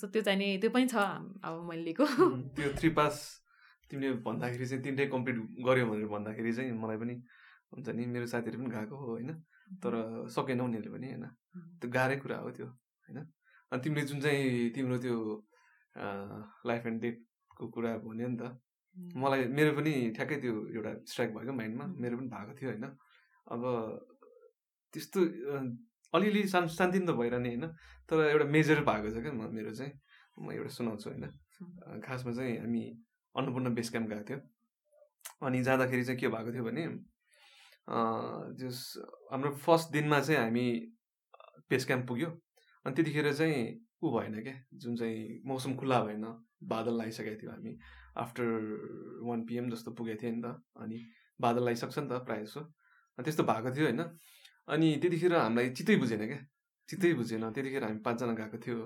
सो 0.00 0.06
त्यो 0.08 0.22
चाहिँ 0.24 0.56
त्यो 0.56 0.70
पनि 0.72 0.86
छ 0.88 0.96
अब 1.44 1.68
मैले 1.68 1.84
लिएको। 1.84 2.04
त्यो 2.56 2.72
थ्री 2.80 2.88
पास 2.96 3.44
तिमीले 3.90 4.12
भन्दाखेरि 4.24 4.66
चाहिँ 4.66 4.82
तिनटै 4.84 5.06
कम्प्लिट 5.12 5.36
गऱ्यो 5.60 5.84
भनेर 5.86 6.08
भन्दाखेरि 6.08 6.52
चाहिँ 6.52 6.72
मलाई 6.72 6.96
पनि 6.96 7.14
हुन्छ 7.72 7.88
नि 7.96 8.06
मेरो 8.14 8.26
साथीहरू 8.32 8.58
पनि 8.58 8.70
गएको 8.76 8.96
हो 8.96 9.06
होइन? 9.12 9.30
तर 9.82 9.92
सकेन 10.36 10.60
उनीहरूले 10.60 10.90
पनि 10.96 11.06
होइन? 11.12 11.24
त्यो 11.80 11.88
गाह्रै 11.96 12.16
कुरा 12.22 12.38
हो 12.44 12.50
त्यो 12.56 12.66
होइन? 12.66 13.18
अनि 13.72 13.80
तिमीले 13.84 14.04
जुन 14.08 14.20
चाहिँ 14.20 14.70
तिम्रो 14.74 14.98
त्यो 15.04 15.16
लाइफ 16.68 16.86
एन्ड 16.86 17.00
डेथको 17.02 17.64
कुरा 17.74 17.90
भन्यो 18.06 18.28
नि 18.28 18.36
त 18.40 18.42
मलाई 19.16 19.46
मेरो 19.56 19.70
पनि 19.78 19.92
ठ्याक्कै 20.16 20.36
त्यो 20.42 20.54
एउटा 20.74 20.92
स्ट्राइक 21.12 21.30
भयो 21.34 21.44
क्या 21.44 21.56
माइन्डमा 21.60 21.86
मेरो 22.02 22.14
पनि 22.18 22.28
भएको 22.34 22.52
थियो 22.58 22.68
होइन? 22.70 22.86
अब 23.46 23.62
त्यस्तो 24.94 25.20
अलिअलि 26.14 26.42
शान् 26.48 26.68
शान्ति 26.78 26.98
त 27.00 27.10
भइरहने 27.20 27.48
होइन? 27.48 27.66
तर 28.08 28.16
एउटा 28.32 28.46
मेजर 28.56 28.80
भएको 28.88 29.08
छ 29.12 29.22
क्या 29.22 29.32
म 29.32 29.52
मेरो 29.52 29.72
चाहिँ 29.74 29.92
म 30.40 30.52
एउटा 30.52 30.70
सुनाउँछु 30.78 31.10
होइन? 31.10 31.24
खासमा 32.04 32.32
चाहिँ 32.32 32.58
हामी 32.64 32.82
अन्नपूर्ण 33.34 33.74
बेस 33.74 33.90
क्याम्प 33.90 34.08
गएको 34.08 34.24
थियो। 34.28 34.38
अनि 35.46 35.62
जाँदाखेरि 35.62 36.04
चाहिँ 36.04 36.18
के 36.20 36.28
भएको 36.28 36.52
थियो 36.52 36.64
भने 36.64 36.82
जस 38.60 38.78
हाम्रो 39.32 39.50
फर्स्ट 39.64 39.92
दिनमा 39.92 40.20
चाहिँ 40.20 40.40
हामी 40.40 40.66
बेस 41.70 41.86
क्याम्प 41.86 42.06
पुग्यो। 42.08 42.28
अनि 42.84 42.94
त्यतिखेर 42.94 43.32
चाहिँ 43.34 43.62
ऊ 44.02 44.10
भएन 44.12 44.42
क्या 44.42 44.54
जुन 44.74 44.96
चाहिँ 44.96 45.40
मौसम 45.46 45.74
खुल्ला 45.76 46.00
भएन 46.04 46.24
बादल 46.68 46.94
लगाइसकेको 46.94 47.40
थियो 47.42 47.50
हामी। 47.50 47.72
आफ्टर 48.16 48.46
वान 49.24 49.44
पिएम 49.48 49.70
जस्तो 49.70 49.90
पुगेको 49.98 50.22
थियो 50.22 50.32
नि 50.34 50.42
त 50.42 50.60
अनि 50.76 50.98
बादल 51.40 51.62
लगाइसक्छ 51.62 51.98
नि 51.98 52.08
त 52.08 52.20
प्रायः 52.26 52.44
जसो। 52.44 52.60
अनि 52.60 53.24
त्यस्तो 53.24 53.42
भएको 53.50 53.70
थियो 53.76 53.84
होइन। 53.86 54.02
अनि 54.68 54.88
त्यतिखेर 55.02 55.34
हामीलाई 55.34 55.70
चित्तै 55.70 55.96
बुझेन 55.96 56.26
क्या। 56.26 56.40
चित्तै 56.88 57.12
बुझेन। 57.14 57.50
त्यतिखेर 57.52 57.84
हामी 57.84 57.98
पाँचजना 58.06 58.32
गएको 58.40 58.58
थियो। 58.64 58.78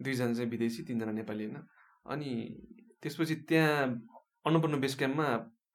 दुईजना 0.00 0.32
चाहिँ 0.34 0.50
विदेशी 0.50 0.82
तिनजना 0.88 1.12
नेपाली 1.12 1.44
होइन। 1.44 1.58
अनि 2.06 2.30
त्यसपछि 3.02 3.34
त्यहाँ 3.48 3.86
अन्नपूर्ण 4.46 4.80
बेस 4.80 4.94
क्याम्पमा 4.96 5.26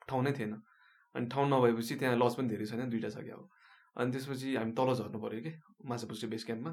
ठाउँ 0.10 0.24
नै 0.24 0.32
थिएन। 0.34 0.54
अनि 1.16 1.26
ठाउँ 1.28 1.48
नभएपछि 1.50 1.96
त्यहाँ 1.96 2.16
लज 2.18 2.36
पनि 2.36 2.48
धेरै 2.48 2.66
छैन 2.66 2.90
दुइटा 2.90 3.10
छ 3.10 3.18
क्या 3.24 3.36
अब 3.36 3.50
अनि 3.98 4.12
त्यसपछि 4.12 4.56
हामी 4.56 4.72
तल 4.72 4.94
झर्नु 4.94 5.20
पऱ्यो 5.20 5.42
कि 5.42 5.52
माछापुच्छे 5.86 6.28
बेस 6.28 6.44
क्याम्पमा 6.46 6.72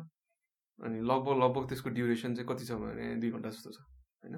अनि 0.79 1.01
लगभग 1.01 1.35
लगभग 1.42 1.68
त्यसको 1.68 1.90
ड्युरेसन 1.90 2.35
चाहिँ 2.35 2.48
कति 2.48 2.64
छ 2.64 2.72
भने 2.79 3.14
दुई 3.18 3.31
घन्टा 3.31 3.51
जस्तो 3.51 3.70
छ 3.70 3.79
होइन? 4.22 4.35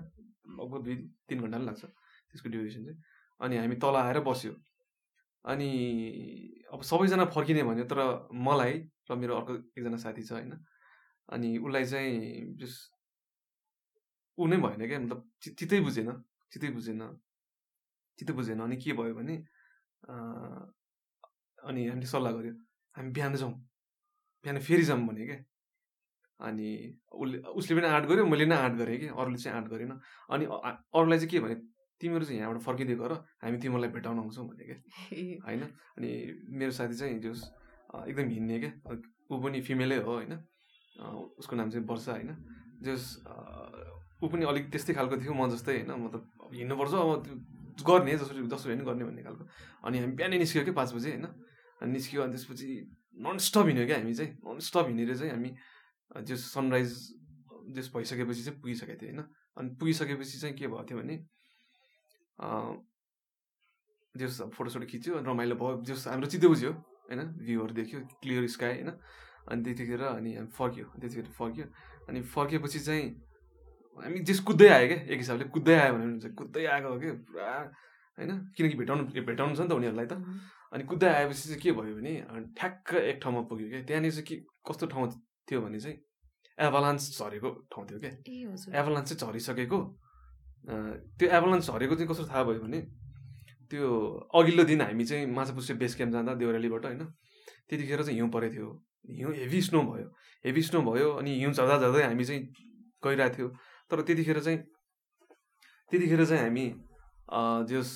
लगभग 0.61 0.85
दुई 0.85 0.97
तिन 1.29 1.41
घन्टा 1.41 1.59
पनि 1.59 1.67
लाग्छ 1.67 1.85
त्यसको 1.85 2.49
ड्युरेसन 2.49 2.85
चाहिँ। 2.85 2.99
अनि 3.41 3.57
हामी 3.57 3.77
तल 3.77 3.97
आएर 3.97 4.21
बस्यो। 4.21 4.53
अनि 5.45 5.69
अब 6.73 6.83
सबैजना 6.83 7.25
फर्किने 7.25 7.63
भन्यो 7.63 7.85
तर 7.85 8.01
मलाई 8.33 8.73
र 9.11 9.17
मेरो 9.17 9.37
अर्को 9.37 9.53
एकजना 9.77 9.97
साथी 9.97 10.23
छ 10.23 10.33
होइन? 10.33 10.57
अनि 11.29 11.59
उसलाई 11.59 11.85
चाहिँ 11.85 12.57
जस 12.57 12.75
ऊ 14.39 14.47
नै 14.47 14.57
भएन 14.57 14.87
क्या 14.89 14.99
मतलब 14.99 15.31
चित्तै 15.43 15.81
बुझेन 15.81 16.09
चित्तै 16.53 16.71
बुझेन 16.71 17.01
चित्तै 18.19 18.33
बुझेन 18.33 18.61
अनि 18.61 18.77
के 18.77 18.93
भयो 18.93 19.15
भने 19.15 19.37
अनि 20.05 21.87
हामीले 21.89 22.07
सल्लाह 22.07 22.33
गऱ्यो 22.33 22.53
हामी 22.95 23.11
बिहान 23.13 23.35
जाउँ। 23.37 23.53
बिहान 24.45 24.59
फेरि 24.59 24.83
जाउँ 24.83 25.07
भने 25.09 25.27
क्या? 25.27 25.39
अनि 26.41 26.69
उसले 27.13 27.39
उसले 27.53 27.77
पनि 27.77 27.87
आँट 27.87 28.05
गऱ्यो 28.09 28.27
मैले 28.27 28.47
नै 28.47 28.57
आँट 28.57 28.75
गरेँ 28.81 28.99
कि 28.99 29.07
अरूले 29.13 29.39
चाहिँ 29.39 29.57
आँट 29.57 29.69
गरेन। 29.69 29.93
अनि 30.31 30.45
अरूलाई 30.49 31.19
चाहिँ 31.19 31.31
के 31.31 31.41
भने 31.41 31.55
तिमीहरू 32.01 32.25
चाहिँ 32.25 32.41
यहाँबाट 32.41 32.63
फर्किँदै 32.65 32.95
गर 32.97 33.13
हामी 33.45 33.59
तिमीलाई 33.61 33.91
भेटाउन 33.93 34.19
आउँछौँ 34.19 34.47
भने 34.49 34.65
क्या। 34.65 34.79
होइन? 35.47 35.63
अनि 35.99 36.09
मेरो 36.49 36.73
साथी 36.73 36.95
चाहिँ 36.97 37.19
जो 37.21 37.33
एकदम 38.09 38.29
हिँड्ने 38.29 38.59
क्या। 38.61 38.73
ऊ 39.31 39.41
पनि 39.43 39.61
फिमेलै 39.61 39.99
हो 40.01 40.13
होइन? 40.13 40.33
उसको 41.39 41.57
नाम 41.57 41.71
चाहिँ 41.71 41.87
वर्षा 41.87 42.13
होइन? 42.13 42.31
जस 42.83 43.05
ऊ 44.25 44.29
पनि 44.29 44.45
अलिक 44.49 44.71
त्यस्तै 44.73 44.95
खालको 44.97 45.17
थियो 45.21 45.35
म 45.37 45.49
जस्तै 45.53 45.77
होइन? 45.77 45.93
मतलब 45.93 46.23
हिँड्नुपर्छ 46.57 46.95
अब 46.95 47.60
गर्ने 47.87 48.17
जसरी 48.17 48.47
जसरी 48.47 48.75
पनि 48.75 48.85
गर्ने 48.85 49.05
भन्ने 49.05 49.23
खालको। 49.23 49.45
अनि 49.87 49.99
हामी 49.99 50.13
बिहानै 50.19 50.39
निस्क्यो 50.39 50.65
कि 50.65 50.73
पाँच 50.73 50.93
बजी 50.95 51.11
होइन? 51.11 51.27
अनि 51.83 51.91
निस्क्यो 51.93 52.23
अनि 52.23 52.33
त्यसपछि 52.33 52.67
नन 53.25 53.37
स्टप 53.39 53.67
हिँड्यो 53.67 53.87
क्या 53.87 53.97
हामी 53.99 54.15
चाहिँ। 54.15 54.31
नन 54.45 54.59
स्टप 54.69 54.85
हिँडेर 54.89 55.17
चाहिँ 55.17 55.33
हामी 55.33 55.51
त्यो 56.27 56.37
सनराइज 56.37 56.91
जस 57.75 57.91
भइसकेपछि 57.95 58.43
चाहिँ 58.43 58.61
पुगिसकेको 58.61 59.01
थियो 59.01 59.11
होइन? 59.11 59.23
अनि 59.59 59.69
पुगिसकेपछि 59.81 60.37
चाहिँ 60.41 60.55
के 60.57 60.67
भएको 60.67 60.85
थियो 60.91 60.99
भने 61.01 61.17
जस 64.15 64.41
फोटोसोटो 64.55 64.87
खिच्यो 64.91 65.13
रमाइलो 65.23 65.55
भयो। 65.55 65.83
जस 65.87 66.09
हाम्रो 66.09 66.27
चित्त 66.27 66.47
बुझ्यो 66.47 66.73
होइन? 66.73 67.21
भ्यूहरू 67.47 67.75
देख्यो 67.75 67.99
क्लियर 68.23 68.47
स्काई 68.47 68.73
होइन? 68.83 68.91
अनि 69.51 69.61
त्यतिखेर 69.65 70.03
अनि 70.03 70.31
फर्क्यो 70.57 70.85
त्यतिखेर 71.01 71.27
फर्क्यो। 71.39 71.65
अनि 72.09 72.21
फर्किएपछि 72.35 72.79
चाहिँ 72.81 73.05
हामी 73.99 74.19
जेस 74.29 74.41
कुद्दै 74.47 74.69
आयो 74.69 74.87
क्या 74.89 74.99
एक 75.13 75.19
हिसाबले 75.19 75.45
कुद्दै 75.55 75.75
आयो 75.83 75.93
भने 75.95 76.05
हुन्छ। 76.05 76.27
कुद्दै 76.39 76.65
आएको 76.65 76.89
हो 76.89 76.99
कि? 77.01 77.11
पुरा 77.27 77.51
होइन? 78.19 78.31
किनकि 78.57 78.77
भेटाउनु 78.81 79.03
भेटाउनु 79.27 79.55
छ 79.57 79.61
नि 79.61 79.69
त 79.69 79.73
उनीहरूलाई 79.77 80.07
त। 80.07 80.15
अनि 80.73 80.83
कुद्दै 80.87 81.09
आएपछि 81.09 81.43
चाहिँ 81.51 81.61
के 81.61 81.71
भयो 81.75 81.95
भने 81.99 82.13
ठ्याक्क 82.55 82.95
एक 82.95 83.17
ठाउँमा 83.23 83.41
पुग्यो 83.51 83.69
क्या। 83.71 83.81
त्यहाँनिर 83.89 84.13
चाहिँ 84.15 84.27
के 84.27 84.37
कस्तो 84.67 84.87
ठाउँ 84.93 85.07
थियो 85.51 85.61
भने 85.61 85.79
चाहिँ 85.81 85.97
एभालान्स 86.59 87.03
झरेको 87.19 87.51
ठाउँ 87.73 87.85
थियो 87.91 87.99
क्या। 88.01 88.13
एभालान्स 88.81 89.13
चाहिँ 89.13 89.33
झरिसकेको। 89.33 89.79
त्यो 91.19 91.29
एभालान्स 91.29 91.67
झरेको 91.71 91.95
चाहिँ 91.99 92.09
कस्तो 92.11 92.25
थाहा 92.31 92.43
भयो 92.45 92.61
भने 92.61 92.81
त्यो 93.71 93.87
अघिल्लो 94.35 94.65
दिन 94.71 94.81
हामी 94.81 95.05
चाहिँ 95.05 95.27
माछापुच्छे 95.27 95.75
बेस 95.81 95.95
क्याम्प 95.97 96.13
जाँदा 96.15 96.35
देउरालीबाट 96.41 96.85
होइन? 96.87 97.03
त्यतिखेर 97.69 98.03
चाहिँ 98.03 98.17
हिउँ 98.19 98.31
परेको 98.31 98.55
थियो। 98.55 98.69
हिउँ 99.19 99.33
हेभी 99.35 99.61
स्नो 99.63 99.81
भयो। 99.91 100.09
हेभी 100.45 100.63
स्नो 100.63 100.81
भयो 100.83 101.09
अनि 101.19 101.31
हिउँ 101.41 101.53
झर्दा 101.53 101.77
झर्दै 101.79 102.03
हामी 102.05 102.25
चाहिँ 102.25 102.43
गइरहेको 103.03 103.37
थियो। 103.37 103.49
तर 103.91 104.03
त्यतिखेर 104.03 104.41
चाहिँ 104.41 104.59
त्यतिखेर 105.91 106.25
चाहिँ 106.25 106.43
हामी 106.43 106.67
जस 107.71 107.91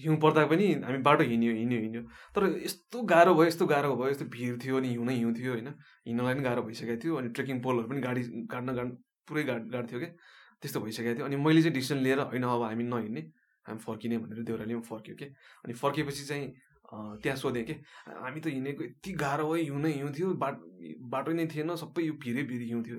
हिउँ 0.00 0.16
पर्दा 0.20 0.44
पनि 0.46 0.66
हामी 0.84 0.98
बाटो 1.06 1.24
हिँड्यो 1.24 1.52
हिँड्यो 1.54 1.78
हिँड्यो। 1.80 2.02
तर 2.34 2.44
यस्तो 2.64 3.02
गाह्रो 3.12 3.34
भयो 3.34 3.46
यस्तो 3.46 3.66
गाह्रो 3.66 3.94
भयो 3.96 4.10
यस्तो 4.10 4.24
भिड 4.34 4.62
थियो 4.64 4.76
अनि 4.76 4.88
हिउँ 4.88 5.04
नै 5.06 5.14
हिउँ 5.14 5.32
थियो 5.34 5.52
होइन। 5.52 5.68
हिँड्नलाई 6.06 6.34
पनि 6.34 6.42
गाह्रो 6.42 6.62
भइसकेको 6.62 7.00
थियो 7.04 7.16
अनि 7.16 7.28
ट्रेकिङ 7.36 7.60
पोलहरू 7.62 7.88
पनि 7.88 8.00
गाडी 8.00 8.22
गाड्न 8.52 8.74
गाड्न 8.74 8.90
पुरै 9.28 9.42
गाड 9.50 9.68
गाड्थ्यो 9.72 9.98
क्या 10.00 10.10
त्यस्तो 10.62 10.80
भइसकेको 10.80 11.14
थियो 11.16 11.26
अनि 11.26 11.36
मैले 11.36 11.62
चाहिँ 11.62 11.74
डिसिसन 11.74 11.98
लिएर 12.06 12.20
होइन 12.32 12.42
अब 12.42 12.62
हामी 12.62 12.84
नहिँड्ने। 12.84 13.22
हामी 13.66 13.78
फर्किने 13.78 14.18
भनेर 14.18 14.42
देउरालीमा 14.48 14.80
फर्क्यो 14.88 15.14
कि? 15.20 15.26
अनि 15.64 15.74
फर्किएपछि 15.74 16.24
चाहिँ 16.24 16.46
त्यहाँ 17.22 17.36
सोधेँ 17.36 17.64
कि? 17.64 17.74
हामी 18.08 18.40
त 18.40 18.46
हिँडेको 18.56 18.84
यति 18.84 19.12
गाह्रो 19.20 19.44
भयो 19.52 19.62
हिउँ 19.64 19.80
नै 19.82 19.92
हिउँ 19.92 20.12
थियो 20.16 20.32
बाटो 20.40 20.64
बाटो 21.12 21.32
नै 21.36 21.46
थिएन 21.46 21.76
सबै 21.76 22.02
यो 22.02 22.12
भिरै 22.24 22.42
भिरै 22.48 22.66
हिउँ 22.72 22.82
थियो 22.88 22.96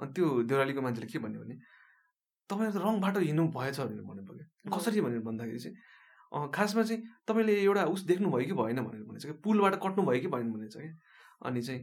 अनि 0.00 0.12
त्यो 0.12 0.26
देउरालीको 0.48 0.80
मान्छेले 0.82 1.06
के 1.12 1.18
भन्यो 1.18 1.40
भने 1.42 1.56
तपाईँले 2.50 2.72
त 2.72 2.82
रङ 2.84 3.00
बाटो 3.00 3.20
हिँड्नु 3.20 3.44
भएछ 3.56 3.80
भनेर 3.80 4.02
भन्नुभयो 4.08 4.70
कसरी 4.76 5.00
भनेर 5.00 5.20
भन्दाखेरि 5.28 5.58
चाहिँ 5.58 6.50
खासमा 6.52 6.82
चाहिँ 6.82 7.02
तपाईँले 7.28 7.54
एउटा 7.62 7.84
उस 7.92 8.00
देख्नुभयो 8.08 8.46
कि 8.46 8.54
भएन 8.56 8.80
भनेर 8.84 9.02
भनेछ 9.04 9.24
कि 9.26 9.32
पुलबाट 9.44 9.74
कट्नु 9.84 10.02
भयो 10.08 10.20
कि 10.20 10.28
भएन 10.32 10.52
भनेछ 10.52 10.76
क्या। 10.76 10.92
अनि 11.48 11.62
चाहिँ 11.62 11.80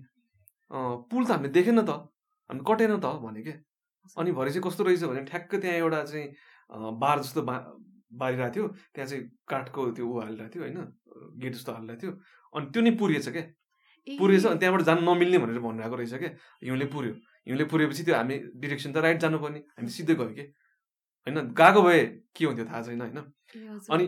पुल 1.09 1.25
त 1.25 1.31
हामीले 1.31 1.53
देखेन 1.53 1.81
त 1.85 1.89
हामी 2.49 2.61
कटेन 2.65 2.97
त 2.97 3.05
भने 3.21 3.41
क्या। 3.45 3.55
अनि 4.17 4.31
भरे 4.31 4.51
चाहिँ 4.51 4.63
कस्तो 4.65 4.83
रहेछ 4.83 5.03
भने 5.03 5.21
ठ्याक्क 5.29 5.55
त्यहाँ 5.55 5.77
एउटा 5.77 6.03
चाहिँ 6.03 6.27
बार 6.97 7.19
जस्तो 7.21 7.41
बा 7.45 7.55
बारिरहेको 8.09 8.53
थियो। 8.55 8.67
त्यहाँ 8.93 9.07
चाहिँ 9.09 9.23
काठको 9.49 9.81
त्यो 9.93 10.05
ऊ 10.05 10.19
हालिरहेको 10.19 10.49
थियो 10.53 10.63
होइन 10.65 10.77
गेट 11.41 11.53
जस्तो 11.53 11.71
हालिरहेको 11.73 12.01
थियो। 12.01 12.13
अनि 12.53 12.65
त्यो 12.73 12.81
नै 12.81 12.91
पुरिएछ 12.97 13.29
क्या। 13.29 13.43
पुरिएछ 14.07 14.45
अनि 14.45 14.59
त्यहाँबाट 14.59 14.81
जानु 14.89 15.01
नमिल्ने 15.05 15.37
भनेर 15.37 15.59
भनिरहेको 15.61 15.95
रहेछ 15.95 16.13
क्या। 16.13 16.31
हिउँले 16.65 16.85
पुऱ्यो। 16.89 17.13
हिउँले 17.49 17.65
पुऱ्योपछि 17.65 18.03
त्यो 18.05 18.15
हामी 18.15 18.35
डिरेक्सन 18.61 18.93
त 18.93 18.97
राइट 19.01 19.17
जानुपर्ने। 19.25 19.59
हामी 19.77 19.89
सिधै 19.89 20.15
गयो 20.15 20.29
कि? 20.37 20.45
होइन? 21.27 21.37
गएको 21.59 21.81
भए 21.81 22.01
के 22.35 22.45
हुन्थ्यो 22.45 22.65
थाहा 22.65 22.81
छैन 22.85 23.01
होइन। 23.01 23.19
अनि 23.89 24.05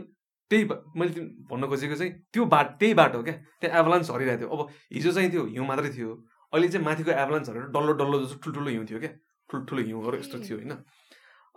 त्यही 0.51 0.63
मैले 0.99 1.21
भन्न 1.49 1.67
खोजेको 1.67 1.95
चाहिँ 1.95 2.11
त्यो 2.33 2.45
बाट 2.45 2.67
त्यही 2.79 2.93
बाटो 2.93 3.23
क्या? 3.23 3.35
त्यहाँ 3.61 3.79
एभलान्स 3.81 4.07
झरिरहेको 4.11 4.39
थियो। 4.41 4.49
अब 4.51 4.69
हिजो 4.93 5.11
चाहिँ 5.11 5.29
त्यो 5.31 5.45
हिउँ 5.47 5.65
मात्रै 5.67 5.89
थियो। 5.97 6.11
अहिले 6.53 6.67
चाहिँ 6.69 6.85
माथिको 6.85 7.11
एभलान्स 7.11 7.47
झरेर 7.47 7.65
डल्लो 7.75 7.93
डल्लो 7.97 8.17
जस्तो 8.23 8.37
ठुल्ठुलो 8.43 8.69
हिउँ 8.69 8.85
थियो 8.85 8.99
क्या? 8.99 9.11
ठुल्ठुलो 9.49 9.81
हिउँहरू 9.81 10.17
यस्तो 10.17 10.37
थियो 10.45 10.57
होइन? 10.57 10.73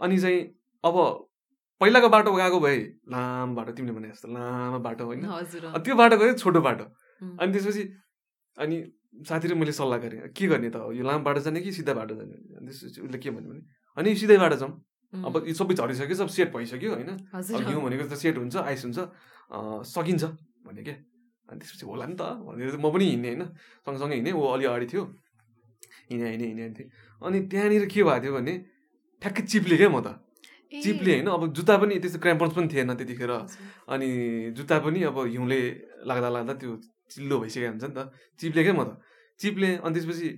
अनि 0.01 0.19
चाहिँ 0.19 0.41
अब 0.85 0.97
पहिलाको 1.81 2.09
बाटो 2.09 2.33
गएको 2.33 2.59
भए 2.61 2.77
लामो 3.13 3.55
बाटो 3.55 3.73
तिमीले 3.77 3.93
भने 3.93 4.09
जस्तो 4.09 4.29
लामो 4.31 4.79
बाटो 4.79 5.05
होइन? 5.05 5.23
त्यो 5.85 5.95
बाटो 5.95 6.17
गयो 6.17 6.33
छोटो 6.39 6.61
बाटो। 6.61 6.85
अनि 7.41 7.51
त्यसपछि 7.53 7.83
अनि 8.57 8.77
साथी 9.23 9.47
र 9.49 9.55
मैले 9.55 9.73
सल्लाह 9.73 9.99
गरेँ 10.03 10.35
के 10.35 10.45
गर्ने 10.51 10.69
त 10.75 10.77
यो 10.91 11.03
लामो 11.07 11.23
बाटो 11.23 11.41
जाने 11.47 11.61
कि 11.63 11.71
सिधा 11.73 11.95
बाटो 11.95 12.15
जाने? 12.19 12.35
उसले 12.67 13.19
के 13.23 13.31
भन्यो 13.31 13.51
भने 13.51 13.63
अनि 13.97 14.09
सिधै 14.19 14.39
बाटो 14.43 14.57
जाउँ। 14.59 14.73
अब 15.15 15.35
यो 15.47 15.55
सबै 15.55 15.75
झरिसक्यो 15.79 16.17
सब 16.19 16.29
सेट 16.35 16.49
भइसक्यो 16.51 16.91
होइन? 16.99 17.11
हिउँ 17.39 17.83
भनेको 17.87 18.05
त 18.11 18.15
सेट 18.19 18.37
हुन्छ 18.43 18.57
आइस 18.59 18.83
हुन्छ 18.85 18.99
सकिन्छ 19.87 20.25
भने 20.67 20.83
क्या। 20.83 20.97
अनि 21.47 21.59
त्यसपछि 21.63 21.87
होला 21.87 22.07
नि 22.11 22.17
त 22.19 22.23
भनेर 22.43 22.77
म 22.83 22.87
पनि 22.91 23.05
हिँडेँ 23.15 23.31
होइन? 23.31 23.43
सँगसँगै 23.87 24.15
हिँडेँ 24.19 24.35
ऊ 24.35 24.43
अलि 24.43 24.65
अगाडि 24.67 24.87
थियो। 24.91 25.03
हिँडेँ 26.11 26.31
हिँडेँ 26.35 26.49
हिँडेँ 26.49 26.65
हिँड्थेँ 26.65 26.89
अनि 27.23 27.39
त्यहाँनिर 27.47 27.85
के 27.87 28.03
भएको 28.03 28.21
थियो 28.25 28.33
भने 28.35 28.55
ठ्याक्कै 29.23 29.43
चिप्ले 29.47 29.77
क्या 29.79 29.89
म 29.95 30.03
त। 30.03 30.19
चिप्ले 30.75 31.13
होइन? 31.15 31.29
अब 31.31 31.43
जुत्ता 31.55 31.75
पनि 31.79 31.95
त्यस्तो 32.03 32.19
क्राम्पन्स 32.19 32.53
पनि 32.59 32.67
थिएन 32.73 32.91
त्यतिखेर। 32.99 33.33
अनि 33.95 34.09
जुत्ता 34.59 34.77
पनि 34.83 34.99
अब 35.07 35.17
हिउँले 35.31 35.61
लाग्दा 36.11 36.29
लाग्दा 36.35 36.55
त्यो 36.59 36.73
चिल्लो 37.11 37.39
भइसकेको 37.41 37.71
हुन्छ 37.71 37.85
नि 37.85 37.95
त। 37.95 38.13
चिप्ले 38.41 38.63
क्या 38.63 38.75
म 38.75 38.83
त? 38.85 38.91
चिप्ले 39.41 39.69
अनि 39.85 39.93
त्यसपछि 39.95 40.29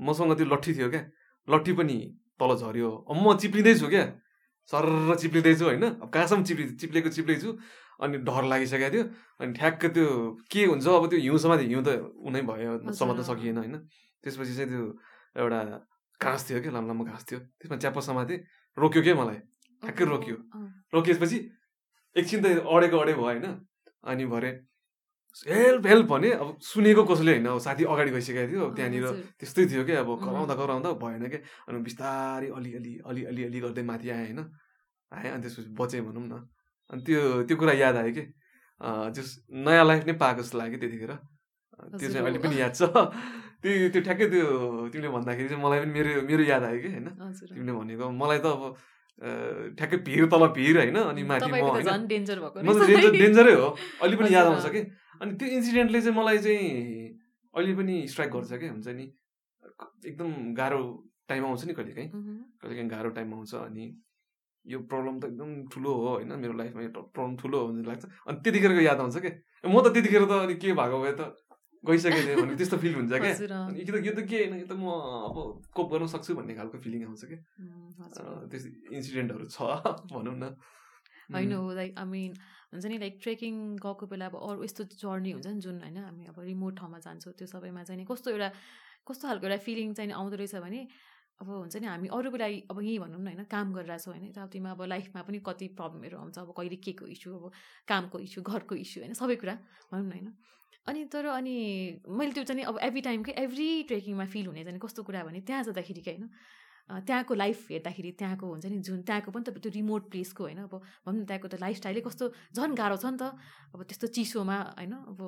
मसँग 0.00 0.32
त्यो 0.38 0.46
लट्ठी 0.46 0.72
थियो 0.74 0.88
क्या। 0.90 1.02
लट्ठी 1.48 1.72
पनि 1.72 1.96
तल 2.40 2.50
झऱ्यो। 2.56 2.90
अब 3.10 3.16
म 3.16 3.36
चिप्लिँदैछु 3.38 3.86
क्या। 3.88 4.04
सरर 4.66 5.14
चिप्लिँदैछु 5.16 5.64
होइन। 5.64 5.84
अब 6.02 6.08
कहाँसम्म 6.10 6.42
चिप्लि 6.44 6.64
चिप्लेको 6.80 7.08
चिप्लेछु। 7.08 7.50
अनि 8.02 8.18
डर 8.26 8.44
लागिसकेको 8.50 8.90
थियो। 8.94 9.04
अनि 9.40 9.52
ठ्याक्क 9.52 9.82
त्यो 9.94 10.06
के 10.50 10.64
हुन्छ? 10.66 10.86
अब 10.86 11.04
त्यो 11.10 11.18
हिउँसम्म 11.18 11.54
त 11.56 11.60
हिउँ 11.70 11.82
त 11.86 11.88
उनै 12.18 12.42
भयो। 12.42 12.72
समात्न। 12.92 13.22
सकिएन 13.22 13.56
होइन। 13.58 13.76
त्यसपछि 14.22 14.54
चाहिँ 14.54 14.70
त्यो 14.70 14.82
एउटा 15.36 15.60
घाँस 16.20 16.40
थियो 16.50 16.58
क्या 16.62 16.72
लामो 16.72 16.86
लामो 16.88 17.04
घाँस 17.04 17.22
थियो। 17.30 17.38
त्यसमा 17.58 17.76
च्याप्प 17.78 17.98
समातेँ 17.98 18.38
रोक्यो 18.76 19.02
क्या 19.02 19.14
मलाई। 19.14 19.38
ठ्याक्कै 19.82 20.04
रोक्यो। 20.04 20.36
रोकिएपछि 20.94 21.38
एकछिन 22.16 22.38
त 22.42 22.46
अडेको 22.62 22.96
अडे 22.98 23.12
भयो 23.14 23.24
होइन। 23.24 23.46
अनि 24.04 24.24
भरे 24.26 24.50
हेल्प 25.48 25.86
हेल्प 25.86 26.06
भने 26.06 26.30
अब 26.32 26.48
सुनेको 26.60 27.02
कसैले 27.04 27.32
होइन 27.32 27.46
अब 27.46 27.58
साथी 27.66 27.84
अगाडि 27.88 28.10
गइसकेको 28.12 28.48
थियो 28.52 28.64
त्यहाँनिर। 28.76 29.04
त्यस्तै 29.40 29.62
थियो 29.66 29.82
क्या 29.88 30.00
अब. 30.00 30.10
कराउँदा 30.24 30.54
कराउँदा 30.54 30.88
भएन 31.02 31.24
क्या 31.28 31.40
अनि 31.68 31.78
बिस्तारै 31.82 32.48
अलिअलि 32.52 32.92
अलि 33.08 33.22
अलि 33.24 33.42
अलि 33.44 33.58
गर्दै 33.60 33.82
माथि 33.82 34.08
आएँ 34.10 34.26
होइन 34.26 34.40
आएँ 35.12 35.30
अनि 35.32 35.42
त्यसपछि 35.42 35.70
बचेँ 35.72 36.00
भनौँ 36.04 36.24
न 36.28 36.34
अनि 36.90 37.00
त्यो 37.02 37.20
त्यो 37.48 37.56
कुरा 37.56 37.72
याद 37.74 37.96
आयो 37.96 38.12
कि 38.12 38.22
जस 39.16 39.28
नयाँ 39.48 39.84
लाइफ 39.86 40.02
नै 40.06 40.12
पाएको 40.20 40.42
जस्तो 40.42 40.58
लाग्यो 40.58 40.78
त्यतिखेर 40.78 41.12
त्यो 41.12 42.08
चाहिँ. 42.12 42.24
अहिले 42.24 42.38
पनि 42.44 42.56
याद 42.60 42.72
छ 42.74 42.82
त्यो 43.62 43.88
त्यो 43.94 44.00
ठ्याक्कै 44.02 44.26
त्यो 44.32 44.44
तिमीले 44.92 45.08
भन्दाखेरि 45.16 45.48
चाहिँ 45.48 45.62
मलाई 45.64 45.78
पनि 45.80 45.92
मेरो 45.96 46.10
मेरो 46.28 46.42
याद 46.44 46.62
आयो 46.68 46.78
कि 46.82 46.88
होइन। 46.92 47.08
तिमीले 47.48 47.72
भनेको 47.72 48.04
मलाई 48.20 48.38
त 48.44 48.46
अब 48.52 48.62
ठ्याक्कै 49.20 49.96
भिर 50.08 50.26
तल 50.32 50.46
भिर 50.56 50.76
होइन 50.78 50.96
अनि 50.96 51.22
माथि 51.22 51.50
म 51.50 51.54
होइन। 51.62 51.86
म 51.86 52.72
त 52.72 52.88
डेन्जर 52.88 53.10
डेन्जरै 53.18 53.54
हो। 53.54 53.68
अहिले 54.02 54.16
पनि 54.16 54.34
याद 54.34 54.46
आउँछ 54.46 54.66
कि? 54.72 54.80
अनि 55.20 55.32
त्यो 55.38 55.48
इन्सिडेन्टले 55.48 56.00
चाहिँ 56.00 56.16
मलाई 56.18 56.38
चाहिँ 56.38 56.70
अहिले 57.54 57.74
पनि 57.76 57.94
स्ट्राइक 58.08 58.30
गर्छ 58.32 58.52
क्या 58.52 58.70
हुन्छ 58.72 58.88
नि। 58.88 59.06
एकदम 60.06 60.30
गाह्रो 60.54 60.80
टाइम 61.28 61.44
आउँछ 61.46 61.64
नि 61.66 61.72
कहिलेकाहीँ। 61.74 62.08
कहिलेकाहीँ 62.62 62.88
गाह्रो 62.90 63.10
टाइम 63.18 63.34
आउँछ 63.34 63.54
अनि 63.54 63.84
यो 64.64 64.78
प्रब्लम 64.90 65.20
त 65.20 65.24
एकदम 65.24 65.50
ठुलो 65.70 65.92
हो 65.92 66.08
होइन 66.08 66.32
मेरो 66.42 66.54
लाइफमा 66.58 66.82
यो 66.82 66.90
प्रब्लम 66.90 67.36
ठुलो 67.36 67.58
हो 67.58 67.66
भन्ने 67.68 67.82
लाग्छ। 67.88 68.04
अनि 68.26 68.36
त्यतिखेरको 68.42 68.82
याद 68.82 68.98
आउँछ 69.00 69.16
क्या 69.18 69.32
म 69.70 69.74
त 69.82 69.94
त्यतिखेर 69.94 70.24
त 70.26 70.32
अनि 70.46 70.54
के 70.54 70.72
भएको 70.72 70.98
भए 71.02 71.14
त? 71.18 71.22
गइसकेको 71.84 72.20
थिएँ 72.22 72.36
भने 72.36 72.56
त्यस्तो 72.56 72.76
फिल 72.78 72.94
हुन्छ 72.94 73.12
क्या 73.12 73.30
यो 73.74 73.84
त 73.90 73.98
यो 74.00 74.12
त 74.12 74.20
के 74.24 74.38
होइन 74.38 74.54
यो 74.56 74.66
त 74.66 74.74
म 74.74 74.86
अब 75.24 75.36
कोप 75.68 75.86
गर्न 75.90 76.06
सक्छु 76.08 76.34
भन्ने 76.34 76.54
खालको 76.54 76.78
फिलिङ 76.78 77.04
आउँछ 77.04 77.24
क्या 77.24 77.40
त्यस्तो 78.46 78.68
इन्सिडेन्टहरू 78.92 79.46
छ 79.46 79.58
भनौँ 80.08 80.36
न 80.36 80.54
होइन 81.28 81.52
हो 81.52 81.72
लाइक 81.72 81.98
आई 81.98 82.06
मिन 82.06 82.32
हुन्छ 82.70 82.86
नि 82.86 82.98
लाइक 82.98 83.18
ट्रेकिङ 83.20 83.54
गएको 83.78 84.06
बेला 84.06 84.26
अब 84.26 84.36
अरू 84.38 84.62
यस्तो 84.62 84.84
जर्नी 84.94 85.30
हुन्छ 85.32 85.46
नि 85.48 85.60
जुन 85.60 85.80
होइन 85.80 85.98
हामी 86.00 86.24
अब 86.26 86.38
रिमोट 86.42 86.78
ठाउँमा 86.78 86.98
जान्छौँ 87.00 87.34
त्यो 87.34 87.46
सबैमा 87.48 87.82
चाहिँ 87.82 87.98
नि 87.98 88.06
कस्तो 88.06 88.30
एउटा 88.30 88.48
कस्तो 89.02 89.28
खालको 89.28 89.46
एउटा 89.46 89.58
फिलिङ 89.60 89.92
चाहिँ 89.94 90.12
आउँदो 90.12 90.36
रहेछ 90.36 90.54
भने 90.60 90.86
अब 91.40 91.48
हुन्छ 91.48 91.76
नि 91.76 91.86
हामी 91.88 92.08
अरू 92.12 92.30
बेला 92.30 92.46
अब 92.68 92.78
यहीँ 92.80 92.98
भनौँ 93.00 93.18
न 93.18 93.26
होइन 93.26 93.44
काम 93.48 93.72
गरिरहेछौँ 93.72 94.12
होइन 94.12 94.24
यताउतिमा 94.28 94.70
अब 94.70 94.82
लाइफमा 94.86 95.22
पनि 95.22 95.38
कति 95.42 95.66
प्रब्लमहरू 95.74 96.18
आउँछ 96.20 96.38
अब 96.38 96.54
कहिले 96.54 96.76
के 96.78 96.92
को 96.94 97.06
इस्यु 97.08 97.34
अब 97.34 97.50
कामको 97.88 98.18
इस्यु 98.20 98.42
घरको 98.44 98.74
इस्यु 98.76 99.02
होइन 99.02 99.14
सबै 99.16 99.36
कुरा 99.36 99.54
भनौँ 99.90 100.04
न 100.04 100.12
होइन 100.12 100.28
अनि 100.86 101.04
तर 101.04 101.26
अनि 101.26 101.56
मैले 102.08 102.32
त्यो 102.32 102.44
चाहिँ 102.44 102.64
अब 102.64 102.78
एभ्री 102.82 103.00
टाइम 103.00 103.22
के 103.22 103.32
एभ्री 103.38 103.68
ट्रेकिङमा 103.82 104.26
फिल 104.26 104.46
हुने 104.46 104.64
चाहिँ 104.64 104.78
कस्तो 104.78 105.02
कुरा 105.02 105.22
भने 105.24 105.40
त्यहाँ 105.40 105.62
जाँदाखेरि 105.64 106.00
क्या 106.00 106.14
होइन 106.14 106.28
त्यहाँको 107.06 107.34
लाइफ 107.34 107.70
हेर्दाखेरि 107.70 108.10
त्यहाँको 108.18 108.46
हुन्छ 108.46 108.66
नि 108.66 108.78
जुन 108.82 109.02
त्यहाँको 109.02 109.30
पनि 109.30 109.44
त 109.46 109.62
त्यो 109.62 109.70
रिमोट 109.72 110.10
प्लेसको 110.10 110.42
होइन 110.44 110.58
अब 110.66 110.74
भनौँ 111.06 111.22
न 111.22 111.24
त्यहाँको 111.24 111.48
त 111.48 111.54
लाइफस्टाइलै 111.60 112.00
कस्तो 112.02 112.24
झन् 112.52 112.74
गाह्रो 112.74 112.96
छ 112.98 113.06
नि 113.06 113.18
त 113.22 113.30
अब 113.72 113.80
त्यस्तो 113.86 114.06
चिसोमा 114.10 114.56
होइन 114.78 114.94
अब 115.08 115.20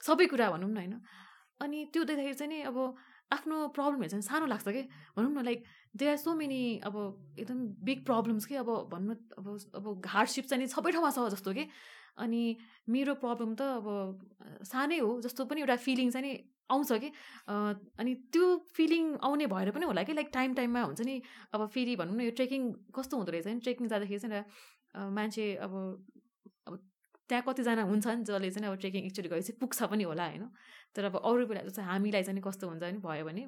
सबै 0.00 0.26
कुरा 0.26 0.50
भनौँ 0.50 0.70
न 0.70 0.76
होइन। 0.80 0.94
अनि 1.60 1.78
त्यो 1.92 2.02
देख्दाखेरि 2.08 2.34
चाहिँ 2.34 2.48
नि 2.48 2.58
अब 2.64 2.76
आफ्नो 3.30 3.56
प्रब्लमहरू 3.76 4.08
चाहिँ 4.08 4.24
सानो 4.24 4.46
लाग्छ 4.48 4.68
कि 4.68 4.82
भनौँ 5.16 5.30
न 5.30 5.44
like 5.44 5.60
they 5.92 6.04
are 6.08 6.16
so 6.16 6.34
many 6.34 6.60
अब 6.88 6.96
एकदम 7.38 7.58
बिग 7.84 7.98
प्रब्लम्स 8.04 8.44
कि 8.48 8.54
अब 8.56 8.70
भनौँ 8.88 9.12
न 9.12 9.20
अब 9.38 9.46
अब 9.76 9.86
हार्डसिप 10.08 10.44
चाहिँ 10.48 10.66
सबै 10.66 10.90
ठाउँमा 10.90 11.10
छ 11.12 11.28
जस्तो 11.28 11.52
कि। 11.52 11.68
अनि 12.18 12.42
मेरो 12.88 13.14
प्रब्लम 13.14 13.54
त 13.54 13.62
अब 13.62 13.86
सानै 14.64 14.98
हो 14.98 15.20
जस्तो 15.20 15.44
पनि 15.44 15.60
एउटा 15.60 15.76
फिलिङ 15.76 16.10
चाहिँ 16.10 16.26
नि 16.26 16.32
आउँछ 16.70 16.92
कि। 16.92 17.10
अनि 17.98 18.14
त्यो 18.32 18.46
फिलिङ 18.74 19.04
आउने 19.22 19.46
भएर 19.46 19.70
पनि 19.70 19.84
होला 19.86 20.02
कि 20.02 20.12
लाइक 20.12 20.30
टाइम 20.32 20.54
टाइममा 20.54 20.82
हुन्छ 20.82 21.00
नि 21.00 21.20
अब 21.52 21.66
फेरि 21.68 21.96
भनौँ 21.96 22.16
न 22.16 22.20
यो 22.20 22.30
ट्रेकिङ 22.32 22.60
कस्तो 22.94 23.16
हुँदो 23.16 23.32
रहेछ 23.32 23.46
नि 23.46 23.60
ट्रेकिङ 23.60 23.88
जाँदाखेरि 23.88 24.18
चाहिँ 24.18 24.36
एउटा 24.36 25.08
मान्छे 25.10 25.44
अब 25.56 25.72
अब 26.68 26.78
त्यहाँ 27.28 27.44
कतिजना 27.48 27.82
हुन्छ 27.82 28.06
नि 28.06 28.24
जसले 28.24 28.50
चाहिँ 28.50 28.68
अब 28.68 28.78
ट्रेकिङ 28.80 29.04
एकचोटि 29.06 29.28
गएपछि 29.28 29.52
पुग्छ 29.60 29.82
पनि 29.92 30.04
होला 30.04 30.26
होइन। 30.26 30.48
तर 30.96 31.04
अब 31.04 31.16
अरू 31.16 31.46
बेला 31.46 31.68
चाहिँ 31.68 31.88
हामीलाई 31.88 32.22
चाहिँ 32.22 32.36
नि 32.36 32.42
कस्तो 32.44 32.68
हुन्छ 32.68 32.82
भने 32.82 32.98
भयो 33.00 33.24
भने 33.24 33.42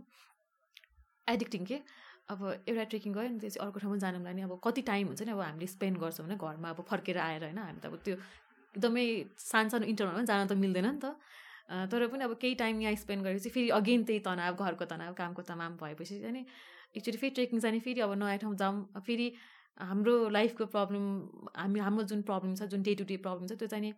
एडिक्टिङ 1.29 1.65
के? 1.65 1.79
अब 2.25 2.41
एउटा 2.69 2.85
ट्रेकिङ 2.89 3.13
गयो 3.13 3.29
नि 3.29 3.39
त्यसपछि 3.39 3.61
अर्को 3.61 3.79
ठाउँमा 3.81 3.97
जानुको 4.01 4.25
लागि 4.25 4.43
अब 4.43 4.61
कति 4.65 4.83
टाइम 4.89 5.07
हुन्छ 5.07 5.23
नि 5.23 5.33
अब 5.33 5.41
हामीले 5.41 5.67
स्पेन्ड 5.69 5.99
गर्छौँ 6.01 6.25
भने 6.27 6.37
घरमा 6.41 6.69
अब 6.73 6.81
फर्केर 6.89 7.19
आएर 7.21 7.45
होइन 7.45 7.59
हामी 7.59 7.81
त 7.81 7.87
अब 7.87 7.97
त्यो 8.05 8.17
एकदमै 8.75 9.07
सानो 9.39 9.69
सानो 9.71 9.87
इन्टरभलमा 9.87 10.23
जान 10.25 10.47
त 10.47 10.53
मिल्दैन 10.59 10.87
नि 10.87 10.99
त। 10.99 11.15
तर 11.91 12.07
पनि 12.07 12.25
अब 12.25 12.35
केही 12.37 12.55
टाइम 12.55 12.81
यहाँ 12.83 12.95
स्पेन्ड 12.97 13.25
गरेपछि 13.25 13.51
फेरि 13.51 13.69
अगेन 13.71 14.05
त्यही 14.05 14.21
तनाव 14.21 14.55
घरको 14.57 14.85
तनाव 14.85 15.13
कामको 15.15 15.43
तनाव 15.43 15.77
भएपछि 15.81 16.19
चाहिँ 16.21 16.33
नि 16.33 16.43
एक्चुली 16.97 17.17
फेरि 17.17 17.35
ट्रेकिङ 17.35 17.61
जाने 17.61 17.81
फेरि 17.81 18.01
अब 18.01 18.13
नयाँ 18.19 18.39
ठाउँ 18.39 18.57
जाऊँ 18.57 19.03
फेरि 19.07 19.33
हाम्रो 19.81 20.29
लाइफको 20.29 20.67
प्रब्लम 20.67 21.05
हामी 21.57 21.81
हाम्रो 21.81 22.03
जुन 22.05 22.23
प्रब्लम 22.23 22.55
छ 22.55 22.69
जुन 22.69 22.83
डे 22.83 22.95
टु 22.95 23.05
डे 23.05 23.17
प्रब्लम 23.17 23.47
छ 23.47 23.59
त्यो 23.59 23.69
चाहिँ 23.69 23.95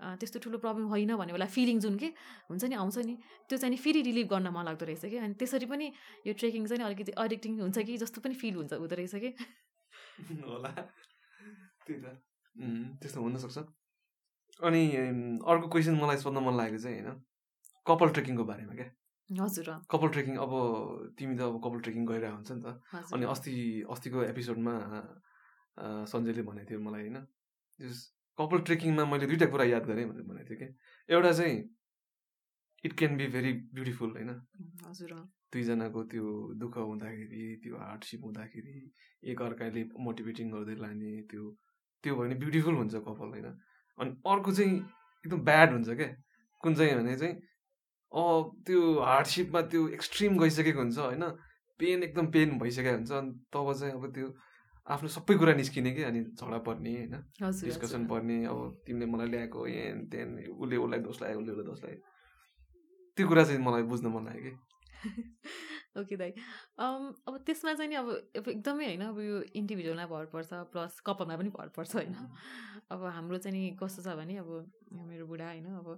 त्यस्तो 0.00 0.38
ठुलो 0.38 0.58
प्रब्लम 0.58 0.86
होइन 0.86 1.16
भन्ने 1.16 1.32
बेला 1.32 1.46
फिलिङ 1.46 1.80
जुन 1.80 1.96
के 1.96 2.12
हुन्छ 2.50 2.64
नि 2.64 2.74
आउँछ 2.74 2.98
नि 3.06 3.16
त्यो 3.48 3.58
चाहिँ 3.58 3.76
फेरि 3.76 4.02
रिलिभ 4.02 4.28
गर्न 4.28 4.48
मन 4.52 4.64
लाग्दो 4.64 4.86
रहेछ 4.86 5.04
कि। 5.06 5.16
अनि 5.16 5.34
त्यसरी 5.34 5.66
पनि 5.66 5.86
यो 6.26 6.32
ट्रेकिङ 6.34 6.66
चाहिँ 6.66 6.84
अलिकति 6.84 7.12
एडिक्टिङ 7.18 7.60
हुन्छ 7.60 7.78
कि 7.78 7.96
जस्तो 7.96 8.20
पनि 8.20 8.34
फिल 8.34 8.54
हुन्छ 8.54 8.72
हुँदो 8.72 8.96
रहेछ 8.96 9.14
कि। 9.16 9.30
होला। 10.48 10.70
त्यही 11.86 12.00
त। 12.04 12.06
त्यस्तो 13.00 13.20
हुनसक्छ। 13.20 13.85
अनि 14.60 14.82
अर्को 15.44 15.68
क्वेसन 15.68 15.94
मलाई 16.00 16.16
सोध्न 16.18 16.38
मन 16.46 16.56
लागेको 16.56 16.78
चाहिँ 16.82 17.00
होइन 17.00 17.20
कपाल 17.86 18.08
ट्रेकिङको 18.16 18.44
बारेमा 18.44 18.74
क्या? 18.74 18.88
हजुर 19.30 19.68
कपाल 19.90 20.10
ट्रेकिङ 20.10 20.36
अब 20.38 20.52
तिमी 21.18 21.34
त 21.36 21.40
अब 21.42 21.60
कपाल 21.64 21.80
ट्रेकिङ 21.82 22.06
गरिरहेको 22.06 22.36
हुन्छ 22.36 22.50
नि 22.52 22.62
त। 22.62 22.68
अनि 23.14 23.24
अस्ति 23.26 23.52
अस्तिको 23.90 24.22
एपिसोडमा 24.24 24.74
सञ्जयले 26.10 26.42
भनेको 26.42 26.68
थियो 26.70 26.80
मलाई 26.80 27.02
होइन 27.08 27.18
कपाल 28.38 28.60
ट्रेकिङमा 28.68 29.04
मैले 29.12 29.26
दुइटा 29.26 29.46
कुरा 29.52 29.64
याद 29.64 29.84
गरेँ 29.86 30.06
भनेर 30.08 30.24
भनेको 30.30 30.48
थिएँ 30.48 30.58
कि 30.60 30.68
एउटा 31.08 31.32
चाहिँ 31.32 31.56
it 32.84 32.92
can 32.98 33.16
be 33.16 33.26
very 33.34 33.52
beautiful 33.74 34.10
होइन। 34.16 34.30
हजुर 34.86 35.12
दुईजनाको 35.52 36.00
त्यो 36.12 36.24
दुःख 36.60 36.76
हुँदाखेरि 36.78 37.44
त्यो 37.62 37.76
हार्डसिप 37.76 38.20
हुँदाखेरि 38.24 38.74
एक 39.32 39.42
अर्काले 39.42 39.82
मोटिभेटिङ 40.06 40.50
गर्दै 40.52 40.76
लाने 40.80 41.12
त्यो 41.30 41.44
त्यो 42.04 42.12
भयो 42.14 42.22
भने 42.22 42.34
ब्युटिफुल 42.42 42.74
हुन्छ 42.76 42.94
कपाल 43.06 43.28
होइन। 43.36 43.48
अनि 43.98 44.10
अर्को 44.26 44.52
चाहिँ 44.52 44.74
एकदम 45.26 45.40
ब्याड 45.44 45.72
हुन्छ 45.72 45.88
क्या 45.88 46.08
कुन 46.62 46.74
चाहिँ 46.74 46.94
भने 46.96 47.16
चाहिँ 47.16 47.34
त्यो 48.66 48.80
हार्डसिपमा 49.02 49.60
त्यो 49.72 49.88
एक्सट्रिम 49.88 50.38
गइसकेको 50.38 50.80
हुन्छ 50.80 50.98
होइन? 50.98 51.24
पेन 51.80 52.02
एकदम 52.02 52.26
पेन 52.32 52.58
भइसकेको 52.58 52.96
हुन्छ 52.96 53.12
अनि 53.12 53.32
तब 53.52 53.72
चाहिँ 53.72 53.92
अब 53.94 54.04
त्यो 54.14 54.26
आफ्नो 54.86 55.08
सबै 55.08 55.34
कुरा 55.38 55.52
निस्किने 55.54 55.90
कि? 55.92 56.02
अनि 56.02 56.20
झगडा 56.38 56.58
पर्ने 56.68 56.92
होइन? 56.96 57.14
डिस्कसन 57.66 58.06
पर्ने 58.06 58.44
अब 58.46 58.58
तिमीले 58.86 59.06
मलाई 59.06 59.28
ल्याएको 59.28 59.66
एन 59.66 60.06
तेन 60.12 60.28
उसले 60.56 60.76
उसलाई 60.76 61.00
दोष 61.00 61.22
लाग्यो 61.22 61.40
उसले 61.40 61.52
उसलाई 61.52 61.66
दोष 61.66 61.84
लाग्यो 61.84 62.00
त्यो 63.16 63.28
कुरा 63.28 63.44
चाहिँ 63.44 63.60
मलाई 63.60 63.82
बुझ्न 63.90 64.06
मन 64.14 64.24
लाग्यो 64.26 64.42
कि? 64.46 64.52
ओके 65.96 66.16
दाइ। 66.16 66.32
अब 66.78 67.38
त्यसमा 67.46 67.74
चाहिँ 67.74 67.90
नि 67.90 67.96
अब 67.96 68.08
अब 68.36 68.48
एकदमै 68.48 68.84
होइन 68.86 69.02
अब 69.06 69.20
यो 69.20 69.40
इन्डिभिजुअलमा 69.54 70.06
भर 70.06 70.24
पर्छ 70.34 70.50
प्लस 70.72 71.00
कपालमा 71.06 71.36
पनि 71.36 71.50
भर 71.56 71.68
पर्छ 71.76 71.94
होइन। 71.96 72.14
अब 72.90 73.04
हाम्रो 73.16 73.38
चाहिँ 73.38 73.56
नि 73.56 73.76
कस्तो 73.80 74.02
छ 74.02 74.16
भने 74.16 74.36
अब 74.36 74.50
मेरो 74.92 75.26
बुढा 75.26 75.46
होइन 75.46 75.66
अब 75.74 75.88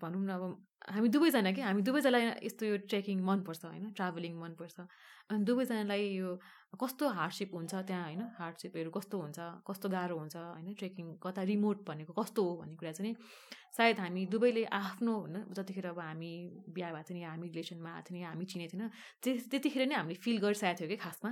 भनौँ 0.00 0.22
न 0.24 0.30
अब 0.30 0.42
हामी 0.82 1.08
दुवैजना 1.14 1.50
कि? 1.52 1.60
हामी 1.62 1.82
दुवैजनालाई 1.86 2.22
यस्तो 2.42 2.66
यो 2.66 2.76
ट्रेकिङ 2.90 3.22
मनपर्छ 3.22 3.64
होइन? 3.64 3.90
ट्राभलिङ 3.94 4.34
मनपर्छ। 4.40 4.80
अनि 5.30 5.44
दुवैजनालाई 5.46 6.02
यो 6.18 6.28
कस्तो 6.74 7.08
हार्डसिप 7.18 7.50
हुन्छ 7.54 7.72
त्यहाँ 7.86 8.04
होइन? 8.04 8.22
हार्डसिपहरू 8.38 8.90
कस्तो 8.90 9.16
हुन्छ? 9.22 9.38
कस्तो 9.68 9.86
गाह्रो 9.94 10.16
हुन्छ 10.18 10.36
होइन? 10.36 10.74
ट्रेकिङ 10.74 11.06
कता 11.22 11.42
रिमोट 11.50 11.78
भनेको 11.86 12.12
कस्तो 12.18 12.40
हो 12.42 12.52
भन्ने 12.60 12.76
कुरा 12.76 12.92
चाहिँ 12.98 13.14
सायद 13.76 13.98
हामी 14.00 14.22
दुवैले 14.26 14.64
आफ्नो 14.68 15.12
होइन 15.22 15.36
जतिखेर 15.56 15.86
अब 15.94 15.98
हामी 16.02 16.32
बिहा 16.74 16.88
भएको 16.92 17.08
थियो 17.08 17.16
नि 17.16 17.22
हामी 17.24 17.46
रिलेसनमा 17.48 17.90
आएको 17.92 18.10
थियो 18.10 18.26
हामी 18.26 18.44
चिनेको 18.52 18.74
थिएन 18.74 19.38
त्यतिखेर 19.48 19.86
नै 19.86 19.94
हामीले 19.96 20.18
फिल 20.18 20.38
गरिसकेको 20.44 20.78
थियो 20.78 20.88
कि 20.88 20.96
खासमा। 20.98 21.30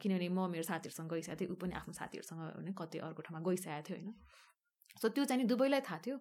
किनभने 0.00 0.28
म 0.30 0.46
मेरो 0.46 0.64
साथीहरूसँग 0.70 1.10
गइसकेको 1.10 1.36
थिएँ 1.40 1.50
ऊ 1.52 1.56
पनि 1.58 1.74
आफ्नो 1.80 1.92
साथीहरूसँग 2.00 2.40
होइन 2.40 2.72
कति 2.80 2.96
अर्को 3.02 3.20
ठाउँमा 3.26 3.40
गइसकेको 3.44 3.82
थियो 3.82 3.96
होइन? 3.98 4.14
सो 4.96 5.08
त्यो 5.10 5.24
चाहिँ 5.26 5.44
दुवैलाई 5.44 5.80
थाहा 5.84 5.98
थियो। 6.06 6.16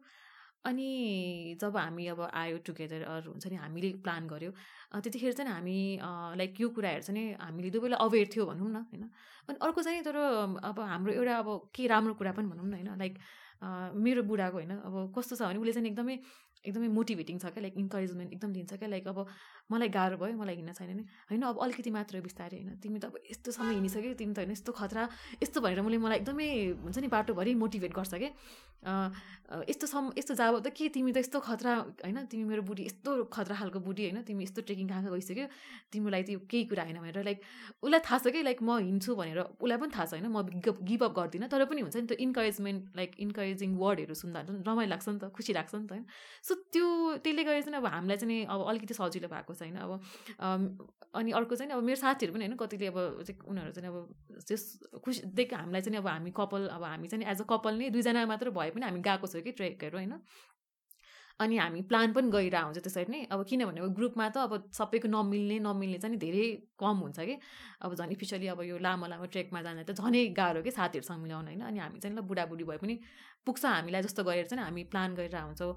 अनि 0.65 1.57
जब 1.61 1.77
हामी 1.77 2.05
अब 2.07 2.21
आयो 2.33 2.57
टुगेदर 2.67 3.03
हुन्छ 3.27 3.47
नि 3.47 3.55
हामीले 3.55 3.89
प्लान 4.03 4.27
गऱ्यो 4.27 4.51
त्यतिखेर 5.03 5.33
चाहिँ 5.33 5.51
हामी 5.51 5.77
लाइक 6.37 6.61
यो 6.61 6.69
कुराहरू 6.75 7.01
चाहिँ 7.01 7.33
हामीले 7.39 7.69
दुवैलाई 7.71 7.99
अवेर 8.05 8.27
थियो 8.35 8.45
भनौँ 8.45 8.69
न 8.69 8.75
होइन? 8.91 9.03
अनि 9.49 9.57
अर्को 9.61 9.81
चाहिँ 9.81 10.03
तर 10.03 10.17
अब 10.69 10.79
हाम्रो 10.79 11.11
एउटा 11.13 11.37
अब 11.37 11.49
के 11.75 11.87
राम्रो 11.87 12.13
कुरा 12.13 12.31
पनि 12.35 12.47
भनौँ 12.51 12.65
न 12.65 12.73
होइन? 12.73 12.89
लाइक 12.97 13.13
मेरो 14.03 14.23
बुढाको 14.23 14.57
होइन? 14.57 14.71
अब 14.87 15.13
कस्तो 15.15 15.35
छ 15.35 15.41
भने 15.47 15.59
उसले 15.59 15.73
चाहिँ 15.73 15.89
एकदमै 15.89 16.15
एकदमै 16.65 16.87
मोटिभेटिङ 16.97 17.37
छ 17.39 17.53
क्या 17.55 17.61
लाइक 17.61 17.77
इन्करेजमेन्ट 17.77 18.33
एकदम 18.33 18.51
दिन्छ 18.53 18.73
क्या 18.73 18.89
लाइक 18.89 19.07
अब 19.07 19.19
मलाई 19.71 19.89
गाह्रो 19.89 20.17
भयो 20.17 20.37
मलाई 20.37 20.55
हिँड्न 20.55 20.73
छैन 20.73 20.95
नि। 20.97 21.03
होइन 21.29 21.41
अब 21.49 21.57
अलिकति 21.63 21.91
मात्र 21.91 22.21
बिस्तारै 22.21 22.57
होइन। 22.57 22.75
तिमी 22.83 22.99
त 22.99 23.05
अब 23.05 23.15
यस्तो 23.31 23.51
समय 23.51 23.73
हिँडिसक्यो 23.79 24.13
तिमी 24.19 24.33
त 24.33 24.37
होइन 24.39 24.51
यस्तो 24.51 24.71
खतरा 24.73 25.03
यस्तो 25.43 25.61
भनेर 25.61 25.81
मैले 25.81 25.97
मलाई 25.97 26.17
एकदमै 26.19 26.49
हुन्छ 26.83 26.97
नि 26.99 27.07
बाटोभरि 27.07 27.53
मोटिभेट 27.63 27.93
गर्छ 27.93 28.13
कि 28.19 28.29
यस्तो 29.69 29.87
सम 29.87 30.11
यस्तो 30.17 30.33
जाब 30.35 30.59
त 30.59 30.73
के 30.73 30.89
तिमी 30.89 31.11
त 31.11 31.17
यस्तो 31.23 31.39
खतरा 31.39 31.73
होइन? 32.03 32.17
तिमी 32.31 32.43
मेरो 32.43 32.61
बुढी 32.63 32.83
यस्तो 32.85 33.09
खतरा 33.27 33.55
खालको 33.55 33.79
बुढी 33.79 34.03
होइन? 34.09 34.21
तिमी 34.23 34.43
यस्तो 34.43 34.61
ट्रेकिङ 34.67 34.87
कहाँ 34.87 35.01
कहाँ 35.03 35.13
गइसक्यो? 35.15 35.47
तिमीलाई 35.91 36.23
त्यो 36.23 36.39
केही 36.49 36.63
कुरा 36.71 36.83
होइन 36.83 36.97
भनेर 36.99 37.23
लाइक 37.23 37.39
उसलाई 37.83 37.99
थाहा 37.99 38.17
छ 38.19 38.31
कि 38.31 38.43
लाइक 38.43 38.59
म 38.61 38.77
हिँड्छु 38.79 39.15
भनेर। 39.15 39.39
उसलाई 39.59 39.77
पनि 39.77 39.91
थाहा 39.95 40.05
छ 40.05 40.11
होइन 40.15 40.27
म 40.27 40.43
गिभ 40.89 41.03
अप 41.03 41.13
गर्दिनँ। 41.19 41.47
तर 41.49 41.65
पनि 41.65 41.81
हुन्छ 41.81 41.95
नि 41.97 42.07
त्यो 42.07 42.17
इन्करेजमेन्ट 42.25 42.81
लाइक 42.95 43.11
इन्करेजिङ 43.19 43.69
वर्डहरू 43.77 44.15
सुन्दा 44.15 44.39
रमाइलो 44.47 44.89
लाग्छ 44.89 45.07
नि 45.09 45.19
त 45.19 45.31
खुसी 45.35 45.53
लाग्छ 45.59 45.75
नि 45.75 45.87
त 45.87 45.91
होइन? 45.91 46.05
सो 46.49 46.55
त्यो 46.73 46.87
त्यसले 47.23 47.43
गर्दा 47.43 47.61
चाहिँ 47.61 47.77
अब 47.77 47.85
हामीलाई 47.95 48.17
चाहिँ 48.17 48.45
अब 48.49 48.59
अलिकति 48.69 48.93
सजिलो 48.99 49.27
भएको 49.29 49.53
छ 49.53 49.61
होइन? 49.61 49.77
अब 49.77 49.91
अनि 51.15 51.31
अर्को 51.37 51.55
चाहिँ 51.55 51.71
अब 51.73 51.83
मेरो 51.83 51.99
साथीहरू 52.01 52.33
पनि 52.33 52.45
होइन? 52.45 52.57
कतिले 52.57 52.87
अब 52.89 52.97
उनीहरू 53.49 53.71
चाहिँ 53.77 53.89
अब 53.89 53.97
त्यस 54.47 54.63
खुसी 55.05 55.21
देख 55.37 55.53
हामीलाई 55.53 55.81
चाहिँ 55.81 55.99
अब 56.01 56.07
हामी 56.07 56.31
कपाल 56.37 56.67
अब 56.77 56.83
हामी 56.83 57.07
चाहिँ 57.07 57.25
एज 57.31 57.41
अ 57.41 57.45
कपाल 57.49 57.73
नै 57.77 57.89
दुईजना 57.95 58.25
मात्र 58.33 58.49
भए 58.57 58.69
पनि 58.73 58.85
हामी 58.85 59.01
गएको 59.09 59.27
छौँ 59.27 59.41
कि 59.41 59.51
ट्रेकहरू 59.59 59.97
होइन? 59.97 60.17
अनि 61.39 61.57
हामी 61.57 61.81
प्लान 61.89 62.13
पनि 62.13 62.29
गरिरहेको 62.31 62.67
हुन्छ 62.67 62.79
त्यसरी 62.83 63.11
नै। 63.11 63.19
अब 63.31 63.43
किनभने 63.49 63.87
ग्रुपमा 63.95 64.25
त 64.29 64.37
अब 64.43 64.53
सबैको 64.75 65.07
नमिल्ने 65.07 65.57
नमिल्ने 65.63 65.97
चाहिँ 66.03 66.17
धेरै 66.19 66.47
कम 66.75 66.97
हुन्छ 67.05 67.19
कि? 67.19 67.35
अब 67.79 67.95
झन् 67.95 68.13
स्पेसली 68.13 68.47
अब 68.53 68.61
यो 68.67 68.77
लामो 68.77 69.07
लामो 69.07 69.25
ट्रेकमा 69.31 69.61
जाँदा 69.63 69.83
त 69.87 69.95
झनै 69.95 70.35
गाह्रो 70.35 70.61
कि 70.67 70.71
साथीहरूसँग 70.75 71.21
मिलाउनु 71.23 71.47
होइन? 71.47 71.63
अनि 71.63 71.79
हामी 71.79 71.99
चाहिँ 72.03 72.15
ल 72.17 72.21
बुढाबुढी 72.27 72.63
भए 72.67 72.77
पनि 72.83 72.95
पुग्छ 73.47 73.65
हामीलाई 73.65 74.01
जस्तो 74.03 74.23
गरेर 74.27 74.51
चाहिँ 74.51 74.63
हामी 74.67 74.83
प्लान 74.91 75.15
गरिरहेको 75.15 75.47
हुन्छौँ। 75.47 75.73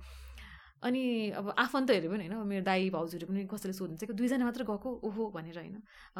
अनि 0.82 1.02
अब 1.38 1.54
आफन्तहरू 1.58 2.08
पनि 2.10 2.26
होइन 2.26 2.42
मेरो 2.42 2.64
दाई 2.66 2.90
भाउजूहरू 2.90 3.26
पनि 3.26 3.46
कसैले 3.46 3.72
सोध्नुहुन्छ 3.72 4.04
कि 4.04 4.14
दुईजना 4.18 4.44
मात्र 4.44 4.62
गएको? 4.66 4.90
ओहो 5.06 5.22
भनेर 5.30 5.58
होइन। 5.58 5.76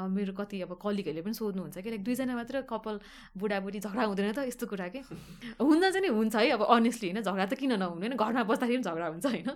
मेरो 0.09 0.33
कति 0.39 0.61
अब 0.63 0.79
कलिगहरूले 0.79 1.23
पनि 1.23 1.35
सोध्नुहुन्छ 1.35 1.79
कि 1.83 1.91
लाइक 1.91 2.03
दुईजना 2.05 2.35
मात्र 2.35 2.63
कपाल 2.71 2.97
बुढाबुढी 3.35 3.79
झगडा 3.83 4.05
हुँदैन 4.07 4.33
त 4.33 4.47
यस्तो 4.47 4.67
कुरा 4.71 4.89
के? 4.95 5.01
हुन 5.59 5.83
चाहिँ 5.83 6.03
नि 6.03 6.09
हुन्छ 6.15 6.37
है 6.37 6.51
अब 6.55 6.63
अनेस्टली 6.63 7.09
होइन 7.11 7.23
झगडा 7.23 7.47
त 7.47 7.55
किन 7.59 7.73
नहुने 7.75 8.07
होइन 8.07 8.17
घरमा 8.17 8.43
बस्दाखेरि 8.47 8.79
पनि 8.79 8.87
झगडा 8.87 9.07
हुन्छ 9.13 9.27
होइन। 9.27 9.51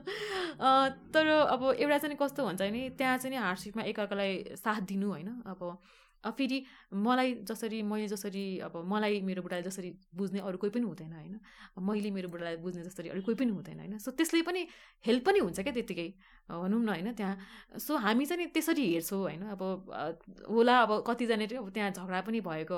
तर 1.15 1.27
अब 1.55 1.63
एउटा 1.79 1.99
चाहिँ 1.99 2.17
कस्तो 2.19 2.41
हुन्छ 2.47 2.61
भने 2.63 2.83
त्यहाँ 2.99 3.17
चाहिँ 3.23 3.39
हार्डसिपमा 3.39 3.83
एकअर्कालाई 3.87 4.59
साथ 4.59 4.81
दिनु 4.91 5.07
होइन 5.07 5.31
अब 5.47 5.61
फेरि 6.31 6.59
मलाई 6.95 7.35
जसरी 7.43 7.83
मैले 7.83 8.09
जसरी 8.09 8.59
अब 8.59 8.77
मलाई 8.87 9.20
मेरो 9.20 9.43
बुढाले 9.43 9.62
जसरी 9.62 9.91
बुझ्ने 10.14 10.41
अरू 10.41 10.59
कोही 10.59 10.70
पनि 10.70 10.87
हुँदैन 10.87 11.12
होइन? 11.12 11.41
मैले 11.79 12.11
मेरो 12.11 12.29
बुढालाई 12.29 12.57
बुझ्ने 12.57 12.83
जसरी 12.83 13.09
अरू 13.09 13.22
कोही 13.22 13.37
पनि 13.37 13.51
हुँदैन 13.51 13.79
होइन? 13.79 13.99
सो 13.99 14.11
त्यसले 14.11 14.43
पनि 14.43 14.66
हेल्प 15.07 15.24
पनि 15.27 15.39
हुन्छ 15.39 15.61
क्या 15.61 15.72
त्यत्तिकै 15.72 16.09
भनौँ 16.51 16.81
न 16.83 16.89
होइन? 16.89 17.12
त्यहाँ 17.14 17.79
सो 17.79 17.97
हामी 17.97 18.27
चाहिँ 18.27 18.47
त्यसरी 18.47 18.85
हेर्छौँ 18.93 19.20
होइन? 19.20 19.43
अब 19.55 19.62
होला 20.51 20.74
अब 20.83 21.05
कतिजना 21.07 21.45
अब 21.59 21.70
त्यहाँ 21.70 21.91
झगडा 21.91 22.20
पनि 22.20 22.41
भएको 22.41 22.77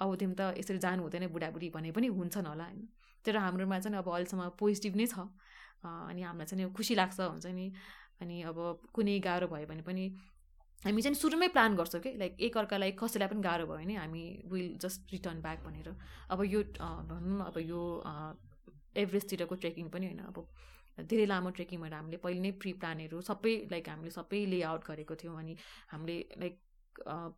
अब 0.00 0.14
तिमी 0.16 0.34
त 0.34 0.54
यसरी 0.58 0.78
जानु 0.78 1.02
हुँदैन 1.02 1.26
बुढाबुढी 1.28 1.70
भने 1.70 1.90
पनि 1.92 2.06
हुन्छन् 2.06 2.46
होला 2.46 2.64
होइन? 2.64 2.88
तर 3.24 3.36
हाम्रोमा 3.36 3.78
चाहिँ 3.78 3.98
अब 3.98 4.08
अहिलेसम्म 4.08 4.48
पोजिटिभ 4.58 4.96
नै 4.96 5.06
छ। 5.06 5.28
अनि 5.84 6.22
हामीलाई 6.22 6.46
चाहिँ 6.46 6.72
खुसी 6.72 6.94
लाग्छ 6.94 7.20
हुन्छ 7.20 7.46
नि। 7.46 7.72
अनि 8.20 8.42
अब 8.42 8.56
कुनै 8.92 9.18
गाह्रो 9.20 9.46
भयो 9.48 9.66
भने 9.66 9.82
पनि 9.82 10.04
हामी 10.84 11.02
चाहिँ 11.02 11.14
सुरुमै 11.16 11.48
प्लान 11.54 11.76
गर्छौँ 11.76 12.00
कि 12.00 12.10
लाइक 12.18 12.40
एकअर्कालाई 12.40 12.92
कसैलाई 12.98 13.28
पनि 13.28 13.42
गाह्रो 13.42 13.66
भयो 13.66 13.76
भने 13.76 13.94
हामी 13.96 14.22
विल 14.48 14.68
जस्ट 14.80 15.12
रिटर्न 15.12 15.40
ब्याक 15.42 15.58
भनेर। 15.64 15.88
अब 16.30 16.44
यो 16.44 16.60
भनौँ 17.10 17.46
अब 17.46 17.58
यो 17.60 17.80
एभरेस्टतिरको 18.96 19.54
ट्रेकिङ 19.54 19.88
पनि 19.90 20.06
होइन 20.06 20.20
अब 20.30 20.38
धेरै 21.10 21.26
लामो 21.26 21.50
ट्रेकिङ 21.58 21.80
भएर 21.80 21.94
हामीले 21.94 22.16
पहिले 22.24 22.40
नै 22.40 22.52
प्रि 22.62 22.72
प्लानहरू 22.80 23.20
सबै 23.28 23.54
लाइक 23.70 23.88
हामीले 23.88 24.10
सबै 24.10 24.40
लेआउट 24.46 24.84
गरेको 24.86 25.14
थियौँ 25.20 25.36
अनि 25.38 25.56
हामीले 25.92 26.16
लाइक 26.40 26.54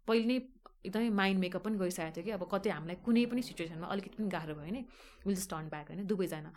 पहिले 0.07 0.26
नै 0.26 0.38
एकदमै 0.86 1.11
माइन्ड 1.18 1.40
मेकअप 1.40 1.62
पनि 1.64 1.76
गरिसकेको 1.78 2.14
थियो 2.16 2.24
कि 2.24 2.30
अब 2.38 2.47
कतै 2.55 2.70
हामीलाई 2.70 2.97
कुनै 3.07 3.24
पनि 3.32 3.43
सिचुएसनमा 3.43 3.86
अलिकति 3.95 4.16
पनि 4.18 4.28
गाह्रो 4.36 4.55
भयो 4.55 4.70
भने 4.70 4.84
विल 5.26 5.36
जस्ट 5.36 5.51
टर्न 5.51 5.68
ब्याक 5.74 5.90
होइन 5.90 6.07
दुवैजना। 6.07 6.53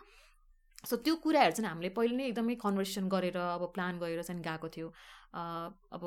सो 0.86 0.96
त्यो 1.06 1.16
कुराहरू 1.26 1.54
चाहिँ 1.58 1.70
हामीले 1.70 1.90
पहिले 1.98 2.16
नै 2.16 2.26
एकदमै 2.30 2.56
कन्भर्सेसन 2.64 3.10
गरेर 3.10 3.38
अब 3.42 3.64
प्लान 3.76 4.00
गरेर 4.00 4.22
चाहिँ 4.24 4.42
गएको 4.48 4.70
थियो। 4.78 4.88
अब 5.98 6.04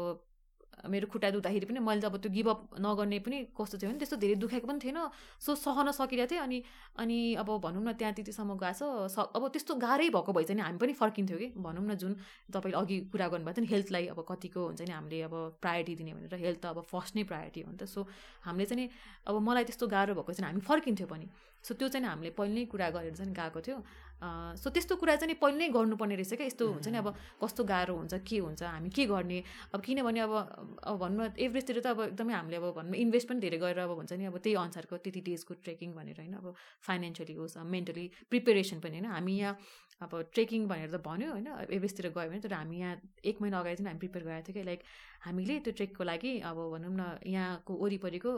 मेरो 0.87 1.07
खुट्टा 1.11 1.31
दुख्दाखेरि 1.35 1.67
पनि 1.67 1.81
मैले 1.83 2.07
अब 2.07 2.17
त्यो 2.23 2.31
गिभअप 2.31 2.79
नगर्ने 2.79 3.19
पनि 3.27 3.37
कस्तो 3.51 3.79
थियो 3.79 3.91
भने 3.91 3.99
त्यस्तो 3.99 4.17
धेरै 4.23 4.35
दुखेको 4.39 4.67
पनि 4.69 4.79
थिएन। 4.79 4.99
सो 5.43 5.55
सहन 5.59 5.91
सकिरहेको 5.91 6.31
थिएँ 6.31 6.43
अनि 6.43 6.59
अनि 7.03 7.19
अब 7.43 7.49
भनौँ 7.59 7.83
न 7.83 7.93
त्यहाँ 7.99 8.15
त्यतिसम्म 8.15 8.55
गएको 8.55 9.09
छ। 9.09 9.19
अब 9.35 9.43
त्यस्तो 9.51 9.75
गाह्रै 9.75 10.09
भएको 10.15 10.31
भए 10.33 10.45
चाहिँ 10.45 10.63
हामी 10.63 10.79
पनि 10.79 10.93
फर्किन्थ्यौँ 10.95 11.41
कि। 11.41 11.49
भनौँ 11.59 11.85
न 11.85 11.95
जुन 11.99 12.13
तपाईँले 12.55 12.79
अघि 12.79 12.97
कुरा 13.11 13.27
गर्नुभएको 13.29 13.57
थियो 13.59 13.67
नि 13.67 13.71
हेल्थलाई 13.75 14.07
अब 14.15 14.21
कतिको 14.23 14.61
हुन्छ 14.67 14.81
नि 14.87 14.93
हामीले 14.93 15.19
अब 15.27 15.35
प्रायोरिटी 15.59 15.95
दिने 15.99 16.13
भनेर 16.15 16.35
हेल्थ 16.35 16.61
त 16.63 16.67
अब 16.71 16.87
फर्स्ट 16.87 17.17
नै 17.17 17.23
प्रायोरिटी 17.27 17.61
हो 17.67 17.71
नि 17.73 17.79
त। 17.79 17.85
सो 17.89 18.07
हामीले 18.47 18.67
चाहिँ 18.71 18.89
अब 19.27 19.35
मलाई 19.43 19.65
त्यस्तो 19.67 19.87
गाह्रो 19.87 20.15
भएको 20.15 20.33
चाहिँ 20.33 20.47
हामी 20.53 20.63
फर्किन्थ्यौँ 20.63 21.11
पनि। 21.11 21.27
सो 21.65 21.75
त्यो 21.75 21.89
चाहिँ 21.89 22.07
हामीले 22.07 22.31
पहिल्यै 22.39 22.65
कुरा 22.71 22.89
गरेर 22.95 23.15
चाहिँ 23.19 23.35
गएको 23.35 23.61
थियो। 23.67 23.79
सो 24.19 24.71
त्यस्तो 24.71 24.97
कुरा 24.97 25.15
चाहिँ 25.17 25.35
पहिल्यै 25.39 25.69
गर्नुपर्ने 25.71 26.15
रहेछ 26.19 26.35
क्या। 26.35 26.47
यस्तो 26.47 26.65
हुन्छ 26.69 26.89
नि 26.89 26.99
अब 26.99 27.09
कस्तो 27.43 27.65
गाह्रो 27.65 27.95
हुन्छ 27.97 28.15
के 28.27 28.39
हुन्छ 28.39 28.63
हामी 28.63 28.91
के 28.91 29.07
गर्ने? 29.07 29.43
अब 29.75 29.81
किनभने 29.81 30.21
अब 30.21 30.33
अब 30.83 30.97
भनौँ 30.99 31.27
न 31.27 31.33
एभरेजतिर 31.39 31.81
त 31.81 31.87
अब 31.87 32.01
एकदमै 32.13 32.35
हामीले 32.35 32.57
अब 32.59 32.67
भनौँ 32.77 32.95
इन्भेस्ट 32.99 33.29
पनि 33.29 33.41
धेरै 33.41 33.59
गरेर 33.59 33.79
अब 33.79 33.95
हुन्छ 33.95 34.13
नि 34.13 34.25
अब 34.27 34.39
त्यही 34.39 34.55
अनुसारको 34.59 34.97
त्यति 35.07 35.21
डेजको 35.23 35.55
ट्रेकिङ 35.63 35.95
भनेर 35.95 36.19
होइन 36.19 36.35
अब 36.35 36.55
फाइनेन्सियली 36.83 37.35
होस् 37.39 37.57
मेन्टली 37.63 38.07
प्रिपेरेसन 38.31 38.81
पनि 38.83 38.99
होइन। 38.99 39.07
हामी 39.15 39.35
यहाँ 39.39 39.55
अब 40.03 40.13
ट्रेकिङ 40.35 40.67
भनेर 40.69 40.91
त 40.91 41.03
भन्यो 41.03 41.31
होइन 41.33 41.49
एभरेजतिर 41.71 42.11
गयो 42.15 42.29
भने 42.31 42.41
तर 42.43 42.53
हामी 42.55 42.79
यहाँ 42.79 42.95
एक 43.23 43.37
महिना 43.43 43.59
अगाडि 43.59 43.77
चाहिँ 43.77 43.89
हामी 43.89 43.99
प्रिपेयर 43.99 44.25
गरेको 44.27 44.47
थियो 44.47 44.55
कि 44.55 44.67
लाइक 44.67 44.81
हामीले 45.27 45.59
त्यो 45.63 45.73
ट्रेकको 45.79 46.05
लागि 46.05 46.33
अब 46.43 46.59
भनौँ 46.75 46.95
न 46.95 47.03
यहाँको 47.27 47.73
वरिपरिको 47.75 48.31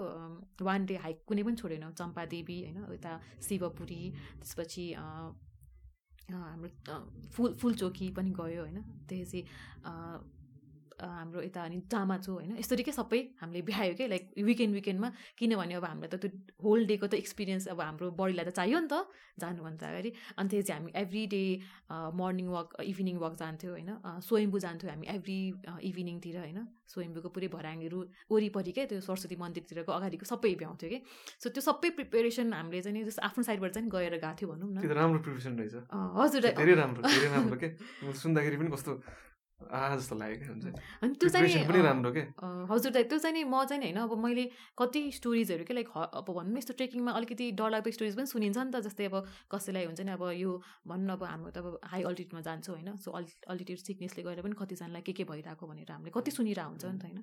वान 0.64 0.86
डे 0.86 0.96
हाइक 1.04 1.18
कुनै 1.28 1.42
पनि 1.44 1.56
छोडेनौँ। 1.56 1.92
चम्पादेवी 2.00 2.58
होइन 2.64 2.78
यता 2.96 3.12
शिवपुरी 3.48 4.02
त्यसपछि 4.40 4.84
हाम्रो 6.32 7.28
फुल 7.32 7.52
फुलचोकी 7.54 8.10
पनि 8.10 8.30
गयो 8.30 8.62
होइन। 8.62 8.78
त्यसपछि 9.08 9.44
हाम्रो 11.00 11.40
यता 11.42 11.60
अनि 11.64 11.78
चामाचो 11.92 12.32
होइन 12.32 12.52
यसरी 12.60 12.82
के 12.82 12.92
सबै 12.92 13.20
हामीले 13.40 13.62
भ्यायो 13.64 13.94
कि 13.96 14.06
लाइक 14.12 14.24
विकेन्ड 14.36 14.74
विकेन्डमा 14.74 15.08
किनभने 15.38 15.74
अब 15.80 15.84
हामीलाई 15.84 16.10
त 16.12 16.16
त्यो 16.20 16.30
होल 16.64 16.80
डेको 16.86 17.06
त 17.06 17.14
एक्सपिरियन्स 17.16 17.68
अब 17.72 17.80
हाम्रो 17.80 18.10
बडीलाई 18.20 18.44
त 18.44 18.52
चाहियो 18.58 18.78
नि 18.80 18.88
त 18.92 19.08
जानुभन्दा 19.40 19.86
अगाडि। 19.88 20.10
अनि 20.36 20.48
त्यसपछि 20.50 20.72
हामी 20.72 20.90
every 21.02 21.22
day 21.32 21.44
morning 22.20 22.46
walk 22.52 22.68
evening 22.84 23.16
walk 23.24 23.34
जान्थ्यौँ 23.40 23.72
होइन 23.72 23.90
स्वयम्बु 24.28 24.58
जान्थ्यौँ 24.66 24.90
हामी 24.92 25.06
एभ्री 25.16 25.38
इभिनिङतिर 25.88 26.36
होइन 26.44 26.60
स्वयम्बुको 26.90 27.28
पुरै 27.32 27.48
भराङहरू 27.54 27.98
वरिपरि 28.28 28.72
क्या 28.76 28.84
त्यो 28.90 29.00
सरस्वती 29.00 29.36
मन्दिरतिरको 29.40 29.90
अगाडिको 29.94 30.24
सबै 30.26 30.52
भ्याउँथ्यो 30.60 30.88
कि। 30.90 30.98
सो 31.40 31.46
त्यो 31.54 31.62
सबै 31.62 31.90
प्रिपेरेसन 31.96 32.52
हामीले 32.52 32.82
चाहिँ 32.84 33.04
जस्तो 33.08 33.22
आफ्नो 33.30 33.42
साइडबाट 33.48 33.70
चाहिँ 33.78 33.88
गएर 33.88 34.14
गएको 34.18 34.36
थियो 34.36 34.48
भनौँ 34.52 34.68
न। 34.74 34.78
राम्रो 35.00 35.20
प्रिपेरेसन 35.24 35.52
रहेछ। 35.56 35.74
हजुर। 36.20 36.44
धेरै 36.60 36.74
राम्रो 36.82 37.00
धेरै 37.08 37.28
राम्रो 37.32 37.56
के। 37.62 37.68
सुन्दाखेरि 38.20 38.56
पनि 38.60 38.70
कस्तो 38.76 38.92
जस्तो 39.60 40.16
लाग्यो 40.16 40.46
हुन्छ। 40.48 40.66
अनि 41.02 41.14
त्यो 41.20 41.28
चाहिँ 41.28 41.82
राम्रो 41.82 42.10
के 42.12 42.22
हजुर 42.70 42.92
दाइ 42.92 43.04
त्यो 43.04 43.18
चाहिँ 43.18 43.34
नि 43.34 43.42
म 43.44 43.64
चाहिँ 43.64 43.82
होइन 43.82 43.98
अब 44.00 44.12
मैले 44.18 44.44
कति 44.78 45.00
स्टोरिजहरू 45.12 45.64
के 45.64 45.74
लाइक 45.74 45.88
अब 45.96 46.28
भनौँ 46.28 46.52
न 46.52 46.56
यस्तो 46.56 46.74
ट्रेकिङमा 46.80 47.12
अलिकति 47.12 47.50
डरलाग्दो 47.60 47.90
स्टोरिज 47.90 48.16
पनि 48.16 48.26
सुनिन्छ 48.26 48.58
नि 48.58 48.70
त 48.72 48.80
जस्तै 48.86 49.04
अब 49.10 49.16
कसैलाई 49.52 49.84
हुन्छ 49.84 50.00
नि 50.00 50.12
अब 50.16 50.24
यो 50.36 50.50
भनौँ 50.86 51.06
न 51.06 51.10
अब 51.12 51.22
हाम्रो 51.24 51.50
त 51.50 51.58
अब 51.60 51.78
हाई 51.84 52.02
अल्टिट्युडमा 52.08 52.40
जान्छौँ 52.40 52.74
होइन 52.76 52.96
सो 52.96 53.10
अल् 53.12 53.28
अल्टिट्युड 53.52 53.78
सिकनेसले 53.80 54.22
गएर 54.24 54.40
पनि 54.42 54.54
कतिजनालाई 54.58 55.02
के 55.02 55.12
के 55.12 55.24
भइरहेको 55.28 55.66
भनेर 55.66 55.92
हामीले 55.92 56.10
कति 56.10 56.30
सुनिरहेको 56.30 56.70
हुन्छ 56.70 56.84
नि 56.84 56.98
त 56.98 57.04
होइन। 57.04 57.18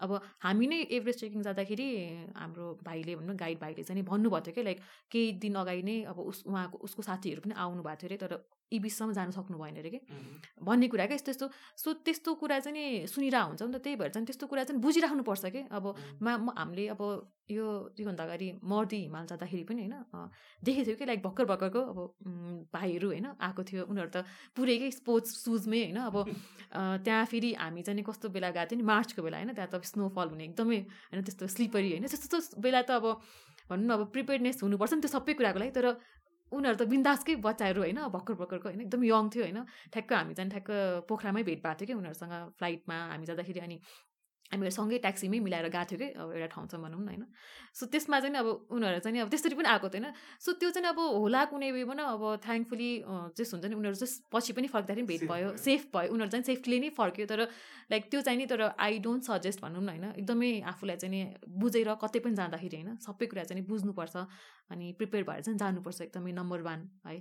अब 0.00 0.10
हामी 0.46 0.66
नै 0.66 0.80
एभरेस्ट 0.92 1.18
ट्रेकिङ 1.18 1.42
जाँदाखेरि 1.42 1.88
हाम्रो 2.36 2.66
भाइले 2.84 3.16
भनौँ 3.16 3.36
गाइड 3.36 3.58
भाइले 3.60 3.82
चाहिँ 3.82 4.04
भन्नुभएको 4.04 4.46
थियो 4.46 4.54
कि 4.54 4.62
लाइक 4.62 4.78
केही 5.10 5.32
दिन 5.42 5.54
अगाडि 5.62 5.82
नै 5.82 5.96
अब 6.06 6.18
उस 6.30 6.42
उहाँको 6.46 6.78
उसको 6.86 7.02
साथीहरू 7.02 7.40
पनि 7.42 7.54
आउनु 7.58 7.82
भएको 7.82 8.00
थियो 8.02 8.08
अरे 8.08 8.18
तर 8.22 8.32
यी 8.72 8.78
बिचसम्म 8.80 9.12
जानु 9.12 9.32
सक्नु 9.32 9.58
भएन 9.58 9.76
अरे 9.78 9.90
कि? 9.90 10.00
भन्ने 10.64 10.88
कुरा 10.88 11.06
क्या 11.06 11.16
यस्तो 11.16 11.30
यस्तो। 11.30 11.46
सो 11.76 11.92
त्यस्तो 12.06 12.30
कुरा 12.40 12.58
चाहिँ 12.64 12.74
नि 12.74 13.06
सुनिरहेको 13.06 13.48
हुन्छ 13.48 13.62
नि 13.62 13.72
त 13.72 13.82
त्यही 13.84 13.96
भएर 14.00 14.10
चाहिँ 14.10 14.26
त्यस्तो 14.26 14.46
कुरा 14.48 14.64
चाहिँ 14.64 14.80
बुझिराख्नुपर्छ 14.80 15.44
कि? 15.52 15.62
अब 15.70 15.84
मा 16.22 16.32
हामीले 16.56 16.88
अब 16.96 17.00
यो 17.50 17.66
त्योभन्दा 17.96 18.24
अगाडि 18.24 18.48
मर्दी 18.64 18.98
हिमाल 19.02 19.26
जाँदाखेरि 19.28 19.64
पनि 19.68 19.82
होइन 19.82 19.94
देखेको 20.62 20.84
थियो 20.86 20.96
कि 20.96 21.04
लाइक 21.04 21.20
भर्खर 21.22 21.44
भर्खरको 21.44 21.80
अब 21.92 21.98
भाइहरू 22.72 23.08
होइन 23.12 23.26
आएको 23.36 23.62
थियो। 23.68 23.82
उनीहरू 23.92 24.10
त 24.14 24.24
पुरैकै 24.56 24.90
स्पोर्ट्स 24.90 25.30
सुजमै 25.44 25.80
होइन 25.84 25.98
अब 26.08 26.16
त्यहाँ 27.04 27.24
फेरि 27.28 27.52
हामी 27.60 27.82
चाहिँ 27.82 28.04
कस्तो 28.08 28.28
बेला 28.32 28.50
गएको 28.56 28.70
थियो 28.72 28.80
नि 28.80 28.86
मार्चको 28.88 29.20
बेला 29.22 29.36
होइन 29.36 29.52
त्यहाँ 29.52 29.68
त 29.68 29.84
स्नोफल 29.84 30.26
हुने 30.32 30.44
एकदमै 30.48 30.78
होइन 31.12 31.22
त्यस्तो 31.28 31.46
स्लिपरी 31.56 31.90
होइन 31.92 32.06
त्यस्तो 32.08 32.60
बेला 32.62 32.82
त 32.88 32.90
अब 32.96 33.06
भनौँ 33.68 33.84
न 33.84 33.90
अब 33.90 34.02
प्रिपेयरनेस 34.14 34.62
हुनुपर्छ 34.62 34.92
नि 34.94 35.00
त्यो 35.02 35.12
सबै 35.12 35.32
कुराको 35.36 35.58
लागि 35.60 35.72
तर 35.76 35.86
उनीहरू 36.52 36.76
त 36.76 36.84
बिन्दासकै 36.92 37.34
बच्चाहरू 37.46 37.80
होइन 37.82 38.00
भर्खर 38.14 38.34
भर्खरको 38.40 38.68
होइन 38.68 38.80
एकदम 38.86 39.02
यङ 39.04 39.28
थियो 39.32 39.44
होइन। 39.44 39.60
ठ्याक्क 39.92 40.12
हामी 40.12 40.34
चाहिँ 40.34 40.50
ठ्याक्क 40.50 40.70
पोखरामै 41.08 41.42
भेट 41.48 41.60
भएको 41.62 41.78
थियो 41.80 41.86
कि 41.88 41.94
उनीहरूसँग 42.00 42.34
फ्लाइटमा 42.58 42.96
हामी 43.12 43.26
जाँदाखेरि 43.26 43.60
अनि 43.60 43.76
हामीहरू 44.52 44.74
सँगै 44.76 44.98
ट्याक्सीमै 45.00 45.38
मिलाएर 45.40 45.68
गएको 45.72 45.84
थियो 45.88 45.98
कि 45.98 46.08
अब 46.12 46.28
एउटा 46.36 46.48
ठाउँसम्म 46.54 46.82
भनौँ 46.84 47.00
न 47.00 47.08
होइन। 47.08 47.24
सो 47.72 47.86
त्यसमा 47.88 48.20
चाहिँ 48.20 48.36
अब 48.36 48.48
उनीहरू 48.68 49.00
चाहिँ 49.00 49.20
अब 49.24 49.28
त्यसरी 49.32 49.54
पनि 49.56 49.68
आएको 49.72 49.88
थिएन। 49.88 50.06
सो 50.44 50.52
त्यो 50.60 50.70
चाहिँ 50.76 50.88
अब 50.92 50.98
होला 51.00 51.42
कुनै 51.48 51.70
वेमा 51.72 51.94
न 51.96 52.00
अब 52.12 52.22
थ्याङ्कफुली 52.44 52.90
जस 53.32 53.48
हुन्छ 53.54 53.64
नि 53.64 53.74
उनीहरू 53.80 53.96
चाहिँ 53.96 54.28
पछि 54.28 54.52
पनि 54.52 54.68
फर्क्दाखेरि 54.68 55.06
भेट 55.08 55.22
भयो 55.24 55.56
सेफ 55.56 55.88
भयो। 55.88 56.12
उनीहरू 56.12 56.30
चाहिँ 56.30 56.44
सेफ्टीले 56.44 56.78
नै 56.84 56.90
फर्क्यो 56.92 57.26
तर 57.32 57.40
लाइक 57.90 58.02
त्यो 58.12 58.20
चाहिँ 58.20 58.38
नि 58.38 58.46
तर 58.46 58.60
आई 58.76 58.98
डोन्ट 59.00 59.22
सजेस्ट 59.24 59.58
भनौँ 59.64 59.82
न 59.82 59.88
होइन। 59.88 60.04
एकदमै 60.20 60.52
आफूलाई 60.68 60.96
चाहिँ 61.00 61.12
नि 61.16 61.20
बुझेर 61.48 61.88
कतै 61.96 62.20
पनि 62.20 62.34
जाँदाखेरि 62.36 62.76
होइन 62.76 63.00
सबै 63.00 63.26
कुरा 63.32 63.44
चाहिँ 63.48 63.64
बुझ्नुपर्छ 63.64 64.16
अनि 64.70 64.92
प्रिपेयर 65.00 65.24
भएर 65.24 65.40
चाहिँ 65.48 65.58
जानुपर्छ 65.58 66.00
एकदमै 66.02 66.32
नम्बर 66.36 66.60
वान 66.68 66.80
है। 67.08 67.16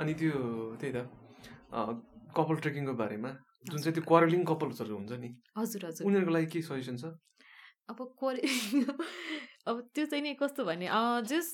अनि 0.00 0.12
त्यो 0.16 0.32
त्यही 0.80 0.92
त 0.92 0.98
कपाल 2.36 2.56
ट्रेकिङको 2.64 2.92
बारेमा 2.96 3.30
जुन 3.70 3.78
चाहिँ 3.78 3.94
त्यो 3.94 4.04
क्वारेलिङ 4.08 4.44
कपल्सहरू 4.44 4.96
हुन्छ 4.96 5.12
नि 5.12 5.28
हजुर 5.58 5.86
हजुर। 5.86 6.06
उनीहरूको 6.06 6.32
लागि 6.32 6.46
के 6.46 6.62
सजेसन 6.62 6.96
छ? 6.96 7.04
अब 7.90 7.98
क्वारे 8.18 8.42
अब 9.68 9.76
त्यो 9.94 10.06
चाहिँ 10.06 10.22
नि 10.22 10.34
कस्तो 10.34 10.64
भने 10.64 10.88
जस 11.26 11.52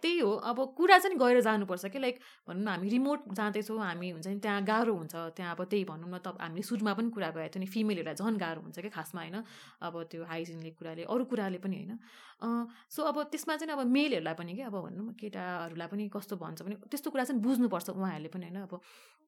त्यही 0.00 0.18
हो 0.18 0.30
अब 0.42 0.58
कुरा 0.76 0.98
चाहिँ 0.98 1.18
गएर 1.18 1.40
जानुपर्छ 1.40 1.86
कि 1.86 1.98
लाइक 1.98 2.18
भनौँ 2.48 2.62
न 2.62 2.68
हामी 2.68 2.88
रिमोट 2.88 3.20
जाँदैछौँ 3.32 3.78
हामी 3.78 4.10
हुन्छ 4.10 4.26
नि 4.26 4.38
त्यहाँ 4.38 4.64
गाह्रो 4.64 4.94
हुन्छ 4.94 5.14
त्यहाँ 5.36 5.54
अब 5.54 5.64
त्यही 5.64 5.84
भनौँ 5.84 6.08
न 6.08 6.18
त 6.18 6.36
हामीले 6.40 6.62
सुरुमा 6.62 6.92
पनि 6.94 7.10
कुरा 7.10 7.30
गरेको 7.30 7.52
थियो 7.52 7.60
नि 7.60 7.66
फिमेलहरूलाई 7.66 8.14
झन् 8.14 8.38
गाह्रो 8.38 8.60
हुन्छ 8.62 8.78
कि 8.78 8.88
खासमा 8.88 9.20
होइन 9.20 9.38
अब 9.82 9.94
त्यो 10.10 10.24
हाइजिनले 10.24 10.70
कुराले 10.78 11.02
अरू 11.04 11.24
कुराले 11.24 11.58
पनि 11.58 11.76
होइन। 11.76 11.98
सो 12.90 13.02
अब 13.02 13.22
त्यसमा 13.32 13.56
चाहिँ 13.56 13.72
अब 13.72 13.86
मेलहरूलाई 13.86 14.34
पनि 14.34 14.52
कि 14.56 14.62
अब 14.62 14.76
भनौँ 14.76 15.04
न 15.06 15.12
केटाहरूलाई 15.14 15.88
पनि 15.88 16.08
कस्तो 16.08 16.36
भन्छ 16.36 16.62
भने 16.62 16.76
त्यस्तो 16.90 17.10
कुरा 17.10 17.24
चाहिँ 17.24 17.42
बुझ्नुपर्छ 17.42 17.88
उहाँहरूले 17.90 18.28
पनि 18.28 18.46
होइन 18.46 18.60
अब 18.66 18.80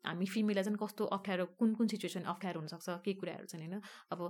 हामी 0.05 0.27
फिमेललाई 0.27 0.65
चाहिँ 0.65 0.79
कस्तो 0.79 1.05
अप्ठ्यारो 1.17 1.45
कुन 1.59 1.75
कुन 1.75 1.87
सिचुएसन 1.89 2.23
अप्ठ्यारो 2.29 2.61
हुनसक्छ 2.61 2.89
केही 3.05 3.15
कुराहरू 3.21 3.47
चाहिँ 3.47 3.67
होइन 3.67 3.81
अब 4.13 4.21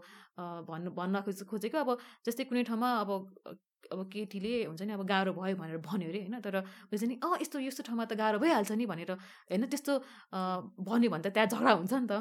भन्नु 0.68 0.90
भन्न 0.94 1.20
खोजेको 1.24 1.78
अब 1.78 1.90
जस्तै 2.26 2.44
कुनै 2.44 2.62
ठाउँमा 2.64 2.90
अब 3.02 3.10
अब 3.92 4.00
केटीले 4.12 4.52
हुन्छ 4.64 4.82
नि 4.82 4.92
अब 4.94 5.02
गाह्रो 5.04 5.32
भयो 5.32 5.56
भनेर 5.56 5.78
भन्यो 5.80 6.08
अरे 6.08 6.20
होइन? 6.24 6.40
तर 6.40 6.60
चाहिँ 6.92 7.08
नि 7.08 7.16
अँ 7.20 7.36
यस्तो 7.40 7.58
यस्तो 7.60 7.82
ठाउँमा 7.84 8.04
त 8.04 8.12
गाह्रो 8.14 8.38
भइहाल्छ 8.38 8.72
नि 8.72 8.86
भनेर 8.86 9.10
होइन? 9.12 9.62
त्यस्तो 9.66 9.92
भन्यो 10.80 11.08
भने 11.10 11.22
त 11.24 11.28
त्यहाँ 11.34 11.48
झगडा 11.52 11.72
हुन्छ 11.80 11.92
नि 11.92 12.06
त। 12.08 12.14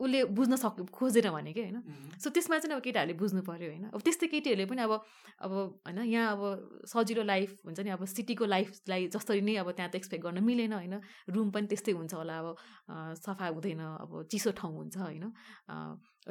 उसले 0.00 0.18
बुझ्न 0.32 0.54
सक् 0.56 0.88
खोजेर 0.88 1.30
भने 1.30 1.52
कि 1.52 1.60
होइन? 1.60 1.78
सो 2.16 2.30
त्यसमा 2.30 2.58
चाहिँ 2.58 2.76
अब 2.76 2.82
केटाहरूले 2.82 3.14
बुझ्नु 3.18 3.42
पऱ्यो 3.42 3.68
होइन? 3.68 3.84
अब 3.92 4.00
त्यस्तै 4.00 4.26
केटीहरूले 4.32 4.66
पनि 4.66 4.82
अब 4.86 4.92
अब 5.44 5.52
होइन? 5.84 5.98
यहाँ 6.08 6.26
अब 6.32 6.40
सजिलो 6.86 7.22
लाइफ 7.22 7.50
हुन्छ 7.66 7.80
नि 7.80 7.90
अब 7.90 8.04
सिटीको 8.04 8.44
लाइफलाई 8.46 9.06
जसरी 9.14 9.40
नै 9.40 9.54
अब 9.62 9.70
त्यहाँ 9.76 9.90
त 9.92 9.94
एक्सपेक्ट 9.96 10.22
गर्न 10.24 10.38
मिलेन 10.44 10.72
होइन? 10.72 10.94
रुम 11.28 11.50
पनि 11.50 11.66
त्यस्तै 11.68 11.92
हुन्छ 11.92 12.14
होला 12.14 12.36
अब 12.38 12.48
सफा 13.18 13.46
हुँदैन 13.54 13.80
अब 14.02 14.10
चिसो 14.30 14.50
ठाउँ 14.54 14.74
हुन्छ 14.76 14.96
होइन? 14.98 15.24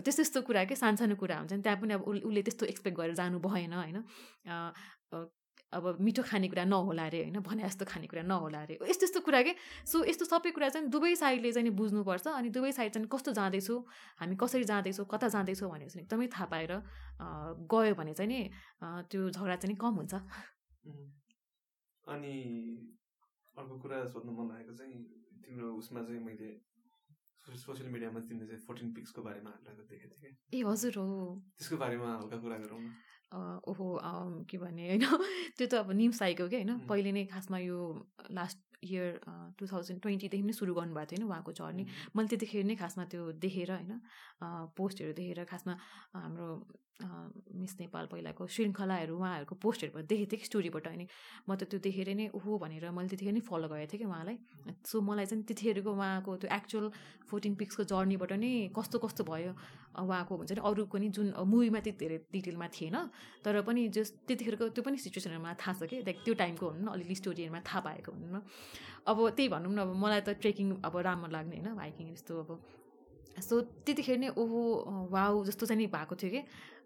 त्यस्तो 0.01 0.21
त्यस्तो 0.23 0.41
कुरा 0.47 0.63
के? 0.69 0.75
सानो 0.75 1.15
कुरा 1.15 1.37
हुन्छ 1.37 1.53
नि। 1.53 1.61
त्यहाँ 1.61 1.77
पनि 1.81 1.93
अब 1.93 2.01
उसले 2.03 2.41
त्यस्तो 2.47 2.65
एक्सपेक्ट 2.65 2.97
गरेर 2.97 3.15
जानु 3.15 3.39
भएन 3.39 3.73
होइन? 3.73 3.97
अब 5.73 5.97
मिठो 5.99 6.23
खानेकुरा 6.23 6.63
नहोला 6.63 7.05
अरे 7.05 7.19
होइन? 7.27 7.39
भने 7.43 7.63
जस्तो 7.63 7.85
खानेकुरा 7.85 8.23
नहोला 8.23 8.59
अरे 8.61 8.79
यस्तो 8.87 9.03
यस्तो 9.03 9.19
कुरा 9.19 9.41
के? 9.43 9.53
सो 9.83 10.03
यस्तो 10.07 10.25
सबै 10.25 10.51
कुरा 10.55 10.69
चाहिँ 10.69 10.87
दुवै 10.87 11.15
साइडले 11.19 11.51
चाहिँ 11.51 11.71
बुझ्नुपर्छ। 11.75 12.27
अनि 12.29 12.49
दुवै 12.55 12.71
साइड 12.71 12.91
चाहिँ 12.93 13.07
कस्तो 13.11 13.31
जाँदैछौँ? 13.35 13.79
हामी 14.19 14.35
कसरी 14.39 14.63
जाँदैछौँ? 14.63 15.05
कता 15.11 15.27
जाँदैछौँ? 15.27 15.69
भनेर 15.71 15.89
चाहिँ 15.89 16.03
एकदमै 16.05 16.27
थाहा 16.31 16.45
पाएर 16.47 16.71
गयो 17.67 17.93
भने 17.99 18.13
चाहिँ 18.15 18.29
नि 18.31 18.39
त्यो 19.11 19.29
झगडा 19.29 19.55
चाहिँ 19.59 19.75
कम 19.75 19.93
हुन्छ। 19.99 20.13
अनि 22.07 22.33
अर्को 23.57 23.75
कुरा 23.83 23.97
सोध्नु 24.07 24.31
मन 24.31 24.45
लागेको 24.47 24.73
चाहिँ 24.79 24.95
तिम्रो 25.43 25.67
उसमा 25.75 26.01
चाहिँ 26.07 26.21
मैले 26.23 26.49
सोसियल 27.55 27.89
मिडियामा 27.89 28.19
तिमीले 28.19 28.45
चाहिँ 28.47 28.61
फोर्टिन 28.67 28.93
पिक्सको 28.93 29.21
बारेमा 29.21 29.51
देखेको 29.65 30.15
थिएँ 30.23 30.35
ए 30.53 30.63
हजुर 30.67 30.93
हो। 30.95 31.43
त्यसको 31.57 31.77
बारेमा 31.77 32.17
हल्का 32.17 32.37
कुरा 32.37 32.57
गरौँ 32.57 32.79
न। 32.79 32.93
ओहो 33.67 33.87
के 34.49 34.57
भने 34.57 34.87
होइन? 34.87 35.01
त्यो 35.57 35.67
त 35.67 35.73
अब 35.73 35.91
निम्स 35.91 36.21
आएको 36.23 36.47
क्या 36.47 36.59
होइन? 36.59 36.79
पहिले 36.87 37.11
नै 37.11 37.25
खासमा 37.25 37.57
यो 37.59 38.07
लास्ट 38.31 38.59
इयर 38.83 39.19
टु 39.57 39.67
थाउजन्ड 39.67 40.01
ट्वेन्टीदेखि 40.01 40.43
नै 40.43 40.53
सुरु 40.53 40.73
गर्नुभएको 40.73 41.07
थियो 41.11 41.19
होइन? 41.19 41.31
उहाँको 41.31 41.51
जर्नी। 41.51 41.83
मैले 42.15 42.27
त्यतिखेर 42.27 42.63
नै 42.65 42.75
खासमा 42.75 43.05
त्यो 43.05 43.31
देखेर 43.31 43.71
होइन? 43.71 44.01
पोस्टहरू 44.77 45.13
देखेर 45.13 45.43
खासमा 45.43 45.77
हाम्रो 46.13 46.67
मिस 46.97 47.73
नेपाल 47.79 48.05
पहिलाको 48.09 48.47
श्रृङ्खलाहरू 48.47 49.13
उहाँहरूको 49.17 49.55
पोस्टहरू 49.61 50.01
देखेको 50.01 50.29
थिएँ 50.33 50.39
कि 50.41 50.45
स्टोरीबाट 50.49 50.87
अनि 50.87 51.05
म 51.45 51.55
त 51.55 51.69
त्यो 51.69 51.79
देखेर 51.85 52.09
नै 52.17 52.27
ओहो 52.33 52.57
भनेर 52.57 52.89
मैले 52.89 53.09
त्यतिखेर 53.13 53.33
नै 53.37 53.41
फलो 53.45 53.67
गरेको 53.69 53.91
थिएँ 53.93 54.01
कि 54.01 54.07
उहाँलाई। 54.09 54.37
सो 54.81 55.01
मलाई 55.01 55.25
चाहिँ 55.29 55.43
त्यतिखेरको 55.45 55.91
उहाँको 55.93 56.31
त्यो 56.41 56.49
एक्चुअल 56.49 56.85
फोर्टिन 57.29 57.53
पिक्सको 57.53 57.83
जर्नीबाट 57.85 58.31
नै 58.41 58.51
कस्तो 58.73 58.97
कस्तो 58.97 59.23
भयो 59.29 59.53
उहाँको 59.93 60.33
हुन्छ 60.41 60.51
नि 60.57 60.61
अरूको 60.65 60.97
नि 60.97 61.07
जुन 61.13 61.27
मुभीमा 61.37 61.79
त्यति 61.85 61.97
धेरै 62.01 62.17
डिटेलमा 62.33 62.67
थिएन 62.73 62.97
तर 63.45 63.61
पनि 63.61 63.81
जस 63.93 64.25
त्यतिखेरको 64.25 64.73
त्यो 64.73 64.81
पनि 64.81 64.97
सिचुएसनहरूमा 64.97 65.53
थाहा 65.61 65.73
छ 65.77 65.85
कि 65.85 66.01
लाइक 66.01 66.17
त्यो 66.25 66.33
टाइमको 66.33 66.65
भनौँ 66.65 66.81
न 66.81 66.87
अलिअलि 66.97 67.15
स्टोरीहरूमा 67.21 67.61
थाहा 67.61 67.79
पाएको 67.85 68.09
भनौँ 68.09 68.31
न। 68.33 68.41
अब 69.05 69.17
त्यही 69.37 69.49
भनौँ 69.53 69.73
न 69.73 69.79
अब 69.85 69.93
मलाई 69.93 70.21
त 70.25 70.33
ट्रेकिङ 70.41 70.81
अब 70.81 70.97
राम्रो 70.97 71.29
लाग्ने 71.29 71.55
होइन 71.61 71.77
बाइकिङ 71.77 72.05
यस्तो 72.17 72.33
अब। 72.41 72.49
सो 73.37 73.85
त्यतिखेर 73.85 74.17
नै 74.17 74.29
ओहो 74.33 74.61
वाउ 75.13 75.45
जस्तो 75.45 75.65
चाहिँ 75.69 75.77
नि 75.77 75.87
भएको 75.93 76.15
थियो 76.17 76.31
कि। 76.33 76.41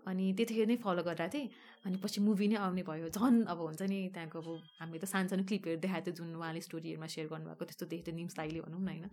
अनि 0.08 0.26
त्यतिखेर 0.38 0.68
नै 0.68 0.76
फलो 0.84 1.02
गरेर 1.04 1.30
थिएँ। 1.34 1.50
अनि 1.86 1.98
पछि 2.04 2.22
मुभी 2.22 2.48
नै 2.48 2.56
आउने 2.56 2.84
भयो। 2.84 3.10
झन् 3.10 3.46
अब 3.46 3.60
हुन्छ 3.62 3.82
नि 3.86 4.00
त्यहाँको 4.14 4.40
अब 4.40 4.48
हामीले 4.80 5.00
त 5.02 5.06
सानो 5.06 5.28
सानो 5.30 5.44
क्लिपहरू 5.46 5.78
देखाएको 5.82 6.06
थियो 6.06 6.16
जुन 6.18 6.36
उहाँले 6.36 6.62
स्टोरीहरूमा 6.62 7.08
सेयर 7.14 7.28
गर्नुभएको 7.28 7.64
त्यस्तो 7.66 7.86
देखेको 7.86 8.06
थियो 8.08 8.16
निम्स 8.16 8.36
दाइले 8.38 8.60
भनौँ 8.62 8.82
न 8.82 8.88
होइन। 8.88 9.06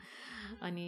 अनि 0.61 0.87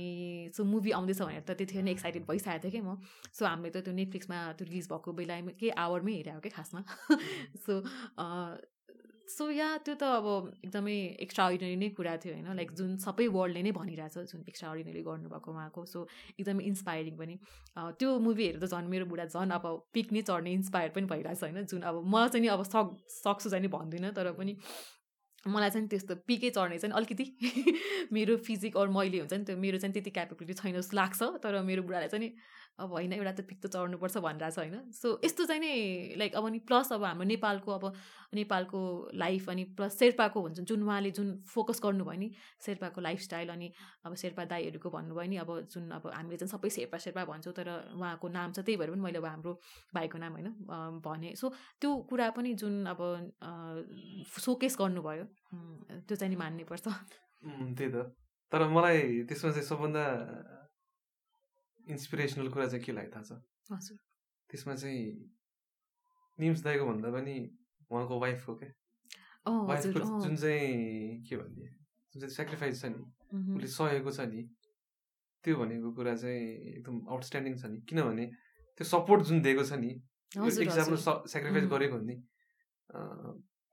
सो 0.56 0.64
मुभी 0.64 0.90
आउँदैछ 0.98 1.20
भनेर 1.22 1.42
त 1.44 1.50
त्यतिखेर 1.56 1.82
नै 1.84 1.92
एक्साइटेड 1.92 2.24
भइसकेको 2.28 2.60
थियो 2.64 2.72
कि 2.72 2.80
म। 2.80 2.96
सो 3.32 3.44
हामीले 3.44 3.70
त 3.70 3.84
त्यो 3.84 3.92
नेटफ्लिक्समा 3.94 4.38
त्यो 4.56 4.64
रिलिज 4.68 4.86
भएको 4.92 5.10
बेलामा 5.20 5.52
केही 5.60 5.70
आवरमै 5.84 6.12
हेरेको 6.20 6.40
कि 6.40 6.50
खासमा? 6.56 6.80
सो 7.64 7.72
सो 9.30 9.48
या 9.50 9.66
त्यो 9.86 9.94
त 9.94 10.02
अब 10.10 10.26
एकदमै 10.64 10.96
एक्स्ट्रा 11.26 11.46
अर्डिनरी 11.46 11.76
नै 11.76 11.88
कुरा 11.98 12.16
थियो 12.22 12.34
होइन? 12.34 12.48
लाइक 12.56 12.72
जुन 12.72 12.96
सबै 13.04 13.26
वर्ल्डले 13.36 13.62
नै 13.62 13.72
भनिरहेछ 13.78 14.30
जुन 14.32 14.44
एक्स्ट्रा 14.48 14.70
अर्डिनरी 14.70 15.02
गर्नुभएको 15.08 15.52
उहाँको 15.52 15.84
सो 15.92 16.06
एकदमै 16.34 16.64
इन्सपायरिङ 16.70 17.16
पनि। 17.16 17.36
त्यो 17.76 18.18
मुभीहरू 18.28 18.60
त 18.60 18.70
झन् 18.70 18.92
मेरो 18.94 19.06
बुढा 19.06 19.26
झन् 19.26 19.56
अब 19.58 19.66
पिक 19.92 20.12
नै 20.12 20.22
चढ्ने 20.22 20.52
इन्सपायर 20.52 20.96
पनि 20.96 21.12
भइरहेछ 21.12 21.42
होइन? 21.42 21.64
जुन 21.66 21.82
अब 21.82 22.00
म 22.06 22.26
चाहिँ 22.28 22.42
नि 22.42 22.54
अब 22.56 22.62
सक 22.68 22.96
सक्छु 23.18 23.50
चाहिँ 23.50 23.68
भन्दिनँ 23.70 24.12
तर 24.12 24.32
पनि 24.38 24.56
मलाई 25.46 25.70
चाहिँ 25.70 25.88
त्यस्तो 25.88 26.14
पिकै 26.26 26.50
चढ्ने 26.50 26.78
चाहिँ 26.78 26.94
अलिकति 26.94 27.24
मेरो 28.12 28.36
फिजिक 28.44 28.76
अरू 28.76 28.92
मैले 28.92 29.18
हुन्छ 29.18 29.32
नि 29.32 29.44
त्यो 29.44 29.56
मेरो 29.56 29.78
चाहिँ 29.78 29.92
त्यति 29.92 30.10
क्यापेबिलिटी 30.10 30.62
छैन 30.62 30.74
जस्तो 30.76 30.96
लाग्छ 30.96 31.22
तर 31.44 31.62
मेरो 31.64 31.82
बुढालाई 31.82 32.08
चाहिँ 32.08 32.32
अब 32.80 32.90
होइन 32.92 33.12
एउटा 33.12 33.32
त 33.32 33.40
पिक 33.48 33.60
त 33.60 33.66
चढ्नुपर्छ 33.68 34.16
भनिरहेको 34.18 34.54
छ 34.54 34.58
होइन? 34.58 34.90
सो 34.92 35.08
यस्तो 35.24 35.44
चाहिँ 35.44 35.60
नि 35.60 35.72
लाइक 36.18 36.34
अब 36.36 36.46
नि 36.48 36.58
प्लस 36.64 36.92
अब 36.92 37.04
हाम्रो 37.04 37.26
नेपालको 37.28 37.70
अब 37.72 37.84
नेपालको 38.34 38.80
लाइफ 39.14 39.48
अनि 39.50 39.64
प्लस 39.76 39.98
शेर्पाको 39.98 40.40
हुन्छ 40.40 40.60
जुन 40.70 40.82
उहाँले 40.82 41.10
जुन 41.10 41.28
फोकस 41.46 41.80
गर्नुभयो 41.84 42.18
नि 42.20 42.28
शेर्पाको 42.66 43.00
लाइफस्टाइल 43.00 43.48
अनि 43.50 43.72
अब 44.06 44.14
शेर्पा 44.22 44.44
दाईहरूको 44.52 44.90
भन्नुभयो 44.90 45.28
नि 45.30 45.36
अब 45.44 45.50
जुन 45.72 45.90
अब 45.98 46.06
हामीले 46.14 46.36
चाहिँ 46.36 46.52
सबै 46.54 46.70
शेर्पा 46.70 46.98
शेर्पा 47.04 47.24
भन्छौँ 47.26 47.54
तर 47.54 47.68
उहाँको 47.94 48.28
नाम 48.28 48.52
छ 48.52 48.64
त्यही 48.64 48.76
भएर 48.78 48.90
पनि 48.90 49.02
मैले 49.02 49.18
अब 49.18 49.26
हाम्रो 49.26 49.52
भाइको 49.94 50.18
नाम 50.18 50.32
होइन 50.32 50.48
भने। 51.04 51.34
सो 51.36 51.52
त्यो 51.80 51.90
कुरा 52.10 52.30
पनि 52.38 52.54
जुन 52.54 52.74
अब 52.86 53.00
सोकेस 54.38 54.76
गर्नुभयो 54.80 55.24
त्यो 56.06 56.16
चाहिँ 56.16 56.30
नि 56.30 56.36
मान्नै 56.38 56.64
पर्छ 56.64 56.86
त्यही 57.76 57.90
त। 57.90 58.14
तर 58.52 58.66
मलाई 58.68 59.26
त्यसमा 59.28 59.50
चाहिँ 59.50 59.66
सबभन्दा 59.66 60.04
इन्सपिरेसनल 61.90 62.48
कुरा 62.54 62.66
चाहिँ 62.68 62.84
के 62.84 62.92
लाग्यो 62.92 63.12
थाहा 63.14 63.24
छ? 63.24 63.32
हजुर। 63.72 63.96
त्यसमा 64.50 64.74
चाहिँ 64.74 65.02
निम्स 66.38 66.60
दाईको 66.64 66.84
भन्दा 66.86 67.10
पनि 67.10 67.34
उहाँको 67.90 68.14
वाइफ 68.20 68.48
हो 68.48 68.54
क्या। 68.60 68.70
वाइफको 69.46 69.98
जुन 70.24 70.36
चाहिँ 70.36 71.22
के 71.28 71.36
भन्ने 71.36 71.66
जुन 72.14 72.20
चाहिँ 72.20 72.34
सेक्रिफाइस 72.34 72.80
छ 72.82 72.84
नि 72.94 73.02
उसले 73.56 73.68
सहेको 73.68 74.10
छ 74.10 74.20
नि 74.30 74.42
त्यो 75.44 75.56
भनेको 75.56 75.92
कुरा 75.96 76.14
चाहिँ 76.16 76.42
एकदम 76.76 76.96
आउटस्ट्यान्डिङ 77.08 77.54
छ 77.56 77.64
नि। 77.70 77.78
किनभने 77.88 78.26
त्यो 78.80 78.84
सपोर्ट 78.84 79.20
जुन 79.28 79.40
दिएको 79.42 79.64
छ 79.64 79.72
नि 79.80 79.90
एक्जाम्पल 80.64 80.96
सेक्रिफाइस 81.28 81.66
गरेको 81.72 81.96
हो 81.96 82.02
नि 82.02 82.16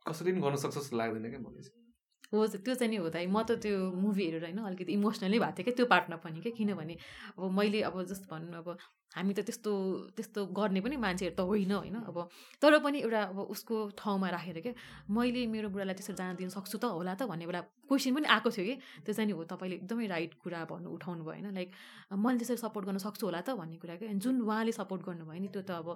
कसैले 0.06 0.32
पनि 0.32 0.42
गर्न 0.42 0.56
सक्छ 0.64 0.76
जस्तो 0.78 0.98
लाग्दैन 0.98 1.30
क्या 1.30 1.42
मलाई 1.42 1.64
चाहिँ। 1.68 1.87
हो 2.34 2.46
त्यो 2.48 2.76
चाहिँ 2.76 2.90
नि 2.90 2.98
हो 2.98 3.10
म 3.28 3.42
त 3.44 3.52
त्यो 3.58 3.92
मुभीहरू 3.96 4.40
होइन 4.40 4.58
अलिकति 4.62 4.94
इमोसनली 4.94 5.40
भएको 5.40 5.58
थिएँ 5.58 5.66
क्या 5.66 5.76
त्यो 5.76 5.86
पार्टमा 5.86 6.16
पनि 6.18 6.40
क्या 6.42 6.52
किनभने 6.58 6.96
अब 7.38 7.52
मैले 7.52 7.82
अब 7.84 8.02
जस्तो 8.04 8.28
भनौँ 8.32 8.58
अब 8.58 8.78
हामी 9.16 9.34
त 9.34 9.40
त्यस्तो 9.48 9.72
त्यस्तो 10.16 10.40
गर्ने 10.52 10.80
पनि 10.84 10.96
मान्छेहरू 11.00 11.36
त 11.36 11.42
होइन 11.48 11.72
होइन? 11.72 11.96
अब 12.12 12.18
तर 12.62 12.74
पनि 12.84 12.98
एउटा 13.02 13.22
अब 13.32 13.40
उसको 13.56 13.76
ठाउँमा 13.98 14.28
राखेर 14.36 14.60
क्या 14.62 14.74
मैले 15.10 15.42
मेरो 15.48 15.68
बुढालाई 15.74 15.96
त्यसरी 15.96 16.16
जान 16.20 16.36
दिन 16.36 16.50
सक्छु 16.52 16.78
त 16.78 16.86
होला 16.92 17.14
त 17.16 17.26
भन्ने 17.26 17.46
बेला 17.48 17.62
क्वेसन 17.88 18.14
पनि 18.20 18.28
आएको 18.28 18.50
थियो 18.52 18.66
कि। 18.68 18.76
त्यो 19.06 19.14
चाहिँ 19.16 19.28
नि 19.28 19.34
हो 19.34 19.44
तपाईँले 19.48 19.76
एकदमै 19.80 20.08
राइट 20.14 20.32
कुरा 20.44 20.60
भन्नु 20.70 20.88
उठाउनु 20.92 21.24
भयो 21.24 21.34
होइन? 21.34 21.56
लाइक 21.56 21.70
मैले 22.14 22.38
त्यसरी 22.44 22.60
सपोर्ट 22.62 22.84
गर्न 22.88 23.00
सक्छु 23.08 23.26
होला 23.26 23.42
त 23.42 23.56
भन्ने 23.58 23.78
कुरा 23.82 23.96
क्या 23.96 24.14
जुन 24.22 24.36
उहाँले 24.44 24.72
सपोर्ट 24.76 25.02
गर्नुभयो 25.08 25.40
नि 25.40 25.50
त्यो 25.56 25.64
त 25.64 25.72
अब 25.82 25.90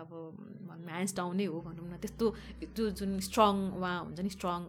अब 0.00 0.10
ह्यान्ड्स 0.86 1.12
डाउन 1.18 1.36
नै 1.36 1.44
हो 1.50 1.60
भनौँ 1.60 1.86
न। 1.92 1.98
त्यस्तो 2.00 2.26
त्यो 2.72 2.84
जुन 2.98 3.10
स्ट्रङ 3.20 3.54
उहाँ 3.78 3.96
हुन्छ 4.06 4.20
नि 4.22 4.30
स्ट्रङ 4.32 4.60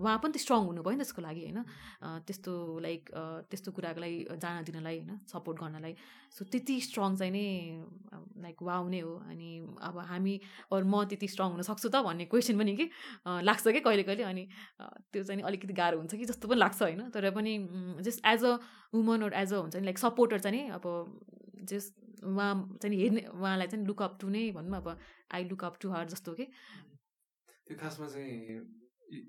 उहाँ 0.00 0.16
पनि 0.22 0.32
त 0.32 0.38
स्ट्रङ 0.38 0.60
हुनुभयो 0.70 0.96
नि 0.96 1.02
त्यसको 1.02 1.20
लागि 1.22 1.42
होइन? 1.44 1.60
त्यस्तो 2.24 2.52
लाइक 2.86 3.02
त्यस्तो 3.50 3.68
कुराको 3.74 4.00
लागि 4.00 4.18
जान 4.38 4.54
दिनलाई 4.64 4.96
होइन? 5.02 5.12
सपोर्ट 5.28 5.56
गर्नलाई। 5.60 5.94
सो 6.30 6.40
त्यति 6.44 6.74
स्ट्रङ 6.88 7.10
चाहिँ 7.18 7.27
नै 7.30 7.46
लाइक 8.44 8.62
वाउ 8.62 8.88
नै 8.88 9.00
हो। 9.00 9.14
अनि 9.28 9.48
अब 9.82 9.98
हामी 10.10 10.34
अरू 10.72 10.86
म 10.86 11.04
त्यति 11.10 11.28
स्ट्रङ 11.28 11.48
हुन 11.52 11.62
सक्छु 11.62 11.88
त 11.88 12.02
भन्ने 12.06 12.24
क्वेसन 12.32 12.58
पनि 12.58 12.72
कि 12.76 12.86
लाग्छ 13.26 13.64
कि 13.68 13.80
कहिले 13.80 14.02
कहिले? 14.08 14.22
अनि 14.24 14.44
त्यो 15.12 15.22
चाहिँ 15.22 15.42
अलिकति 15.42 15.74
गाह्रो 15.74 15.98
हुन्छ 15.98 16.14
कि 16.14 16.24
जस्तो 16.24 16.48
पनि 16.48 16.58
लाग्छ 16.58 16.82
होइन। 16.82 17.10
तर 17.14 17.30
पनि 17.30 17.52
just 18.06 18.26
as 18.26 18.44
a 18.44 18.52
woman 18.94 19.22
or 19.28 19.32
as 19.42 19.52
a 19.52 19.58
हुन्छ 19.58 19.76
नि 19.76 19.84
लाइक 19.84 19.98
सपोर्टर 19.98 20.38
चाहिँ 20.46 20.68
अब 20.78 20.84
जस्ट 21.68 22.24
उहाँ 22.24 22.52
चाहिँ 22.82 22.96
हेर्ने 22.98 23.22
उहाँलाई 23.34 23.66
चाहिँ 23.68 23.86
लुकअप 23.86 24.18
टु 24.20 24.28
नै 24.28 24.50
भनौँ 24.52 24.76
अब 24.76 24.88
आई 25.34 25.44
लुकअप 25.48 25.74
टु 25.80 25.90
हर 25.90 26.04
जस्तो 26.08 26.32
कि। 26.34 26.44
त्यो 27.66 27.76
खासमा 27.76 28.06
चाहिँ 28.08 28.32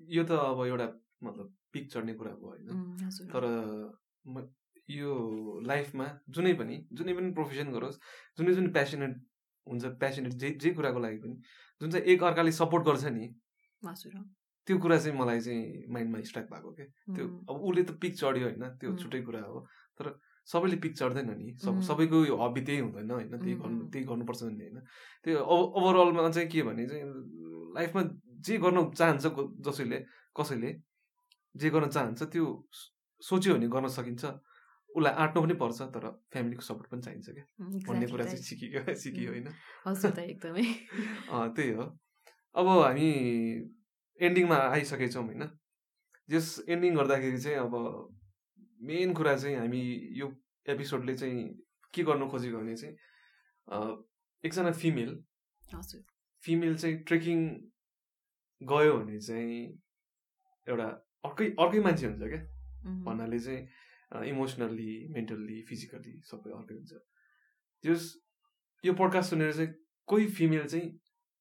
यो 0.08 0.22
त 0.24 0.30
अब 0.32 0.64
एउटा 0.66 0.86
मतलब 1.22 1.46
पिक 1.72 1.90
चढ्ने 1.92 2.14
कुरा 2.14 2.32
भयो 2.40 2.48
होइन। 2.50 2.68
तर 3.32 3.44
यो 4.90 5.14
लाइफमा 5.66 6.06
जुनै 6.36 6.52
पनि 6.60 6.76
जुनै 6.92 7.14
पनि 7.14 7.32
प्रोफेसन 7.38 7.72
गरोस् 7.72 7.98
जुनै 8.38 8.54
जुन 8.54 8.70
प्यासनेट 8.72 9.16
हुन्छ 9.66 9.92
प्यासनेट 10.02 10.32
जे 10.42 10.50
जे 10.62 10.72
कुराको 10.78 11.00
लागि 11.06 11.18
पनि 11.24 11.36
जुन 11.80 11.90
चाहिँ 11.90 12.06
एक 12.14 12.24
अर्काले 12.30 12.52
सपोर्ट 12.60 12.84
गर्छ 12.86 13.04
नि 13.18 13.28
त्यो 14.68 14.78
कुरा 14.78 14.98
चाहिँ 14.98 15.16
मलाई 15.18 15.40
चाहिँ 15.40 15.86
माइन्डमा 15.94 16.20
स्ट्राइक 16.30 16.50
भएको 16.50 16.72
क्या 16.72 16.86
त्यो 17.14 17.28
अब 17.50 17.62
उसले 17.68 17.82
त 17.82 18.00
पिक 18.02 18.16
चढ्यो 18.16 18.44
होइन 18.48 18.68
त्यो 18.80 18.96
छुट्टै 18.96 19.20
कुरा 19.28 19.42
हो 19.44 19.66
तर 20.00 20.12
सबैले 20.48 20.76
पिक 20.82 20.96
चढ्दैन 20.98 21.30
नि 21.38 21.54
सब 21.62 21.80
सबैको 21.88 22.24
यो 22.24 22.36
हबी 22.42 22.60
त्यही 22.66 22.80
हुँदैन 22.80 23.10
होइन 23.10 23.38
त्यही 23.38 23.54
गर्नु 23.62 23.88
त्यही 23.92 24.04
गर्नुपर्छ 24.10 24.42
भन्ने 24.42 24.64
होइन। 24.64 24.78
त्यो 25.24 25.38
ओभरअलमा 25.56 26.30
चाहिँ 26.30 26.48
के 26.48 26.62
भने 26.68 26.86
चाहिँ 26.88 27.04
लाइफमा 27.76 28.02
जे 28.46 28.56
गर्न 28.64 28.78
चाहन्छ 28.90 29.26
जसैले 29.66 29.98
कसैले 30.36 30.70
जे 31.54 31.70
गर्न 31.70 31.88
चाहन्छ 31.96 32.22
त्यो 32.32 32.46
सोच्यो 33.22 33.54
भने 33.54 33.68
गर्न 33.68 33.88
सकिन्छ। 33.98 34.24
उसलाई 34.96 35.12
आँट्नु 35.12 35.42
पनि 35.42 35.54
पर्छ 35.54 35.82
तर 35.94 36.06
फ्यामिलीको 36.32 36.62
सपोर्ट 36.62 36.90
पनि 36.90 37.02
चाहिन्छ 37.02 37.28
क्या। 37.30 37.44
भन्ने 37.88 38.06
कुरा 38.06 38.24
चाहिँ 38.24 38.36
सिकियो 38.36 38.94
सिकियो 39.04 39.30
होइन। 39.30 39.48
एकदमै। 40.22 40.62
त्यही 41.56 41.70
हो। 41.70 41.84
अब 42.54 42.68
हामी 42.68 43.08
एन्डिङमा 44.20 44.56
आइसकेछौँ 44.56 45.24
होइन। 45.24 45.50
जस 46.28 46.64
एन्डिङ 46.68 46.94
गर्दाखेरि 46.96 47.40
चाहिँ 47.40 47.58
अब 47.58 47.74
मेन 48.82 49.14
कुरा 49.14 49.36
चाहिँ 49.36 49.56
हामी 49.56 49.82
यो 50.12 50.32
एपिसोडले 50.66 51.14
चाहिँ 51.14 51.44
के 51.94 52.02
गर्नु 52.02 52.28
खोजेको 52.28 52.58
भने 52.58 52.76
चाहिँ 52.76 52.94
एकजना 54.44 54.72
फिमेल 54.72 55.10
फिमेल 56.44 56.76
चाहिँ 56.76 56.96
ट्रेकिङ 56.98 57.38
गयो 58.60 58.98
भने 58.98 59.20
चाहिँ 59.20 59.58
एउटा 60.68 60.88
अर्कै 61.24 61.46
अर्कै 61.58 61.80
मान्छे 61.80 62.06
हुन्छ 62.06 62.22
क्या। 62.22 62.40
भन्नाले 63.04 63.38
चाहिँ 63.38 63.68
इमोसनल्ली 64.12 64.92
मेन्टल्ली 65.14 65.62
फिजिकल्ली 65.68 66.14
सबै 66.30 66.50
अर्कै 66.52 66.74
हुन्छ। 66.74 66.92
त्यस 67.84 68.02
यो 68.84 68.92
पडकास्ट 69.00 69.30
सुनेर 69.30 69.52
चाहिँ 69.52 69.72
कोही 70.08 70.26
फिमेल 70.38 70.66
चाहिँ 70.66 70.88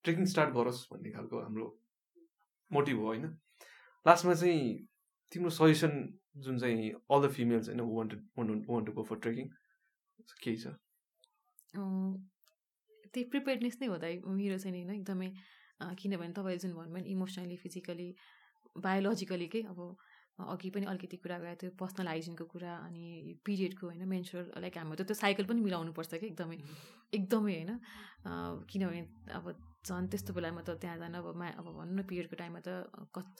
ट्रेकिङ 0.05 0.25
स्टार्ट 0.33 0.53
गरोस् 0.55 0.81
भन्ने 0.91 1.11
खालको 1.11 1.41
हाम्रो 1.41 1.67
मोटिभ 2.71 2.97
हो 2.97 3.05
होइन? 3.05 3.25
लास्टमा 4.05 4.33
चाहिँ 4.33 4.61
तिम्रो 5.31 5.49
सजेसन 5.49 5.93
जुन 6.45 6.57
चाहिँ 6.59 6.91
अल 7.11 7.27
द 7.27 7.31
फिमेल्स 7.33 7.69
होइन 7.69 7.81
want 7.81 8.85
to 8.85 8.91
go 8.93 9.03
for 9.03 9.17
trekking 9.19 9.45
केही 10.43 10.57
छ? 10.57 10.67
त्यही 13.13 13.23
प्रिपेयर्डनेस 13.29 13.77
नै 13.81 13.87
हो 13.87 13.97
त 13.97 14.05
मेरो 14.39 14.57
चाहिँ 14.57 14.75
होइन 14.75 14.95
एकदमै 14.95 15.29
किनभने 15.99 16.33
तपाईँले 16.37 16.57
जुन 16.59 16.73
भन्नुभयो 16.73 17.05
इमोसनली 17.15 17.57
फिजिकली 17.57 18.07
बायोलोजिकली 18.77 19.47
के 19.47 19.61
अब 19.73 19.79
अघि 20.39 20.69
पनि 20.71 20.85
अलिकति 20.91 21.17
कुरा 21.19 21.37
गरेको 21.39 21.59
थियो 21.61 21.71
पर्सनल 21.79 22.07
हाइजिनको 22.07 22.45
कुरा 22.53 22.73
अनि 22.87 23.03
पिरियडको 23.45 23.83
होइन 23.87 24.03
मेन्सुरल 24.07 24.45
लाइक 24.63 24.77
हाम्रो 24.77 24.95
त 24.95 25.07
त्यो 25.09 25.15
साइकल 25.23 25.45
पनि 25.51 25.61
मिलाउनु 25.67 25.91
पर्छ 25.91 26.11
कि 26.15 26.27
एकदमै 26.31 26.57
एकदमै 27.13 27.53
होइन। 27.55 27.71
किनभने 28.71 29.01
अब 29.35 29.45
झन् 29.85 30.07
त्यस्तो 30.11 30.31
बेलामा 30.33 30.61
त 30.63 30.69
त्यहाँ 30.79 30.97
जान 31.01 31.13
अब 31.19 31.27
मा 31.35 31.47
अब 31.59 31.67
भनौँ 31.75 31.95
न 31.95 32.01
पिरियडको 32.07 32.35
टाइममा 32.35 32.61
त 32.63 32.69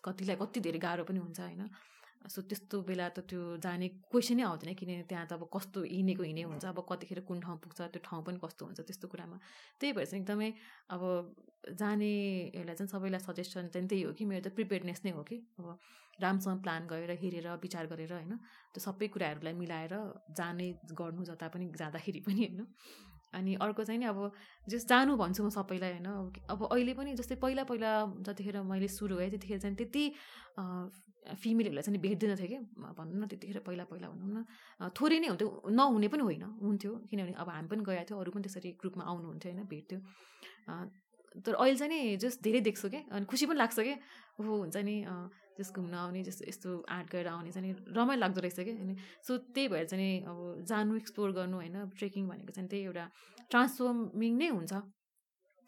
कतिलाई 0.04 0.36
कति 0.41 0.60
धेरै 0.60 0.80
गाह्रो 0.80 1.04
पनि 1.08 1.20
हुन्छ 1.20 1.39
होइन। 1.39 1.64
सो 2.28 2.42
त्यस्तो 2.42 2.82
बेला 2.84 3.08
त 3.10 3.20
त्यो 3.30 3.58
जाने 3.64 3.88
क्वेसनै 4.12 4.44
आउँदैन 4.44 4.74
किनभने 4.76 5.04
त्यहाँ 5.08 5.26
त 5.26 5.34
अब 5.40 5.48
कस्तो 5.56 5.80
हिँडेको 5.88 6.24
हिँडे 6.24 6.44
हुन्छ 6.52 6.66
अब 6.66 6.80
कतिखेर 6.84 7.20
कुन 7.24 7.40
ठाउँ 7.40 7.58
पुग्छ 7.64 7.80
त्यो 7.96 8.02
ठाउँ 8.04 8.24
पनि 8.28 8.38
कस्तो 8.44 8.66
हुन्छ 8.66 8.80
त्यस्तो 8.84 9.08
कुरामा। 9.08 9.38
त्यही 9.80 9.94
भएर 9.96 10.06
चाहिँ 10.06 10.22
एकदमै 10.22 10.50
अब 10.90 11.02
जानेहरूलाई 11.80 12.76
चाहिँ 12.76 12.92
सबैलाई 12.92 13.22
सजेसन 13.24 13.68
चाहिँ 13.72 13.88
त्यही 13.88 14.04
हो 14.04 14.12
कि 14.14 14.26
मेरो 14.26 14.44
त 14.44 14.52
प्रिपेयरनेस 14.52 15.02
नै 15.06 15.12
हो 15.16 15.24
कि 15.24 15.38
अब 15.60 15.68
राम्रोसँग 16.20 16.60
प्लान 16.60 16.88
गरेर 16.92 17.12
हेरेर 17.24 17.48
विचार 17.64 17.86
गरेर 17.88 18.12
होइन 18.14 18.36
त्यो 18.76 18.80
सबै 18.84 19.08
कुराहरूलाई 19.16 19.54
मिलाएर 19.56 19.96
जाने 20.36 20.68
गर्नु 20.92 21.24
जता 21.24 21.48
पनि 21.48 21.72
जाँदाखेरि 21.80 22.20
पनि 22.28 22.40
होइन। 22.44 22.68
अनि 23.34 23.56
अर्को 23.62 23.84
चाहिँ 23.84 24.00
नि 24.00 24.06
अब 24.06 24.32
जस 24.70 24.88
जानु 24.88 25.16
भन्छु 25.18 25.44
म 25.44 25.50
सबैलाई 25.50 25.92
होइन? 26.00 26.08
अब 26.50 26.60
अहिले 26.72 26.94
पनि 26.94 27.14
जस्तै 27.16 27.36
पहिला 27.38 27.64
पहिला 27.70 27.92
जतिखेर 28.26 28.62
मैले 28.66 28.88
सुरु 28.90 29.16
भएँ 29.18 29.30
त्यतिखेर 29.30 29.60
चाहिँ 29.60 29.76
त्यति 29.76 30.04
फिमेलहरूलाई 31.30 31.84
चाहिँ 31.84 32.02
भेट्दैन 32.02 32.36
थियो 32.36 32.48
कि 32.48 32.58
भनौँ 32.98 33.18
न 33.22 33.28
त्यतिखेर 33.28 33.60
पहिला 33.68 33.84
पहिला 33.92 34.08
भनौँ 34.10 34.30
न 34.34 34.90
थोरै 34.98 35.20
नै 35.20 35.28
हुन्थ्यो 35.30 35.50
नहुने 35.70 36.08
पनि 36.10 36.24
होइन 36.26 36.44
हुन्थ्यो। 36.58 36.92
किनभने 37.10 37.34
अब 37.38 37.50
हामी 37.50 37.68
पनि 37.70 37.84
गएको 37.86 38.04
थियो 38.10 38.18
अरू 38.20 38.32
पनि 38.34 38.44
त्यसरी 38.50 38.70
ग्रुपमा 38.82 39.04
आउनुहुन्थ्यो 39.06 39.52
होइन? 39.52 39.66
भेट्थ्यो। 39.70 40.00
तर 41.46 41.54
अहिले 41.54 41.78
चाहिँ 41.78 41.92
नि 41.94 42.18
जस 42.18 42.42
धेरै 42.42 42.62
देख्छु 42.66 42.90
क्या 42.90 43.02
अनि 43.14 43.26
खुसी 43.30 43.46
पनि 43.46 43.58
लाग्छ 43.62 43.78
क्या। 43.80 43.98
ऊ 44.40 44.42
हुन्छ 44.42 44.78
नि 44.82 44.96
जस 45.60 45.72
घुम्न 45.76 45.93
आउने 46.01 46.24
जस्तो 46.24 46.45
यस्तो 46.47 46.70
आर्ट 46.89 47.07
गरेर 47.12 47.28
आउने 47.30 47.51
चाहिँ 47.51 47.74
रमाइलो 47.95 48.20
लाग्दो 48.20 48.41
रहेछ 48.41 48.60
क्या। 48.60 48.76
अनि 48.84 48.95
सो 49.28 49.38
त्यही 49.55 49.68
भएर 49.68 49.86
चाहिँ 49.88 50.14
अब 50.26 50.38
जानु 50.70 50.95
एक्सप्लोर 50.97 51.32
गर्नु 51.39 51.57
होइन 51.57 51.78
ट्रेकिङ 51.97 52.28
भनेको 52.30 52.51
चाहिँ 52.55 52.70
त्यही 52.70 52.84
एउटा 52.86 53.05
ट्रान्सफर्मिङ 53.51 54.38
नै 54.38 54.49
हुन्छ। 54.49 54.74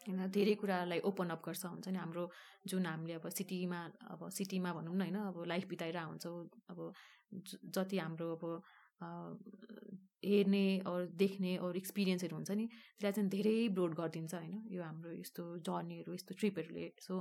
होइन 0.06 0.20
धेरै 0.34 0.54
कुरालाई 0.60 1.00
ओपन 1.08 1.28
अप 1.30 1.42
गर्छ 1.46 1.64
हुन्छ 1.64 1.88
नि 1.88 1.98
हाम्रो 1.98 2.24
जुन 2.66 2.86
हामीले 2.86 3.14
अब 3.14 3.28
सिटीमा 3.30 3.80
अब 4.12 4.28
सिटीमा 4.34 4.70
भनौँ 4.74 4.94
न 4.94 5.00
होइन 5.00 5.18
अब 5.30 5.36
लाइफ 5.46 5.64
बिताएर 5.68 5.98
हुन्छौँ। 5.98 6.38
अब 6.70 6.78
जति 7.74 7.98
हाम्रो 7.98 8.28
अब 8.36 8.44
हेर्ने 10.24 10.64
अरू 10.86 11.06
देख्ने 11.22 11.52
अरू 11.58 11.78
एक्सपिरियन्सहरू 11.78 12.34
हुन्छ 12.36 12.50
नि 12.50 12.66
त्यसलाई 12.66 13.12
चाहिँ 13.12 13.30
धेरै 13.30 13.56
ब्रोड 13.74 13.94
गरिदिन्छ 13.94 14.34
होइन। 14.34 14.54
यो 14.70 14.82
हाम्रो 14.82 15.12
यस्तो 15.12 15.42
जर्नीहरू 15.68 16.14
यस्तो 16.14 16.34
ट्रिपहरूले 16.40 16.86
सो 17.06 17.14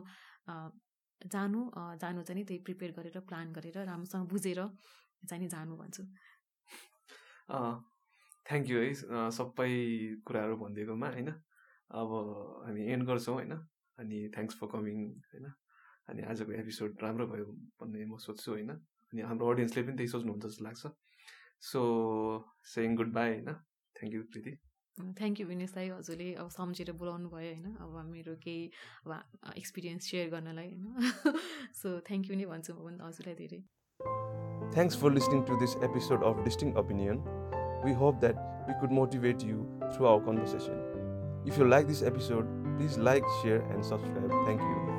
जानु 1.28 1.60
जानु 2.02 2.22
चाहिँ 2.24 2.46
त्यही 2.46 2.60
प्रिपेयर 2.68 2.92
गरेर 2.98 3.20
प्लान 3.30 3.52
गरेर 3.54 3.78
राम्रोसँग 3.86 4.28
बुझेर 4.30 4.62
चाहिँ 5.30 5.42
नि 5.44 5.48
जानु 5.50 5.78
भन्छु। 5.78 6.04
थ्याङ्क 8.50 8.70
यू 8.70 8.78
है 8.80 8.94
सबै 9.38 9.72
कुराहरू 10.26 10.56
भनिदिएकोमा 10.58 11.08
होइन? 11.16 11.30
अब 12.00 12.10
हामी 12.66 12.82
एन्ड 12.94 13.04
गर्छौँ 13.08 13.36
होइन? 13.36 13.54
अनि 13.98 14.18
थ्याङ्क्स 14.36 14.56
फर 14.60 14.68
कमिङ 14.74 14.98
होइन? 15.32 15.46
अनि 16.10 16.22
आजको 16.32 16.52
एपिसोड 16.62 17.04
राम्रो 17.04 17.28
भयो 17.28 17.46
भन्ने 17.80 18.06
म 18.06 18.18
सोध्छु 18.18 18.52
होइन? 18.52 18.72
अनि 19.14 19.22
हाम्रो 19.30 19.46
अडियन्सले 19.54 19.84
पनि 19.84 19.96
त्यही 19.98 20.12
सोच्नुहुन्छ 20.16 20.46
जस्तो 20.46 20.64
लाग्छ। 20.66 20.84
सो 21.70 21.82
सेङ 22.74 22.96
गुड 22.96 23.12
बाई 23.14 23.30
होइन? 23.30 23.50
Thank 23.96 24.14
you 24.16 24.24
Priti 24.32 24.54
thank 25.20 25.40
you 25.42 25.48
Vinesh 25.48 25.74
दाई 25.78 25.90
हजुरले 25.90 26.30
अब 26.44 26.48
सम्झेर 26.58 26.92
बोलाउनु 27.02 27.30
भयो 27.34 27.52
होइन? 27.52 27.76
अब 27.86 28.06
मेरो 28.12 28.36
केही 28.46 28.64
अब 29.06 29.54
एक्सपिरियन्स 29.58 30.12
सेयर 30.12 30.30
गर्नलाई 30.36 30.70
होइन? 30.72 30.86
सो 31.82 32.00
थ्याङ्क 32.10 32.32
यू 32.32 32.40
नै 32.42 32.48
भन्छु 32.54 32.74
म 32.74 32.88
पनि 32.88 33.04
हजुरलाई 33.08 33.36
धेरै। 33.42 33.62
Thanks 34.78 35.02
for 35.04 35.12
listening 35.20 35.44
to 35.52 35.60
this 35.66 35.78
episode 35.90 36.32
of 36.32 36.44
distinct 36.50 36.74
opinion 36.86 37.22
we 37.86 37.94
hope 38.06 38.26
that 38.26 38.48
we 38.70 38.80
could 38.82 38.98
motivate 39.02 39.52
you 39.52 39.68
through 39.92 40.12
our 40.14 40.26
conversation 40.32 40.92
If 41.44 41.58
you 41.58 41.66
like 41.66 41.88
this 41.88 42.04
episode, 42.04 42.46
please 42.78 42.98
like, 43.00 43.24
share, 43.42 43.62
and 43.62 43.84
subscribe. 43.84 44.32
Thank 44.46 44.62
you. 44.62 44.91